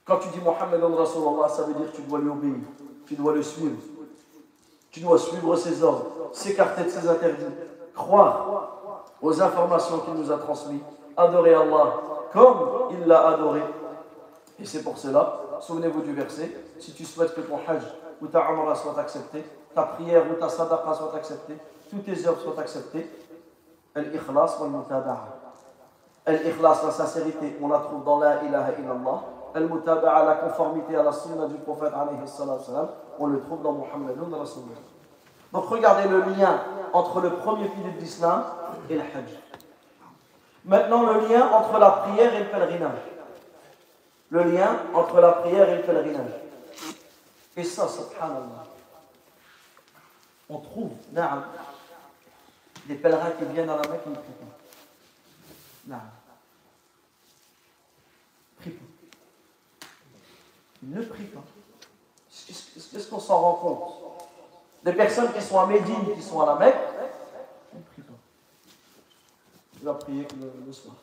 quand 0.06 0.18
tu 0.18 0.30
dis 0.30 0.40
Muhammadun 0.40 0.96
Rasulullah, 0.96 1.48
ça 1.50 1.64
veut 1.64 1.74
dire 1.74 1.92
que 1.92 1.96
tu 1.96 2.02
dois 2.04 2.20
lui 2.20 2.30
obéir, 2.30 2.56
tu 3.06 3.16
dois 3.16 3.34
le 3.34 3.44
suivre. 3.44 3.78
Tu 4.92 5.00
dois 5.00 5.18
suivre 5.18 5.56
ses 5.56 5.82
ordres, 5.84 6.08
s'écarter 6.34 6.84
de 6.84 6.90
ses 6.90 7.08
interdits, 7.08 7.46
croire 7.96 9.06
aux 9.22 9.42
informations 9.42 10.00
qu'il 10.00 10.16
nous 10.16 10.30
a 10.30 10.38
transmises, 10.38 10.82
adorer 11.16 11.54
Allah 11.54 11.94
comme 12.34 12.58
il 12.92 13.08
l'a 13.08 13.28
adoré. 13.30 13.62
Et 14.62 14.66
c'est 14.66 14.84
pour 14.84 14.98
cela, 14.98 15.40
souvenez-vous 15.60 16.02
du 16.02 16.14
verset, 16.14 16.56
si 16.80 16.94
tu 16.94 17.04
souhaites 17.04 17.34
que 17.34 17.42
ton 17.42 17.58
hajj 17.68 17.82
ou 18.22 18.28
ta 18.28 18.52
umrah 18.52 18.76
soit 18.76 18.98
accepté, 19.00 19.44
ta 19.74 19.82
prière 19.84 20.24
ou 20.30 20.36
ta 20.36 20.50
sadaqa 20.50 20.94
soit 20.94 21.16
acceptée, 21.16 21.58
toutes 21.90 22.06
tes 22.06 22.28
œuvres 22.28 22.40
soient 22.40 22.60
acceptées, 22.60 23.10
al-ikhlas 23.96 24.58
wal-mutaba'a. 24.60 25.40
Al-ikhlas, 26.28 26.82
la 26.86 26.92
sincérité, 26.92 27.58
on 27.60 27.70
la 27.70 27.80
trouve 27.80 28.04
dans 28.04 28.20
la 28.20 28.44
ilaha 28.44 28.72
illallah. 28.80 29.24
Al-mutaba'a, 29.56 30.26
la 30.26 30.36
conformité 30.36 30.96
à 30.96 31.02
la 31.02 31.12
sunna 31.12 31.48
du 31.48 31.56
prophète 31.56 31.94
alayhi 31.94 32.28
salam, 32.28 32.90
on 33.18 33.26
le 33.26 33.42
trouve 33.42 33.64
dans 33.64 33.74
Muhammadun 33.74 34.38
Rasulullah. 34.38 34.76
Donc 35.52 35.66
regardez 35.66 36.08
le 36.08 36.20
lien 36.20 36.60
entre 36.94 37.20
le 37.20 37.32
premier 37.32 37.68
pilier 37.68 37.94
de 37.94 38.00
l'islam 38.00 38.44
et 38.92 38.94
le 38.94 39.02
hajj. 39.02 39.40
Maintenant, 40.64 41.02
le 41.12 41.28
lien 41.28 41.50
entre 41.52 41.80
la 41.80 41.90
prière 41.90 42.34
et 42.36 42.40
le 42.40 42.46
pèlerinage. 42.46 43.00
Le 44.32 44.44
lien 44.44 44.86
entre 44.94 45.20
la 45.20 45.34
prière 45.34 45.70
et 45.70 45.76
le 45.76 45.84
pèlerinage. 45.84 46.32
Et 47.58 47.64
ça, 47.66 47.88
subhanallah, 47.88 48.64
on 50.50 50.60
trouve 50.60 50.92
des 52.86 52.96
pèlerins 52.96 53.32
qui 53.32 53.44
viennent 53.46 53.70
à 53.70 53.76
la 53.76 53.90
Mecque 53.90 54.02
et 54.06 54.10
ne 54.10 54.16
prient 54.16 54.34
pas. 55.90 56.00
Prie 58.62 58.72
pas. 58.72 59.88
Ne 60.84 61.02
prient 61.04 61.26
pas. 61.26 61.44
Qu'est-ce 62.48 63.10
qu'on 63.10 63.20
s'en 63.20 63.40
rend 63.40 63.54
compte? 63.56 63.94
Des 64.84 64.94
personnes 64.94 65.34
qui 65.34 65.42
sont 65.42 65.60
à 65.60 65.68
Médine, 65.68 66.16
qui 66.16 66.22
sont 66.22 66.40
à 66.40 66.46
la 66.46 66.56
Mecque, 66.56 66.80
ne 67.74 67.82
prient 67.82 68.02
pas. 68.02 68.14
Il 69.76 69.84
va 69.84 69.94
prier 69.96 70.26
le 70.66 70.72
soir. 70.72 70.96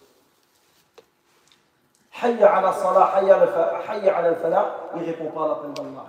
Hayya 2.21 2.57
ala 2.57 2.73
salah, 2.73 3.13
hayya 3.15 3.37
ala 3.37 4.35
falah, 4.35 4.75
il 4.97 5.03
ne 5.03 5.07
répond 5.07 5.31
pas 5.31 5.45
à 5.45 5.49
l'appel 5.49 5.73
d'Allah. 5.73 6.05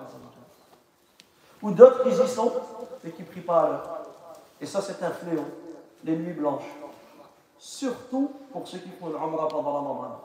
Ou 1.62 1.72
d'autres 1.72 2.04
qui 2.04 2.10
y 2.10 2.28
sont, 2.28 2.54
mais 3.04 3.12
qui 3.12 3.22
ne 3.22 3.28
prient 3.28 3.42
pas 3.42 3.60
à 3.60 3.68
l'heure. 3.68 4.00
Et 4.62 4.66
ça, 4.66 4.82
c'est 4.82 5.04
un 5.04 5.12
fléau, 5.12 5.46
les 6.04 6.16
nuits 6.16 6.34
blanches. 6.34 6.64
Surtout 7.58 8.32
pour 8.52 8.68
ceux 8.68 8.80
qui 8.80 8.90
font 8.90 9.10
une 9.10 9.16
Umrah 9.16 9.48
pendant 9.50 9.74
Ramadan. 9.74 10.22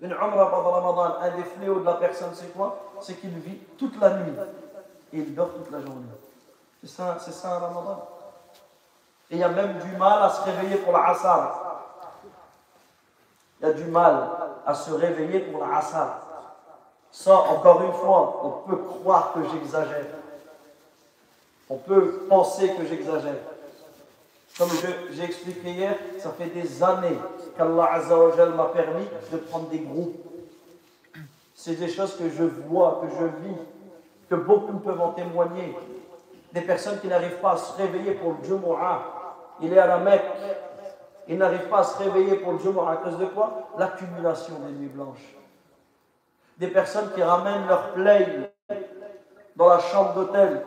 Une 0.00 0.12
Umrah 0.12 0.50
pendant 0.50 0.70
Ramadan, 0.70 1.16
un 1.20 1.30
des 1.36 1.44
fléaux 1.44 1.80
de 1.80 1.84
la 1.84 1.94
personne, 1.94 2.30
c'est 2.34 2.52
quoi? 2.52 2.78
C'est 3.00 3.14
qu'il 3.14 3.30
vit 3.38 3.58
toute 3.78 3.98
la 4.00 4.10
nuit 4.10 4.34
et 5.12 5.18
il 5.18 5.34
dort 5.34 5.50
toute 5.54 5.70
la 5.70 5.80
journée. 5.80 6.06
C'est 6.82 6.90
ça, 6.90 7.16
c'est 7.18 7.32
ça 7.32 7.56
un 7.56 7.58
Ramadan. 7.58 8.08
Et 9.30 9.36
il 9.36 9.38
y 9.38 9.44
a 9.44 9.48
même 9.48 9.78
du 9.78 9.96
mal 9.96 10.22
à 10.22 10.28
se 10.28 10.42
réveiller 10.42 10.76
pour 10.76 10.92
l'Assar. 10.92 11.60
Il 13.60 13.66
y 13.66 13.70
a 13.70 13.72
du 13.72 13.84
mal 13.84 14.28
à 14.66 14.74
se 14.74 14.90
réveiller 14.92 15.40
pour 15.40 15.64
l'Assar. 15.64 16.20
Ça, 17.10 17.34
encore 17.34 17.82
une 17.82 17.92
fois, 17.92 18.40
on 18.42 18.68
peut 18.68 18.76
croire 18.76 19.32
que 19.34 19.40
j'exagère. 19.52 20.06
On 21.68 21.76
peut 21.76 22.26
penser 22.28 22.70
que 22.74 22.86
j'exagère. 22.86 23.36
Comme 24.58 24.68
j'ai 25.10 25.24
expliqué 25.24 25.70
hier, 25.70 25.94
ça 26.18 26.30
fait 26.30 26.46
des 26.46 26.82
années 26.82 27.18
qu'Allah 27.56 28.00
m'a 28.54 28.64
permis 28.66 29.06
de 29.30 29.36
prendre 29.38 29.68
des 29.68 29.78
groupes. 29.78 30.16
C'est 31.54 31.76
des 31.76 31.88
choses 31.88 32.16
que 32.16 32.28
je 32.28 32.44
vois, 32.44 33.00
que 33.02 33.08
je 33.18 33.24
vis, 33.46 33.56
que 34.28 34.34
beaucoup 34.34 34.78
peuvent 34.78 35.00
en 35.00 35.12
témoigner. 35.12 35.76
Des 36.52 36.60
personnes 36.60 37.00
qui 37.00 37.08
n'arrivent 37.08 37.40
pas 37.40 37.52
à 37.52 37.56
se 37.56 37.76
réveiller 37.76 38.12
pour 38.12 38.32
le 38.32 38.44
Jumu'ah. 38.46 39.02
Il 39.60 39.72
est 39.72 39.78
à 39.78 39.86
la 39.86 39.98
Mecque. 39.98 40.24
Il 41.32 41.38
n'arrive 41.38 41.66
pas 41.68 41.78
à 41.78 41.84
se 41.84 41.96
réveiller 41.96 42.36
pour 42.36 42.52
le 42.52 42.58
Jumu'ah 42.58 42.90
à 42.90 42.96
cause 42.96 43.16
de 43.16 43.24
quoi? 43.24 43.70
L'accumulation 43.78 44.58
des 44.58 44.72
nuits 44.72 44.88
blanches. 44.88 45.34
Des 46.58 46.68
personnes 46.68 47.10
qui 47.14 47.22
ramènent 47.22 47.66
leur 47.66 47.94
plaie 47.94 48.52
dans 49.56 49.68
la 49.68 49.78
chambre 49.78 50.12
d'hôtel 50.12 50.62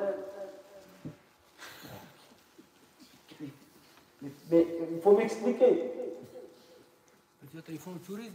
Mais 4.50 4.68
il 4.92 5.02
faut 5.02 5.12
m'expliquer. 5.12 5.92
Ils 7.70 7.80
font 7.80 7.92
le 7.94 8.00
tourisme. 8.00 8.34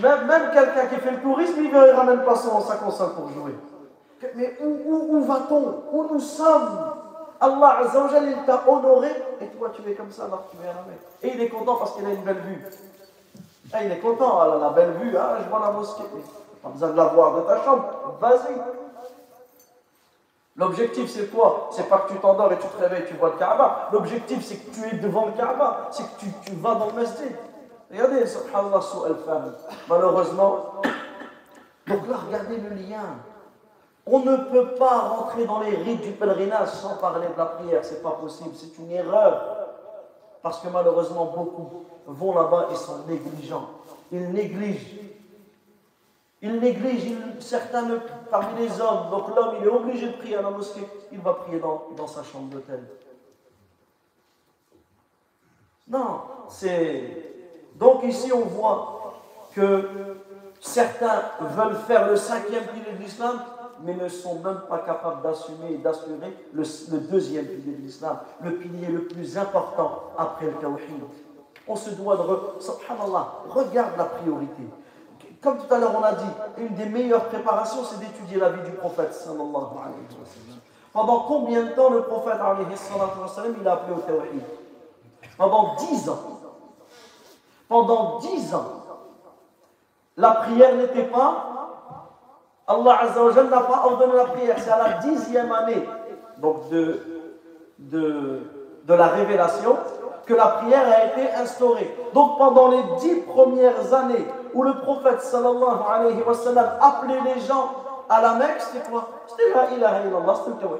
Même, 0.00 0.50
quelqu'un 0.52 0.86
qui 0.86 0.96
fait 0.96 1.10
le 1.10 1.22
tourisme, 1.22 1.54
il 1.58 1.72
ne 1.72 1.92
ramène 1.92 2.24
pas 2.24 2.36
son 2.36 2.60
sac 2.60 2.82
en 2.82 2.90
sac 2.92 3.14
pour 3.14 3.30
jouer. 3.30 3.54
Mais 4.36 4.56
où, 4.60 5.24
va-t-on? 5.24 5.82
Où 5.92 6.14
nous 6.14 6.20
sommes? 6.20 6.95
Allah 7.40 7.78
Azzawajal, 7.80 8.28
il 8.28 8.44
t'a 8.44 8.62
honoré 8.66 9.10
et 9.40 9.46
toi 9.46 9.70
tu 9.74 9.88
es 9.90 9.94
comme 9.94 10.10
ça 10.10 10.24
alors 10.24 10.44
tu 10.50 10.56
es 10.64 10.68
à. 10.68 10.74
Et 11.22 11.34
il 11.34 11.42
est 11.42 11.48
content 11.48 11.76
parce 11.76 11.94
qu'il 11.94 12.06
a 12.06 12.10
une 12.10 12.22
belle 12.22 12.40
vue. 12.40 12.64
Ah, 13.72 13.82
il 13.82 13.92
est 13.92 13.98
content, 13.98 14.40
ah, 14.40 14.58
la 14.60 14.70
belle 14.70 14.92
vue, 14.92 15.16
ah, 15.16 15.38
je 15.42 15.48
vois 15.48 15.60
la 15.60 15.72
mosquée. 15.72 16.04
Pas 16.62 16.68
besoin 16.68 16.90
de 16.90 16.96
la 16.96 17.04
voir 17.06 17.36
de 17.36 17.42
ta 17.42 17.62
chambre, 17.64 18.16
vas-y. 18.20 18.56
L'objectif, 20.56 21.10
c'est 21.10 21.26
quoi? 21.26 21.68
C'est 21.70 21.88
pas 21.88 21.98
que 21.98 22.12
tu 22.12 22.18
t'endors 22.18 22.50
et 22.52 22.58
tu 22.58 22.66
te 22.66 22.78
réveilles 22.78 23.02
et 23.02 23.06
tu 23.06 23.14
vois 23.14 23.30
le 23.30 23.38
Kaaba. 23.38 23.90
L'objectif, 23.92 24.42
c'est 24.42 24.56
que 24.56 24.74
tu 24.74 24.84
es 24.86 24.98
devant 24.98 25.26
le 25.26 25.32
Kaaba. 25.32 25.88
C'est 25.90 26.04
que 26.04 26.20
tu, 26.20 26.54
vas 26.54 26.76
dans 26.76 26.86
le 26.86 26.92
masjid. 26.92 27.36
Regardez, 27.90 28.26
subhanallah, 28.26 28.80
al 29.06 29.52
Malheureusement. 29.86 30.64
Donc 31.86 32.08
là, 32.08 32.16
regardez 32.26 32.56
le 32.56 32.70
lien. 32.70 33.04
On 34.06 34.20
ne 34.20 34.36
peut 34.36 34.74
pas 34.74 34.98
rentrer 34.98 35.46
dans 35.46 35.60
les 35.60 35.74
rites 35.74 36.02
du 36.02 36.12
pèlerinage 36.12 36.68
sans 36.68 36.96
parler 36.96 37.26
de 37.26 37.36
la 37.36 37.46
prière. 37.46 37.84
C'est 37.84 38.02
pas 38.02 38.12
possible. 38.12 38.50
C'est 38.54 38.78
une 38.78 38.90
erreur. 38.92 39.68
Parce 40.42 40.60
que 40.60 40.68
malheureusement, 40.68 41.26
beaucoup 41.26 41.84
vont 42.06 42.34
là-bas 42.34 42.68
et 42.72 42.76
sont 42.76 42.98
négligents. 43.08 43.68
Ils 44.12 44.30
négligent 44.30 45.06
il 46.42 46.60
néglige 46.60 47.12
certains 47.40 47.88
parmi 48.30 48.60
les 48.60 48.80
hommes. 48.80 49.10
Donc 49.10 49.34
l'homme, 49.34 49.56
il 49.60 49.66
est 49.66 49.70
obligé 49.70 50.08
de 50.08 50.12
prier 50.12 50.36
à 50.36 50.42
la 50.42 50.50
mosquée. 50.50 50.86
Il 51.10 51.18
va 51.20 51.34
prier 51.34 51.58
dans, 51.58 51.88
dans 51.96 52.06
sa 52.06 52.22
chambre 52.22 52.50
d'hôtel. 52.50 52.84
Non, 55.88 56.20
c'est. 56.48 57.34
Donc 57.74 58.02
ici, 58.04 58.32
on 58.32 58.42
voit 58.42 59.14
que 59.54 59.88
certains 60.60 61.22
veulent 61.40 61.76
faire 61.86 62.08
le 62.08 62.16
cinquième 62.16 62.66
pilier 62.66 62.92
de 62.92 63.02
l'islam, 63.02 63.42
mais 63.82 63.94
ne 63.94 64.08
sont 64.08 64.36
même 64.40 64.60
pas 64.68 64.78
capables 64.78 65.22
d'assumer 65.22 65.72
et 65.72 65.78
d'assurer 65.78 66.36
le, 66.52 66.64
deuxième 67.10 67.46
pilier 67.46 67.76
de 67.76 67.82
l'islam, 67.82 68.18
le 68.42 68.52
pilier 68.56 68.88
le 68.88 69.04
plus 69.06 69.36
important 69.36 70.10
après 70.16 70.46
le 70.46 70.54
tawhid. 70.54 71.02
On 71.68 71.76
se 71.76 71.90
doit 71.90 72.16
de. 72.16 72.62
Subhanallah, 72.62 73.42
regarde 73.48 73.96
la 73.96 74.04
priorité. 74.04 74.62
Comme 75.42 75.58
tout 75.58 75.72
à 75.74 75.78
l'heure 75.78 75.94
on 75.98 76.02
a 76.02 76.12
dit, 76.12 76.24
une 76.58 76.74
des 76.74 76.86
meilleures 76.86 77.26
préparations, 77.26 77.84
c'est 77.84 77.98
d'étudier 77.98 78.38
la 78.38 78.50
vie 78.50 78.62
du 78.62 78.76
prophète 78.76 79.12
sallallahu 79.12 79.44
alayhi 79.44 80.18
wa 80.18 80.26
sallam. 80.26 80.60
Pendant 80.92 81.20
combien 81.20 81.64
de 81.64 81.70
temps 81.70 81.90
le 81.90 82.02
prophète 82.02 82.38
il 83.60 83.68
a 83.68 83.72
appelé 83.72 83.94
au 83.94 84.00
tawhid? 84.00 84.42
Pendant 85.36 85.74
dix 85.76 86.08
ans. 86.08 86.40
Pendant 87.68 88.18
dix 88.18 88.54
ans. 88.54 88.82
La 90.16 90.30
prière 90.30 90.74
n'était 90.76 91.04
pas, 91.04 91.55
Allah 92.66 92.98
Azza 93.02 93.22
wa 93.22 93.32
n'a 93.44 93.60
pas 93.60 93.82
ordonné 93.86 94.14
la 94.14 94.24
prière, 94.24 94.56
c'est 94.58 94.70
à 94.70 94.78
la 94.78 94.92
dixième 94.98 95.52
année 95.52 95.88
donc 96.38 96.68
de, 96.70 97.00
de, 97.78 98.40
de 98.84 98.94
la 98.94 99.06
révélation 99.06 99.76
que 100.26 100.34
la 100.34 100.46
prière 100.48 100.84
a 100.86 101.04
été 101.06 101.32
instaurée. 101.34 101.96
Donc 102.12 102.38
pendant 102.38 102.68
les 102.68 102.82
dix 103.00 103.20
premières 103.20 103.94
années 103.94 104.26
où 104.52 104.62
le 104.62 104.74
prophète 104.80 105.22
sallallahu 105.22 105.78
alayhi 105.88 106.22
wa 106.22 106.34
sallam 106.34 106.70
appelait 106.80 107.20
les 107.34 107.40
gens 107.40 107.70
à 108.08 108.20
la 108.20 108.34
Mecque, 108.34 108.60
c'était 108.60 108.88
quoi? 108.88 109.08
C'était 109.26 109.54
la 109.54 109.70
ilaha 109.70 110.00
illallah, 110.06 110.34
c'était 110.44 110.64
le. 110.64 110.78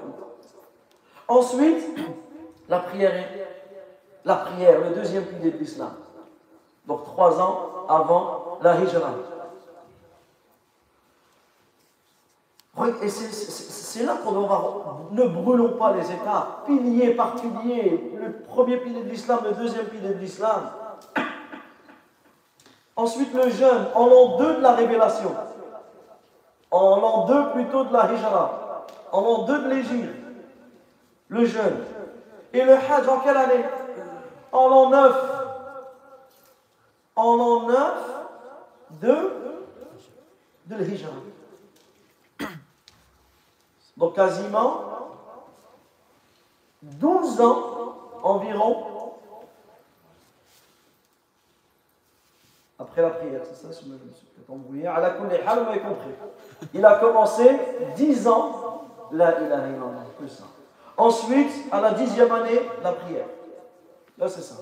Ensuite, 1.29 1.99
la 2.69 2.79
prière 2.81 3.13
la 4.25 4.35
prière, 4.35 4.81
le 4.81 4.95
deuxième 4.97 5.25
pilier 5.25 5.53
de 5.53 5.59
l'islam. 5.59 5.93
Donc 6.87 7.05
trois 7.05 7.41
ans 7.41 7.59
avant 7.89 8.59
la 8.61 8.75
hijra. 8.75 9.11
Et 13.03 13.09
c'est 13.09 14.05
là 14.05 14.17
qu'on 14.23 14.37
aura. 14.37 14.99
Ne 15.11 15.27
brûlons 15.27 15.79
pas 15.79 15.95
les 15.95 16.13
États. 16.13 16.63
Pilier 16.67 17.15
par 17.15 17.35
pilier. 17.37 18.13
Le 18.21 18.33
premier 18.33 18.77
pilier 18.77 19.03
de 19.03 19.09
l'islam, 19.09 19.41
le 19.45 19.53
deuxième 19.53 19.87
pilier 19.87 20.15
de 20.15 20.19
l'islam. 20.19 20.71
Ensuite, 22.95 23.33
le 23.35 23.49
jeûne, 23.51 23.87
en 23.95 24.07
l'an 24.07 24.37
2 24.39 24.57
de 24.57 24.61
la 24.61 24.73
révélation. 24.73 25.35
En 26.71 26.97
l'an 26.97 27.27
2 27.27 27.51
plutôt 27.53 27.85
de 27.85 27.93
la 27.93 28.13
hijra. 28.13 28.87
En 29.13 29.21
l'an 29.23 29.43
2 29.45 29.59
de 29.63 29.69
l'Égypte. 29.69 30.15
Le 31.29 31.45
jeûne. 31.47 31.85
Et 32.53 32.63
le 32.63 32.75
hajj 32.75 33.09
en 33.09 33.21
quelle 33.21 33.37
année? 33.37 33.65
En 34.53 34.69
l'an 34.69 34.91
9. 34.91 35.17
En 37.17 37.37
l'an 37.37 37.67
9 37.69 37.77
de, 39.03 39.17
de 40.67 40.75
l'Hijra. 40.77 41.11
Donc 43.97 44.15
quasiment 44.15 44.81
12 46.83 47.41
ans 47.41 47.95
environ 48.23 48.87
après 52.79 53.03
la 53.03 53.11
prière. 53.11 53.41
C'est 53.45 53.57
ça, 53.57 53.69
je 53.69 53.89
me 53.89 53.97
suis 54.13 54.27
peut-être 54.27 54.51
embrouillé. 54.51 54.87
À 54.87 55.01
la 55.01 55.11
vous 55.11 55.25
m'avez 55.25 55.81
compris. 55.81 56.11
Il 56.75 56.85
a 56.85 56.97
commencé 56.97 57.59
10 57.97 58.29
ans, 58.29 58.83
la 59.13 59.41
ilaha 59.41 59.69
illallah, 59.69 60.05
plus 60.19 60.29
ça. 60.29 60.45
Ensuite, 60.97 61.53
à 61.73 61.81
la 61.81 61.93
dixième 61.93 62.33
année, 62.33 62.61
la 62.83 62.93
prière. 62.93 63.27
Là, 64.19 64.29
c'est 64.29 64.43
ça. 64.43 64.55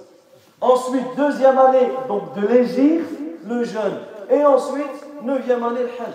Ensuite, 0.60 1.14
deuxième 1.16 1.58
année, 1.58 1.92
donc 2.08 2.34
de 2.34 2.46
l'égir, 2.46 3.02
le 3.44 3.64
jeûne. 3.64 3.98
Et 4.30 4.44
ensuite, 4.44 5.22
neuvième 5.22 5.62
année, 5.62 5.82
le 5.82 5.88
hajj. 5.88 6.14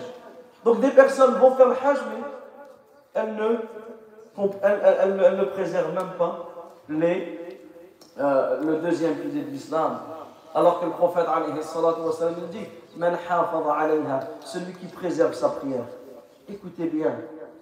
Donc 0.64 0.80
des 0.80 0.90
personnes 0.90 1.34
vont 1.34 1.54
faire 1.54 1.68
le 1.68 1.74
hajj, 1.74 1.98
mais 2.10 2.29
elles 3.14 3.34
ne, 3.34 3.56
préservent 5.44 5.94
même 5.94 6.12
pas 6.18 6.48
euh, 8.18 8.60
le 8.62 8.78
deuxième 8.78 9.14
pilier 9.16 9.42
de 9.42 9.50
l'islam. 9.50 10.00
Alors 10.54 10.80
que 10.80 10.86
le 10.86 10.92
prophète 10.92 11.26
nous 12.36 12.46
dit 12.48 12.66
celui 14.44 14.72
qui 14.74 14.86
préserve 14.86 15.34
sa 15.34 15.50
prière. 15.50 15.84
Écoutez 16.48 16.86
bien, 16.86 17.14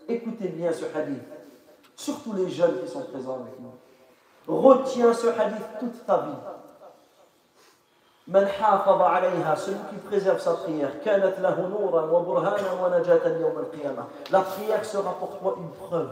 écoutez 0.08 0.48
bien 0.48 0.72
ce 0.72 0.86
hadith. 0.96 1.22
Surtout 1.96 2.32
les 2.32 2.48
jeunes 2.48 2.80
qui 2.82 2.88
sont 2.90 3.02
présents 3.02 3.40
avec 3.42 3.60
nous. 3.60 3.74
Retiens 4.46 5.12
ce 5.12 5.26
hadith 5.26 5.66
toute 5.78 6.06
ta 6.06 6.16
vie. 6.18 6.38
Celui 9.56 9.78
qui 9.90 9.96
préserve 10.06 10.40
sa 10.40 10.54
prière 10.54 10.90
la 14.30 14.40
prière 14.40 14.84
sera 14.84 15.12
pour 15.14 15.38
toi 15.38 15.56
une 15.58 15.70
preuve 15.70 16.10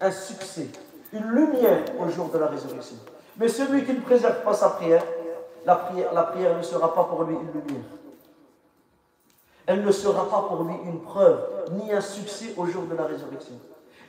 un 0.00 0.10
succès 0.10 0.68
une 1.12 1.30
lumière 1.30 1.84
au 1.98 2.08
jour 2.08 2.30
de 2.30 2.38
la 2.38 2.46
résurrection. 2.46 2.96
Mais 3.36 3.48
celui 3.48 3.84
qui 3.84 3.92
ne 3.92 4.00
préserve 4.00 4.42
pas 4.42 4.54
sa 4.54 4.70
prière 4.70 5.04
la 5.64 5.76
prière, 5.76 6.56
ne 6.56 6.62
sera 6.62 6.92
pas 6.92 7.04
pour 7.04 7.22
lui 7.22 7.36
une 7.36 7.52
lumière. 7.52 7.84
Elle 9.64 9.84
ne 9.84 9.92
sera 9.92 10.28
pas 10.28 10.48
pour 10.48 10.64
lui 10.64 10.74
une 10.84 11.00
preuve 11.00 11.38
ni 11.72 11.92
un 11.92 12.00
succès 12.00 12.52
au 12.56 12.66
jour 12.66 12.82
de 12.84 12.96
la 12.96 13.04
résurrection. 13.04 13.54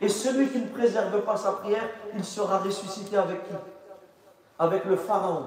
Et 0.02 0.10
celui 0.10 0.49
qui 0.49 0.60
ne 0.60 0.68
préserve 0.68 1.22
pas 1.22 1.38
sa 1.38 1.52
prière 1.52 1.88
il 2.15 2.23
sera 2.26 2.57
ressuscité 2.57 3.18
avec 3.18 3.48
qui? 3.48 3.53
Avec 4.57 4.85
le 4.85 4.95
pharaon 4.95 5.44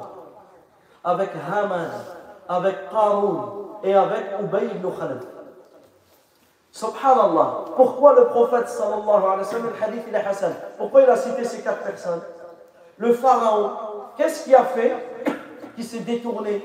avec 1.07 1.31
Haman, 1.49 1.89
avec 2.49 2.91
Qarun 2.91 3.79
et 3.85 3.95
avec 3.95 4.25
Ubay 4.43 4.67
ibn 4.67 4.91
Khalaf. 4.91 5.23
Subhanallah. 6.73 7.65
Pourquoi 7.77 8.17
le 8.17 8.27
prophète 8.27 8.69
sallallahu 8.69 9.09
alayhi 9.09 9.39
wa 9.39 9.45
sallam, 9.45 9.67
le 9.69 9.85
hadith 9.85 10.03
il 10.09 10.15
est 10.15 10.19
Hassan 10.19 10.53
Pourquoi 10.77 11.03
il 11.03 11.09
a 11.09 11.17
cité 11.17 11.45
ces 11.45 11.63
quatre 11.63 11.85
personnes? 11.85 12.21
Le 12.99 13.13
pharaon, 13.15 13.71
qu'est-ce 14.17 14.45
qu'il 14.45 14.55
a 14.57 14.65
fait 14.65 14.95
qui 15.77 15.85
s'est 15.85 16.01
détourné 16.01 16.65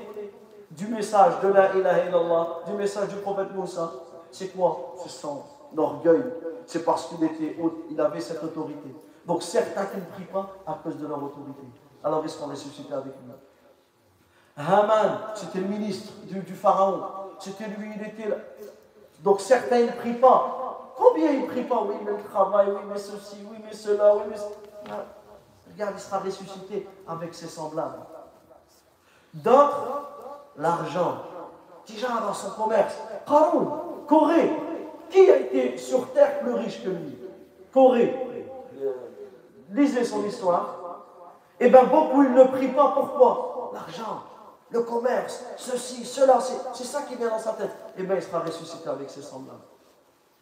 du 0.72 0.88
message 0.88 1.34
de 1.43 1.49
la 1.49 1.76
ilaha 1.76 2.05
illallah, 2.05 2.47
du 2.65 2.73
message 2.73 3.09
du 3.09 3.18
prophète 3.18 3.53
Moussa? 3.53 3.91
C'est 4.31 4.47
quoi? 4.47 4.95
C'est 5.03 5.09
son 5.09 5.43
orgueil. 5.77 6.23
C'est 6.65 6.84
parce 6.84 7.05
qu'il 7.05 7.23
était 7.23 7.57
il 7.91 8.01
avait 8.01 8.22
cette 8.22 8.43
autorité. 8.43 8.95
Donc 9.27 9.43
certains 9.43 9.85
qui 9.85 9.97
ne 9.97 10.05
prient 10.15 10.34
pas? 10.34 10.49
À 10.65 10.80
cause 10.84 10.97
de 10.97 11.05
leur 11.05 11.23
autorité. 11.23 11.61
Alors 12.03 12.22
ils 12.23 12.30
seront 12.30 12.49
ressuscités 12.49 12.93
avec 12.93 13.13
lui? 13.23 13.31
Haman, 14.57 15.18
c'était 15.36 15.60
le 15.60 15.68
ministre 15.68 16.14
du, 16.23 16.53
pharaon. 16.53 17.03
C'était 17.40 17.68
lui, 17.68 17.91
il 17.95 18.07
était 18.07 18.30
là. 18.30 18.36
Donc 19.19 19.40
certains 19.41 19.82
ne 19.82 19.91
prient 19.91 20.14
pas. 20.14 20.94
Combien 20.95 21.32
ils 21.32 21.41
ne 21.41 21.48
prient 21.48 21.64
pas? 21.64 21.84
Oui, 21.88 21.95
mais 22.03 22.11
le 22.11 22.23
travail, 22.23 22.68
oui, 22.69 22.82
mais 22.91 22.98
ceci, 22.98 23.38
oui, 23.49 23.57
mais 23.64 23.73
cela, 23.73 24.15
oui, 24.15 24.23
mais 24.30 24.36
cela. 24.36 25.06
Regarde, 25.72 25.94
il 25.95 26.02
sera 26.02 26.19
ressuscité 26.19 26.88
avec 27.07 27.34
ses 27.34 27.48
semblables. 27.48 27.99
D'autres, 29.34 30.10
l'argent. 30.57 31.23
Déjà 31.88 32.07
dans 32.19 32.34
son 32.34 32.52
commerce. 32.52 32.95
Haroun, 33.26 33.68
Corée. 34.07 34.52
Qui 35.10 35.30
a 35.30 35.38
été 35.38 35.78
sur 35.78 36.11
terre 36.14 36.40
plus 36.40 36.53
riche 36.53 36.84
que 36.84 36.90
lui? 36.90 37.18
Corée. 37.73 38.15
Lisez 39.72 40.03
son 40.03 40.23
histoire. 40.26 40.76
Eh 41.60 41.69
bien, 41.69 41.84
beaucoup, 41.84 42.23
ils 42.23 42.34
ne 42.34 42.44
prient 42.45 42.69
pas. 42.69 42.91
Pourquoi? 42.95 43.72
L'argent 43.73 44.23
le 44.72 44.81
commerce, 44.81 45.43
ceci, 45.57 46.06
cela, 46.06 46.39
c'est 46.73 46.84
ça 46.84 47.02
qui 47.03 47.15
vient 47.15 47.30
dans 47.30 47.39
sa 47.39 47.53
tête. 47.53 47.72
Et 47.98 47.99
eh 47.99 48.03
bien 48.03 48.15
il 48.15 48.22
sera 48.22 48.39
ressuscité 48.39 48.88
avec 48.89 49.10
ses 49.10 49.22
semblables. 49.22 49.60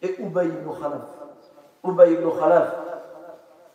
Et 0.02 0.22
Ubay 0.22 0.48
ibn 0.48 0.70
Khalaf, 0.80 1.02
Ubay 1.84 2.14
ibn 2.14 2.30
Khalaf, 2.30 2.74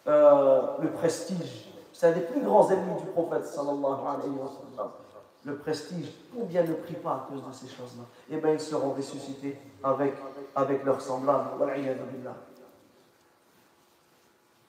euh, 0.07 0.63
le 0.81 0.91
prestige, 0.91 1.71
c'est 1.93 2.09
un 2.09 2.13
des 2.13 2.21
plus 2.21 2.41
grands 2.41 2.69
ennemis 2.71 3.01
du 3.01 3.07
prophète 3.09 3.47
sallallahu 3.47 4.01
alayhi 4.07 4.31
wa 4.31 4.49
sallam. 4.49 4.91
Le 5.45 5.57
prestige, 5.57 6.11
combien 6.35 6.63
ne 6.63 6.73
prie 6.75 6.95
pas 6.95 7.11
à 7.11 7.27
cause 7.29 7.45
de 7.47 7.53
ces 7.53 7.69
choses-là? 7.69 8.05
Et 8.31 8.35
eh 8.35 8.37
bien 8.39 8.53
ils 8.53 8.61
seront 8.61 8.91
ressuscités 8.91 9.61
avec, 9.83 10.15
avec 10.55 10.85
leurs 10.85 11.03
semblables. 11.03 11.51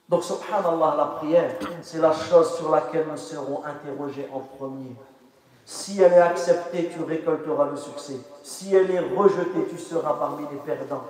Donc, 0.09 0.23
subhanallah, 0.23 0.95
la 0.97 1.05
prière, 1.17 1.55
c'est 1.81 1.99
la 1.99 2.13
chose 2.13 2.57
sur 2.57 2.69
laquelle 2.69 3.07
nous 3.09 3.17
serons 3.17 3.63
interrogés 3.63 4.29
en 4.31 4.39
premier. 4.39 4.95
Si 5.65 5.99
elle 5.99 6.13
est 6.13 6.21
acceptée, 6.21 6.91
tu 6.93 7.03
récolteras 7.03 7.69
le 7.71 7.77
succès. 7.77 8.17
Si 8.43 8.75
elle 8.75 8.91
est 8.91 8.99
rejetée, 8.99 9.65
tu 9.67 9.79
seras 9.79 10.13
parmi 10.13 10.45
les 10.51 10.57
perdants. 10.57 11.05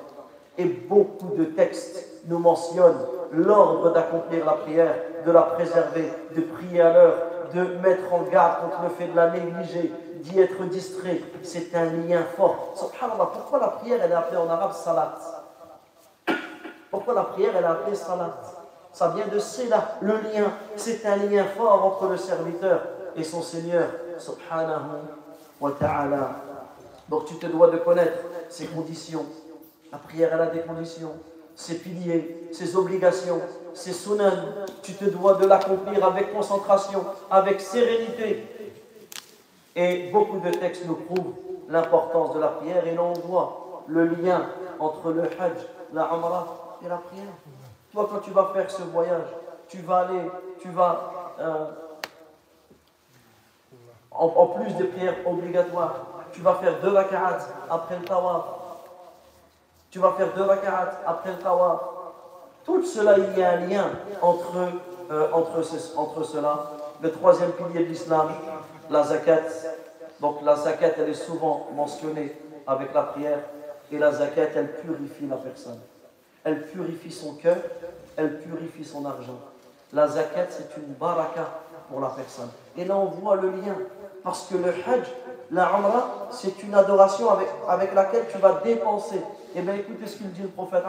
Et 0.57 0.64
beaucoup 0.64 1.36
de 1.36 1.44
textes 1.44 2.07
nous 2.27 2.40
mentionnent 2.40 3.06
l'ordre 3.34 3.91
d'accomplir 3.91 4.45
la 4.45 4.53
prière, 4.53 4.95
de 5.26 5.32
la 5.32 5.41
préserver, 5.41 6.14
de 6.34 6.41
prier 6.41 6.82
à 6.82 6.94
l'heure, 6.94 7.18
de 7.53 7.61
mettre 7.82 8.14
en 8.14 8.22
garde 8.22 8.61
contre 8.61 8.84
le 8.84 8.90
fait 8.90 9.07
de 9.07 9.15
la 9.15 9.32
négliger, 9.32 9.91
d'y 10.22 10.40
être 10.40 10.64
distrait. 10.69 11.19
C'est 11.44 11.76
un 11.76 11.86
lien 11.86 12.23
fort. 12.38 12.73
Subhanallah, 12.76 13.30
pourquoi 13.34 13.60
la 13.60 13.68
prière 13.68 13.99
elle 14.03 14.11
est 14.11 14.15
appelée 14.15 14.38
en 14.38 14.49
arabe 14.49 14.72
salat? 14.72 15.18
Pourquoi 16.90 17.14
la 17.14 17.23
prière 17.23 17.52
elle 17.57 17.65
est 17.65 17.68
appelée 17.68 17.95
salat? 17.95 18.38
Ça 18.94 19.10
vient 19.10 19.27
de 19.27 19.69
là, 19.69 19.98
le 19.99 20.14
lien. 20.14 20.49
C'est 20.77 21.06
un 21.06 21.18
lien 21.18 21.44
fort 21.57 21.84
entre 21.84 22.10
le 22.10 22.15
serviteur 22.15 22.80
et 23.18 23.23
son 23.26 23.41
Seigneur 23.41 23.90
subhanahu 24.17 25.01
wa 25.59 25.71
ta'ala. 25.71 26.35
Donc 27.09 27.25
tu 27.25 27.35
te 27.35 27.45
dois 27.45 27.69
de 27.69 27.77
connaître 27.77 28.19
ses 28.49 28.67
conditions. 28.67 29.25
La 29.91 29.97
prière, 29.97 30.31
elle 30.33 30.41
a 30.41 30.47
des 30.47 30.61
conditions, 30.61 31.13
ses 31.55 31.75
piliers, 31.75 32.49
ses 32.51 32.75
obligations, 32.75 33.41
ses 33.73 33.93
sunan. 33.93 34.31
Tu 34.81 34.93
te 34.93 35.05
dois 35.05 35.35
de 35.35 35.45
l'accomplir 35.45 36.03
avec 36.05 36.33
concentration, 36.33 37.05
avec 37.29 37.61
sérénité. 37.61 38.47
Et 39.75 40.09
beaucoup 40.11 40.39
de 40.39 40.49
textes 40.51 40.85
nous 40.87 40.95
prouvent 40.95 41.33
l'importance 41.69 42.33
de 42.33 42.39
la 42.39 42.47
prière 42.47 42.85
et 42.87 42.95
l'on 42.95 43.13
voit 43.13 43.83
le 43.87 44.05
lien 44.05 44.47
entre 44.79 45.11
le 45.11 45.23
hajj, 45.23 45.57
la 45.93 46.03
umrah 46.13 46.77
et 46.83 46.87
la 46.87 46.97
prière. 46.97 47.33
Toi, 47.91 48.09
quand 48.11 48.19
tu 48.19 48.31
vas 48.31 48.51
faire 48.53 48.69
ce 48.69 48.83
voyage, 48.83 49.27
tu 49.67 49.79
vas 49.79 49.99
aller, 49.99 50.21
tu 50.59 50.69
vas 50.69 51.33
euh, 51.39 51.65
en, 54.17 54.47
plus 54.47 54.73
des 54.73 54.85
prières 54.85 55.15
obligatoires, 55.25 55.95
tu 56.31 56.41
vas 56.41 56.55
faire 56.55 56.79
deux 56.81 56.93
raka'at 56.93 57.39
après 57.69 57.97
le 57.97 58.05
tawaf. 58.05 58.43
Tu 59.91 59.99
vas 59.99 60.11
faire 60.11 60.33
deux 60.33 60.43
raka'at 60.43 61.01
après 61.05 61.31
le 61.31 61.37
tawaf. 61.37 61.79
Tout 62.65 62.83
cela, 62.83 63.17
il 63.17 63.37
y 63.37 63.43
a 63.43 63.51
un 63.51 63.59
lien 63.67 63.89
entre, 64.21 64.57
euh, 65.11 65.31
entre, 65.31 65.61
entre 65.97 66.23
cela. 66.23 66.71
Le 67.01 67.11
troisième 67.11 67.51
pilier 67.51 67.85
de 67.85 67.89
l'islam, 67.89 68.29
la 68.89 69.03
zakat. 69.03 69.43
Donc 70.19 70.41
la 70.43 70.55
zakat, 70.55 70.91
elle 70.97 71.09
est 71.09 71.13
souvent 71.13 71.67
mentionnée 71.75 72.35
avec 72.65 72.93
la 72.93 73.03
prière. 73.03 73.39
Et 73.91 73.97
la 73.97 74.11
zakat, 74.11 74.49
elle 74.55 74.75
purifie 74.77 75.27
la 75.27 75.37
personne. 75.37 75.79
Elle 76.43 76.65
purifie 76.67 77.11
son 77.11 77.35
cœur, 77.35 77.57
elle 78.17 78.39
purifie 78.39 78.85
son 78.85 79.05
argent. 79.05 79.39
la 79.93 80.07
zakat, 80.07 80.47
c'est 80.49 80.77
une 80.77 80.93
baraka 80.93 81.47
pour 81.89 81.99
la 82.01 82.09
personne. 82.09 82.49
Et 82.77 82.85
là, 82.85 82.97
on 82.97 83.05
voit 83.05 83.35
le 83.35 83.49
lien. 83.49 83.77
Parce 84.26 84.47
que 84.47 84.56
le 84.56 84.69
hajj, 84.69 85.06
la 85.52 85.69
umrah, 85.77 86.27
c'est 86.31 86.64
une 86.64 86.73
adoration 86.73 87.30
avec, 87.30 87.47
avec 87.69 87.93
laquelle 87.93 88.26
tu 88.30 88.39
vas 88.39 88.60
dépenser. 88.64 89.18
Et 89.18 89.60
eh 89.60 89.61
bien, 89.61 89.76
écoutez 89.76 90.07
ce 90.07 90.18
qu'il 90.18 90.31
dit 90.34 90.41
le 90.41 90.47
prophète, 90.47 90.84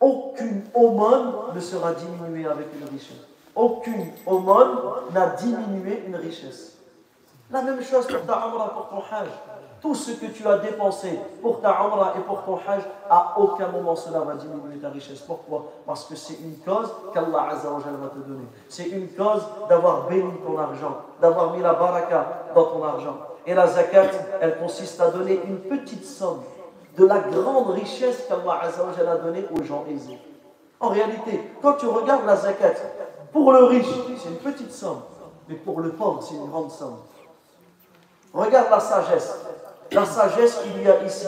aucune 0.00 0.62
aumône 0.74 1.32
ne 1.54 1.60
sera 1.60 1.92
diminuée 1.92 2.46
avec 2.46 2.68
une 2.78 2.88
richesse. 2.88 3.26
Aucune 3.56 4.12
aumône 4.26 4.78
n'a 5.12 5.26
diminué 5.30 6.04
une 6.06 6.16
richesse. 6.16 6.78
La 7.50 7.62
même 7.62 7.82
chose 7.82 8.06
pour 8.06 8.24
ta 8.24 8.46
umrah, 8.46 8.74
pour 8.74 8.88
ton 8.90 9.02
hajj 9.14 9.28
tout 9.84 9.94
ce 9.94 10.12
que 10.12 10.24
tu 10.24 10.48
as 10.48 10.56
dépensé 10.56 11.20
pour 11.42 11.60
ta 11.60 11.68
umrah 11.68 12.14
et 12.16 12.20
pour 12.20 12.42
ton 12.44 12.56
hajj, 12.56 12.84
à 13.10 13.34
aucun 13.38 13.68
moment 13.68 13.94
cela 13.94 14.20
va 14.20 14.32
diminuer 14.32 14.78
ta 14.80 14.88
richesse. 14.88 15.20
Pourquoi? 15.20 15.66
Parce 15.86 16.06
que 16.06 16.16
c'est 16.16 16.38
une 16.40 16.56
cause 16.64 16.90
qu'Allah 17.12 17.50
va 17.52 18.08
te 18.08 18.26
donner. 18.26 18.46
C'est 18.66 18.88
une 18.88 19.08
cause 19.08 19.42
d'avoir 19.68 20.06
béni 20.06 20.32
ton 20.38 20.58
argent, 20.58 20.96
d'avoir 21.20 21.52
mis 21.52 21.60
la 21.60 21.74
baraka 21.74 22.46
dans 22.54 22.64
ton 22.64 22.82
argent. 22.82 23.14
Et 23.46 23.52
la 23.52 23.66
zakat, 23.66 24.08
elle 24.40 24.58
consiste 24.58 24.98
à 25.02 25.10
donner 25.10 25.38
une 25.44 25.58
petite 25.58 26.06
somme 26.06 26.40
de 26.96 27.04
la 27.04 27.18
grande 27.18 27.72
richesse 27.72 28.24
qu'Allah 28.26 28.62
a 28.62 29.16
donnée 29.16 29.44
aux 29.52 29.62
gens 29.64 29.84
aisés. 29.90 30.18
En 30.80 30.88
réalité, 30.88 31.42
quand 31.60 31.74
tu 31.74 31.88
regardes 31.88 32.24
la 32.24 32.36
zakat, 32.36 32.72
pour 33.34 33.52
le 33.52 33.64
riche, 33.64 33.86
c'est 34.16 34.30
une 34.30 34.36
petite 34.36 34.72
somme, 34.72 35.02
mais 35.46 35.56
pour 35.56 35.80
le 35.80 35.90
pauvre, 35.90 36.22
c'est 36.22 36.36
une 36.36 36.48
grande 36.48 36.70
somme. 36.70 36.96
Regarde 38.32 38.70
la 38.70 38.80
sagesse 38.80 39.44
la 39.94 40.04
sagesse 40.04 40.60
qu'il 40.62 40.82
y 40.82 40.88
a 40.88 41.02
ici. 41.04 41.26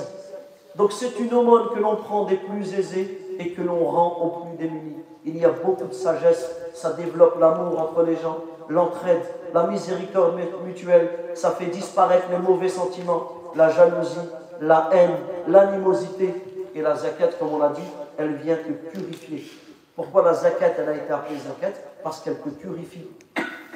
Donc 0.74 0.92
c'est 0.92 1.18
une 1.18 1.32
aumône 1.32 1.68
que 1.74 1.80
l'on 1.80 1.96
prend 1.96 2.24
des 2.24 2.36
plus 2.36 2.74
aisés 2.74 3.36
et 3.38 3.52
que 3.52 3.62
l'on 3.62 3.84
rend 3.84 4.18
aux 4.22 4.44
plus 4.44 4.56
démunis. 4.58 5.02
Il 5.24 5.38
y 5.38 5.44
a 5.44 5.50
beaucoup 5.50 5.86
de 5.86 5.92
sagesse, 5.92 6.50
ça 6.74 6.92
développe 6.92 7.38
l'amour 7.40 7.80
entre 7.80 8.02
les 8.02 8.16
gens, 8.16 8.38
l'entraide, 8.68 9.22
la 9.54 9.66
miséricorde 9.66 10.38
mutuelle, 10.64 11.10
ça 11.34 11.50
fait 11.50 11.66
disparaître 11.66 12.26
les 12.30 12.38
mauvais 12.38 12.68
sentiments, 12.68 13.32
la 13.54 13.70
jalousie, 13.70 14.18
la 14.60 14.90
haine, 14.92 15.16
l'animosité. 15.48 16.34
Et 16.74 16.82
la 16.82 16.94
zakat, 16.94 17.28
comme 17.38 17.54
on 17.54 17.58
l'a 17.58 17.70
dit, 17.70 17.88
elle 18.18 18.34
vient 18.34 18.56
te 18.56 18.70
purifier. 18.70 19.50
Pourquoi 19.94 20.22
la 20.22 20.34
zakat, 20.34 20.72
elle 20.76 20.88
a 20.90 20.94
été 20.94 21.10
appelée 21.10 21.38
zakat? 21.38 21.72
Parce 22.02 22.20
qu'elle 22.20 22.38
te 22.38 22.50
purifie. 22.50 23.08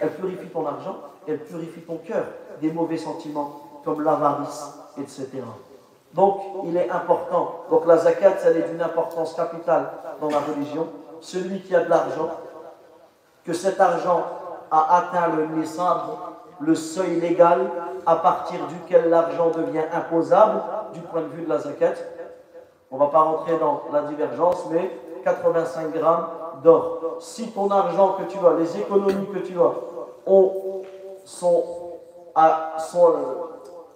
Elle 0.03 0.11
purifie 0.11 0.49
ton 0.49 0.67
argent, 0.67 0.97
elle 1.27 1.39
purifie 1.39 1.81
ton 1.81 1.97
cœur 1.97 2.27
des 2.61 2.71
mauvais 2.71 2.99
sentiments, 2.99 3.81
comme 3.87 4.03
l'avarice, 4.03 4.80
etc. 4.99 5.43
Donc, 6.15 6.41
il 6.65 6.77
est 6.77 6.91
important. 6.91 7.65
Donc, 7.71 7.87
la 7.87 7.97
zakat, 7.99 8.35
elle 8.45 8.57
est 8.57 8.69
d'une 8.69 8.83
importance 8.83 9.35
capitale 9.35 9.91
dans 10.21 10.29
la 10.29 10.41
religion. 10.41 10.89
Celui 11.21 11.61
qui 11.61 11.75
a 11.75 11.85
de 11.85 11.91
l'argent, 11.91 12.31
que 13.45 13.53
cet 13.53 13.81
argent 13.81 14.23
a 14.71 14.97
atteint 14.97 15.29
le 15.37 15.47
nisab, 15.47 16.01
le 16.61 16.75
seuil 16.75 17.21
légal 17.21 17.71
à 18.07 18.17
partir 18.17 18.59
duquel 18.67 19.09
l'argent 19.09 19.51
devient 19.51 19.85
imposable 19.93 20.63
du 20.93 21.01
point 21.01 21.23
de 21.23 21.29
vue 21.29 21.43
de 21.43 21.49
la 21.49 21.59
zakat. 21.59 21.95
On 22.91 22.97
ne 22.97 23.01
va 23.01 23.07
pas 23.07 23.21
rentrer 23.21 23.57
dans 23.59 23.83
la 23.93 24.03
divergence, 24.03 24.67
mais 24.71 24.91
85 25.25 25.93
grammes 25.93 26.27
d'or. 26.63 27.17
Si 27.21 27.51
ton 27.53 27.71
argent 27.71 28.17
que 28.19 28.25
tu 28.25 28.39
as, 28.45 28.55
les 28.59 28.79
économies 28.79 29.29
que 29.33 29.39
tu 29.39 29.59
as, 29.59 29.73
ont, 30.27 30.83
sont, 31.25 31.65
à, 32.35 32.77
sont 32.79 33.15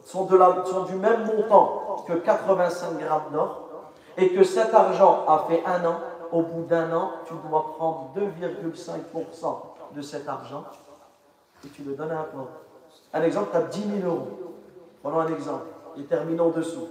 sont, 0.04 0.24
de 0.24 0.36
la, 0.36 0.64
sont 0.64 0.84
du 0.84 0.94
même 0.94 1.26
montant 1.26 2.04
que 2.06 2.12
85 2.12 2.98
grammes 2.98 3.32
d'or 3.32 3.68
et 4.16 4.32
que 4.32 4.44
cet 4.44 4.72
argent 4.74 5.24
a 5.26 5.44
fait 5.48 5.62
un 5.66 5.84
an, 5.84 5.96
au 6.32 6.42
bout 6.42 6.62
d'un 6.62 6.92
an, 6.94 7.10
tu 7.26 7.34
dois 7.48 7.74
prendre 7.76 8.10
2,5% 8.16 9.94
de 9.94 10.02
cet 10.02 10.28
argent 10.28 10.64
et 11.64 11.68
tu 11.68 11.82
le 11.82 11.94
donnes 11.94 12.10
à 12.10 12.20
un 12.20 12.24
pauvre. 12.24 12.48
Un 13.12 13.22
exemple, 13.22 13.48
tu 13.50 13.56
as 13.56 13.62
10 13.62 14.00
000 14.02 14.12
euros. 14.12 14.28
Prenons 15.02 15.20
un 15.20 15.28
exemple 15.28 15.66
et 15.98 16.04
terminons 16.04 16.50
dessous. 16.50 16.88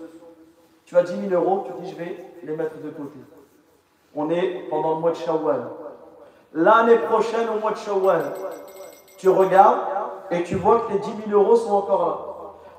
Tu 0.86 0.98
as 0.98 1.04
10 1.04 1.30
000 1.30 1.42
euros, 1.42 1.66
tu 1.66 1.84
dis 1.84 1.92
je 1.92 1.96
vais 1.96 2.26
les 2.44 2.56
mettre 2.56 2.78
de 2.82 2.90
côté. 2.90 3.20
On 4.16 4.30
est 4.30 4.68
pendant 4.70 4.96
le 4.96 5.02
mois 5.02 5.12
de 5.12 5.16
Shawwal. 5.16 5.68
L'année 6.54 6.98
prochaine, 7.00 7.48
au 7.50 7.60
mois 7.60 7.72
de 7.72 7.78
Shawwal, 7.78 8.34
tu 9.18 9.30
regardes 9.30 9.80
et 10.32 10.44
tu 10.44 10.56
vois 10.56 10.82
que 10.82 10.94
les 10.94 11.00
10 11.00 11.12
000 11.30 11.42
euros 11.42 11.56
sont 11.56 11.74
encore 11.74 12.06
là. 12.06 12.33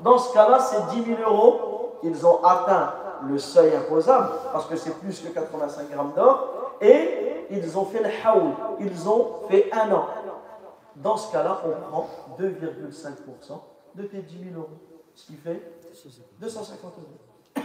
Dans 0.04 0.18
ce 0.18 0.34
cas-là, 0.34 0.60
ces 0.60 1.00
10 1.00 1.16
000 1.16 1.22
euros, 1.22 1.98
ils 2.02 2.26
ont 2.26 2.44
atteint 2.44 2.92
le 3.26 3.38
seuil 3.38 3.74
imposable, 3.74 4.28
parce 4.52 4.66
que 4.66 4.76
c'est 4.76 4.94
plus 5.00 5.18
que 5.18 5.28
85 5.28 5.90
grammes 5.90 6.12
d'or, 6.12 6.76
et 6.82 7.46
ils 7.50 7.78
ont 7.78 7.86
fait 7.86 8.02
le 8.02 8.10
haoul, 8.22 8.52
ils 8.80 9.08
ont 9.08 9.48
fait 9.48 9.72
un 9.72 9.90
an. 9.92 10.06
Dans 10.96 11.16
ce 11.16 11.32
cas-là, 11.32 11.62
on 11.64 11.70
prend 11.88 12.08
2,5% 12.38 13.60
de 13.94 14.02
tes 14.02 14.20
10 14.20 14.50
000 14.50 14.60
euros, 14.60 14.68
ce 15.14 15.24
qui 15.24 15.36
fait 15.36 15.72
250 16.38 16.82
euros. 16.82 17.64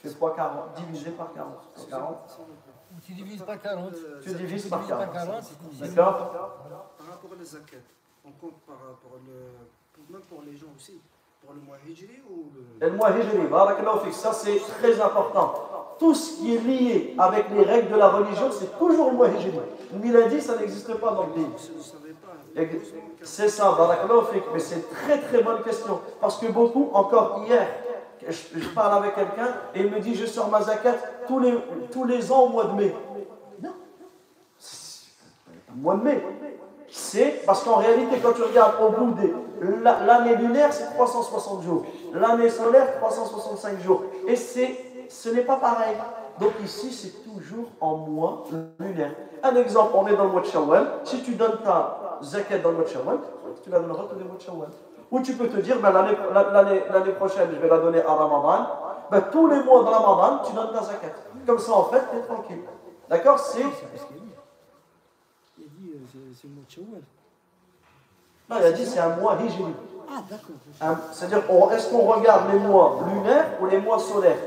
Tu 0.00 0.08
fais 0.08 0.14
3,40 0.14 0.74
divisé 0.76 1.10
par 1.10 1.32
40. 1.32 1.54
40. 1.90 2.40
Tu 3.02 3.12
divises 3.14 3.42
par 3.42 3.60
40. 3.60 3.92
Tu 4.22 4.34
divises 4.34 4.68
par 4.68 4.86
40. 4.86 5.44
D'accord 5.80 6.30
Par 6.96 7.06
rapport 7.08 7.32
à 7.32 7.36
la 7.36 7.44
zakat, 7.44 7.78
on 8.24 8.30
compte 8.30 8.60
par 8.64 8.76
rapport 8.76 9.18
le, 9.26 10.12
même 10.12 10.22
pour 10.22 10.42
les 10.42 10.56
gens 10.56 10.68
aussi. 10.76 11.00
Pour 11.42 11.54
le 11.54 11.60
mois 11.62 11.76
hijri 11.88 12.20
ou 12.28 12.52
le... 12.80 12.90
mois 12.92 13.10
hijri, 13.10 14.12
ça 14.12 14.32
c'est 14.32 14.58
très 14.58 15.00
important. 15.00 15.54
Tout 15.98 16.14
ce 16.14 16.36
qui 16.36 16.54
est 16.54 16.60
lié 16.60 17.14
avec 17.18 17.46
les 17.50 17.62
règles 17.62 17.90
de 17.92 17.96
la 17.96 18.08
religion, 18.08 18.50
c'est 18.50 18.78
toujours 18.78 19.10
le 19.10 19.16
mois 19.16 19.28
hijri. 19.28 19.58
Miladi, 19.92 20.40
ça 20.40 20.56
n'existe 20.56 20.94
pas 20.94 21.12
dans 21.12 21.26
le 21.26 21.32
pays. 21.32 21.46
C'est 23.22 23.48
ça, 23.48 23.76
mais 24.52 24.58
c'est 24.58 24.76
une 24.76 24.82
très 24.82 25.20
très 25.20 25.42
bonne 25.42 25.62
question. 25.62 26.00
Parce 26.20 26.38
que 26.38 26.46
beaucoup, 26.46 26.90
encore 26.92 27.44
hier, 27.46 27.66
je, 28.28 28.68
parle 28.74 29.02
avec 29.02 29.14
quelqu'un 29.14 29.54
et 29.74 29.80
il 29.80 29.90
me 29.90 30.00
dit 30.00 30.14
je 30.14 30.26
sors 30.26 30.50
ma 30.50 30.62
zakat 30.62 30.96
tous 31.26 31.38
les, 31.38 31.54
tous 31.90 32.04
les 32.04 32.30
ans 32.30 32.44
au 32.44 32.48
mois 32.48 32.64
de 32.64 32.72
mai. 32.72 32.94
Non. 33.62 33.72
Mois 35.74 35.96
de 35.96 36.02
mai 36.02 36.22
c'est 36.90 37.42
parce 37.46 37.62
qu'en 37.62 37.76
réalité, 37.76 38.18
quand 38.22 38.32
tu 38.32 38.42
regardes 38.42 38.74
au 38.82 38.90
bout 38.90 39.12
de 39.12 39.32
l'année 39.82 40.34
lunaire, 40.36 40.72
c'est 40.72 40.92
360 40.94 41.62
jours. 41.62 41.84
L'année 42.12 42.50
solaire, 42.50 42.98
365 43.00 43.80
jours. 43.80 44.02
Et 44.26 44.34
ce 44.36 45.28
n'est 45.30 45.42
pas 45.42 45.56
pareil. 45.56 45.96
Donc 46.40 46.52
ici, 46.64 46.92
c'est 46.92 47.30
toujours 47.30 47.66
en 47.80 47.96
mois 47.96 48.44
lunaire. 48.78 49.12
Un 49.42 49.54
exemple, 49.56 49.92
on 49.94 50.06
est 50.06 50.16
dans 50.16 50.24
le 50.24 50.30
mois 50.30 50.40
de 50.40 50.46
Shawwal. 50.46 50.86
Si 51.04 51.22
tu 51.22 51.34
donnes 51.34 51.58
ta 51.62 52.18
zakat 52.22 52.58
dans 52.58 52.70
le 52.70 52.76
mois 52.76 52.84
de 52.84 52.90
Shawwal, 52.90 53.18
tu 53.62 53.70
la 53.70 53.78
donneras 53.78 54.04
tous 54.10 54.18
les 54.18 54.24
mois 54.24 54.36
de 54.36 54.42
Shawwal. 54.42 54.68
Ou 55.10 55.20
tu 55.20 55.34
peux 55.34 55.48
te 55.48 55.58
dire, 55.58 55.78
ben, 55.80 55.92
l'année 55.92 57.12
prochaine, 57.12 57.50
je 57.52 57.58
vais 57.58 57.68
la 57.68 57.78
donner 57.78 58.02
à 58.02 58.14
Ramadan. 58.14 58.66
Ben, 59.10 59.22
tous 59.30 59.46
les 59.48 59.62
mois 59.62 59.82
de 59.82 59.88
Ramadan, 59.88 60.42
tu 60.44 60.52
donnes 60.54 60.72
ta 60.72 60.82
zakat. 60.82 61.14
Comme 61.46 61.58
ça, 61.58 61.72
en 61.72 61.84
fait, 61.84 62.02
tu 62.10 62.18
es 62.18 62.22
tranquille. 62.22 62.62
D'accord? 63.08 63.38
C'est 63.38 63.64
c'est 66.34 66.48
le 66.48 66.54
mois 66.54 66.64
de 66.66 66.70
Shawwal. 66.70 67.02
Non, 68.48 68.56
il 68.58 68.64
a 68.64 68.72
dit 68.72 68.86
c'est 68.86 68.98
un 68.98 69.16
mois 69.16 69.36
hijri. 69.36 69.72
Ah, 70.08 70.22
d'accord. 70.28 71.00
C'est-à-dire, 71.12 71.42
est-ce 71.72 71.90
qu'on 71.90 72.02
regarde 72.02 72.52
les 72.52 72.58
mois 72.58 72.98
lunaires 73.06 73.46
ou 73.60 73.66
les 73.66 73.78
mois 73.78 73.98
solaires? 73.98 74.38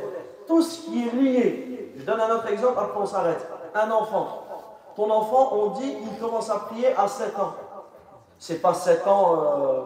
Tout 0.46 0.62
ce 0.62 0.82
qui 0.82 1.08
est 1.08 1.12
lié. 1.12 1.94
Je 1.98 2.04
donne 2.04 2.20
un 2.20 2.36
autre 2.36 2.48
exemple, 2.50 2.80
après 2.80 3.00
on 3.00 3.06
s'arrête. 3.06 3.48
Un 3.74 3.90
enfant. 3.92 4.44
Ton 4.96 5.10
enfant, 5.10 5.54
on 5.54 5.68
dit, 5.80 5.96
il 6.02 6.20
commence 6.20 6.50
à 6.50 6.56
prier 6.56 6.94
à 6.96 7.08
7 7.08 7.40
ans. 7.40 7.54
C'est 8.38 8.62
pas 8.62 8.74
7 8.74 9.08
ans, 9.08 9.36
euh, 9.38 9.82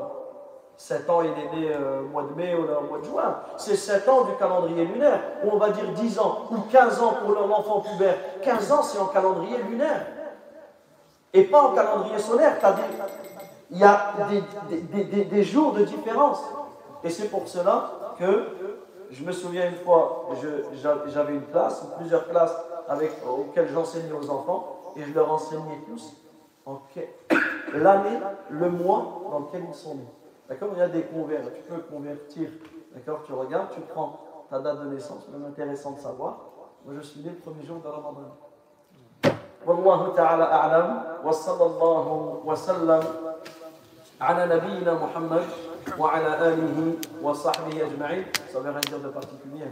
7 0.78 1.10
ans, 1.10 1.22
il 1.22 1.30
est 1.30 1.56
né 1.56 1.72
euh, 1.72 2.02
au 2.02 2.08
mois 2.08 2.24
de 2.24 2.34
mai 2.34 2.56
ou 2.56 2.64
au 2.64 2.88
mois 2.90 3.00
de 3.00 3.06
juin. 3.06 3.40
C'est 3.58 3.76
7 3.76 4.10
ans 4.10 4.24
du 4.24 4.36
calendrier 4.36 4.84
lunaire. 4.84 5.22
Ou 5.44 5.52
on 5.52 5.58
va 5.58 5.70
dire 5.70 5.86
10 5.94 6.20
ans, 6.20 6.48
ou 6.52 6.58
15 6.72 7.02
ans 7.02 7.14
pour 7.24 7.34
l'enfant 7.34 7.82
pubère. 7.82 8.16
15 8.42 8.72
ans, 8.72 8.82
c'est 8.82 8.98
en 8.98 9.06
calendrier 9.06 9.60
lunaire 9.60 10.08
et 11.34 11.44
pas 11.44 11.64
en 11.64 11.76
calendrier 11.76 12.20
solaire. 12.20 12.58
Il 13.70 13.78
y 13.78 13.84
a 13.84 14.14
des, 15.30 15.44
jours 15.44 15.74
de 15.74 15.84
différence. 15.84 16.42
Et 17.04 17.10
c'est 17.10 17.30
pour 17.30 17.48
cela 17.48 18.16
que 18.20 18.48
je 19.12 19.24
me 19.24 19.32
souviens 19.32 19.70
une 19.70 19.78
fois, 19.78 20.30
j'avais 21.08 21.34
une 21.34 21.46
classe, 21.48 21.86
plusieurs 21.98 22.28
classes 22.28 22.58
avec, 22.88 23.12
auxquelles 23.28 23.70
j'enseignais 23.70 24.12
aux 24.12 24.30
enfants, 24.30 24.94
et 24.96 25.04
je 25.04 25.14
leur 25.14 25.32
enseignais 25.32 25.80
tous 25.88 26.16
l'année, 27.74 28.20
le 28.50 28.70
mois 28.70 29.22
dans 29.32 29.40
lequel 29.40 29.64
ils 29.70 29.76
sont 29.76 29.96
nés. 29.96 30.08
D'accord? 30.50 30.70
Il 30.74 30.80
y 30.80 30.82
a 30.82 30.90
des 30.90 31.04
converts, 31.04 31.44
tu 31.56 31.62
peux 31.62 31.80
convertir. 31.80 32.50
D'accord? 32.94 33.22
Tu 33.26 33.34
regardes, 33.34 33.70
tu 33.72 33.82
prends 33.82 34.20
ta 34.50 34.60
date 34.60 34.82
de 34.82 34.88
naissance, 34.88 35.28
même 35.30 35.46
intéressant 35.46 35.92
de 35.92 36.00
savoir. 36.00 36.40
Moi, 36.86 36.96
je 36.98 37.02
suis 37.02 37.22
né 37.22 37.30
le 37.30 37.36
premier 37.36 37.64
jour 37.64 37.80
de 37.80 37.88
Ramadan. 37.88 38.36
والله 39.68 40.14
تعالى 40.16 40.44
أعلم 40.44 41.02
وصلى 41.24 41.66
الله 41.66 42.40
وسلم 42.46 43.04
على 44.22 44.56
نبينا 44.56 44.94
محمد 44.94 45.44
وعلى 46.00 46.32
آله 46.48 46.94
وصحبه 47.22 47.76
أجمعين. 47.88 48.26
Ça 48.54 48.60
veut 48.60 48.72
rien 48.72 48.80
dire 48.82 49.00
de 49.00 49.10
particulier. 49.10 49.68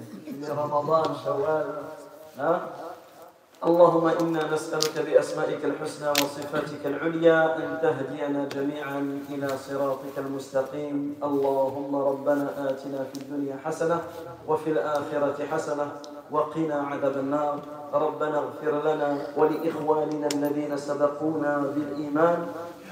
اللهم 3.66 4.08
إنا 4.08 4.54
نسألك 4.54 5.00
بأسمائك 5.00 5.66
الحسنى 5.66 6.10
وصفاتك 6.10 6.86
العليا 6.86 7.58
أن 7.58 7.80
تهدينا 7.82 8.46
جميعا 8.46 9.20
إلى 9.30 9.48
صراطك 9.48 10.16
المستقيم 10.18 11.16
اللهم 11.24 11.96
ربنا 11.96 12.48
آتنا 12.70 13.00
في 13.14 13.16
الدنيا 13.22 13.58
حسنة 13.66 14.02
وفي 14.48 14.70
الآخرة 14.70 15.38
حسنة 15.52 15.88
وقنا 16.32 16.76
عذاب 16.76 17.18
النار 17.18 17.60
ربنا 17.94 18.38
اغفر 18.38 18.94
لنا 18.94 19.28
ولإخواننا 19.38 20.28
الذين 20.34 20.78
سبقونا 20.78 21.58
بالإيمان 21.58 22.48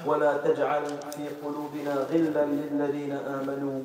ولا 0.05 0.37
تجعل 0.37 0.83
في 0.85 1.23
قلوبنا 1.43 1.93
غلا 2.11 2.45
للذين 2.45 3.11
آمنوا 3.11 3.79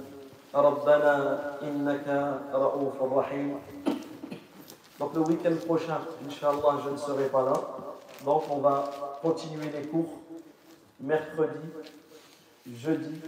ربنا 0.55 1.41
إنك 1.62 2.39
رؤوف 2.55 3.03
رحيم 3.03 3.59
Donc 4.99 5.15
le 5.15 5.20
week-end 5.20 5.55
prochain, 5.65 5.99
Inch'Allah, 6.27 6.81
je 6.85 6.91
ne 6.91 6.97
serai 6.97 7.27
pas 7.29 7.45
là. 7.45 7.53
Donc 8.25 8.43
on 8.51 8.59
va 8.59 8.91
continuer 9.23 9.70
les 9.70 9.87
cours 9.87 10.11
mercredi, 11.01 11.69
jeudi 12.66 13.20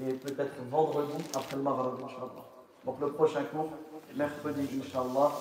et 0.00 0.14
peut-être 0.14 0.56
vendredi 0.72 1.12
après 1.32 1.54
le 1.54 1.62
Maghreb, 1.62 1.94
Inch'Allah. 2.04 2.44
Donc 2.84 2.96
le 3.00 3.12
prochain 3.12 3.44
cours, 3.44 3.70
mercredi, 4.16 4.64
Inch'Allah. 4.78 5.32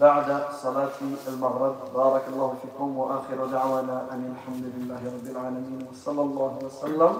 بعد 0.00 0.50
صلاة 0.62 0.90
المغرب 1.28 1.92
بارك 1.94 2.24
الله 2.28 2.54
فيكم 2.62 2.96
وآخر 2.98 3.46
دعوانا 3.46 4.08
أن 4.12 4.34
الحمد 4.36 4.64
لله 4.76 5.00
رب 5.14 5.26
العالمين 5.30 5.86
وصلى 5.90 6.20
الله 6.22 6.58
وسلم 6.62 7.12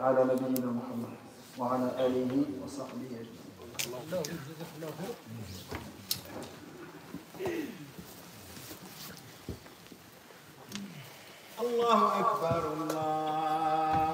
على 0.00 0.24
نبينا 0.24 0.66
محمد 0.72 1.14
وعلى 1.58 2.06
آله 2.06 2.44
وصحبه 2.64 3.06
أجمعين 3.06 4.48
الله 11.60 12.20
أكبر 12.20 12.72
الله 12.72 14.07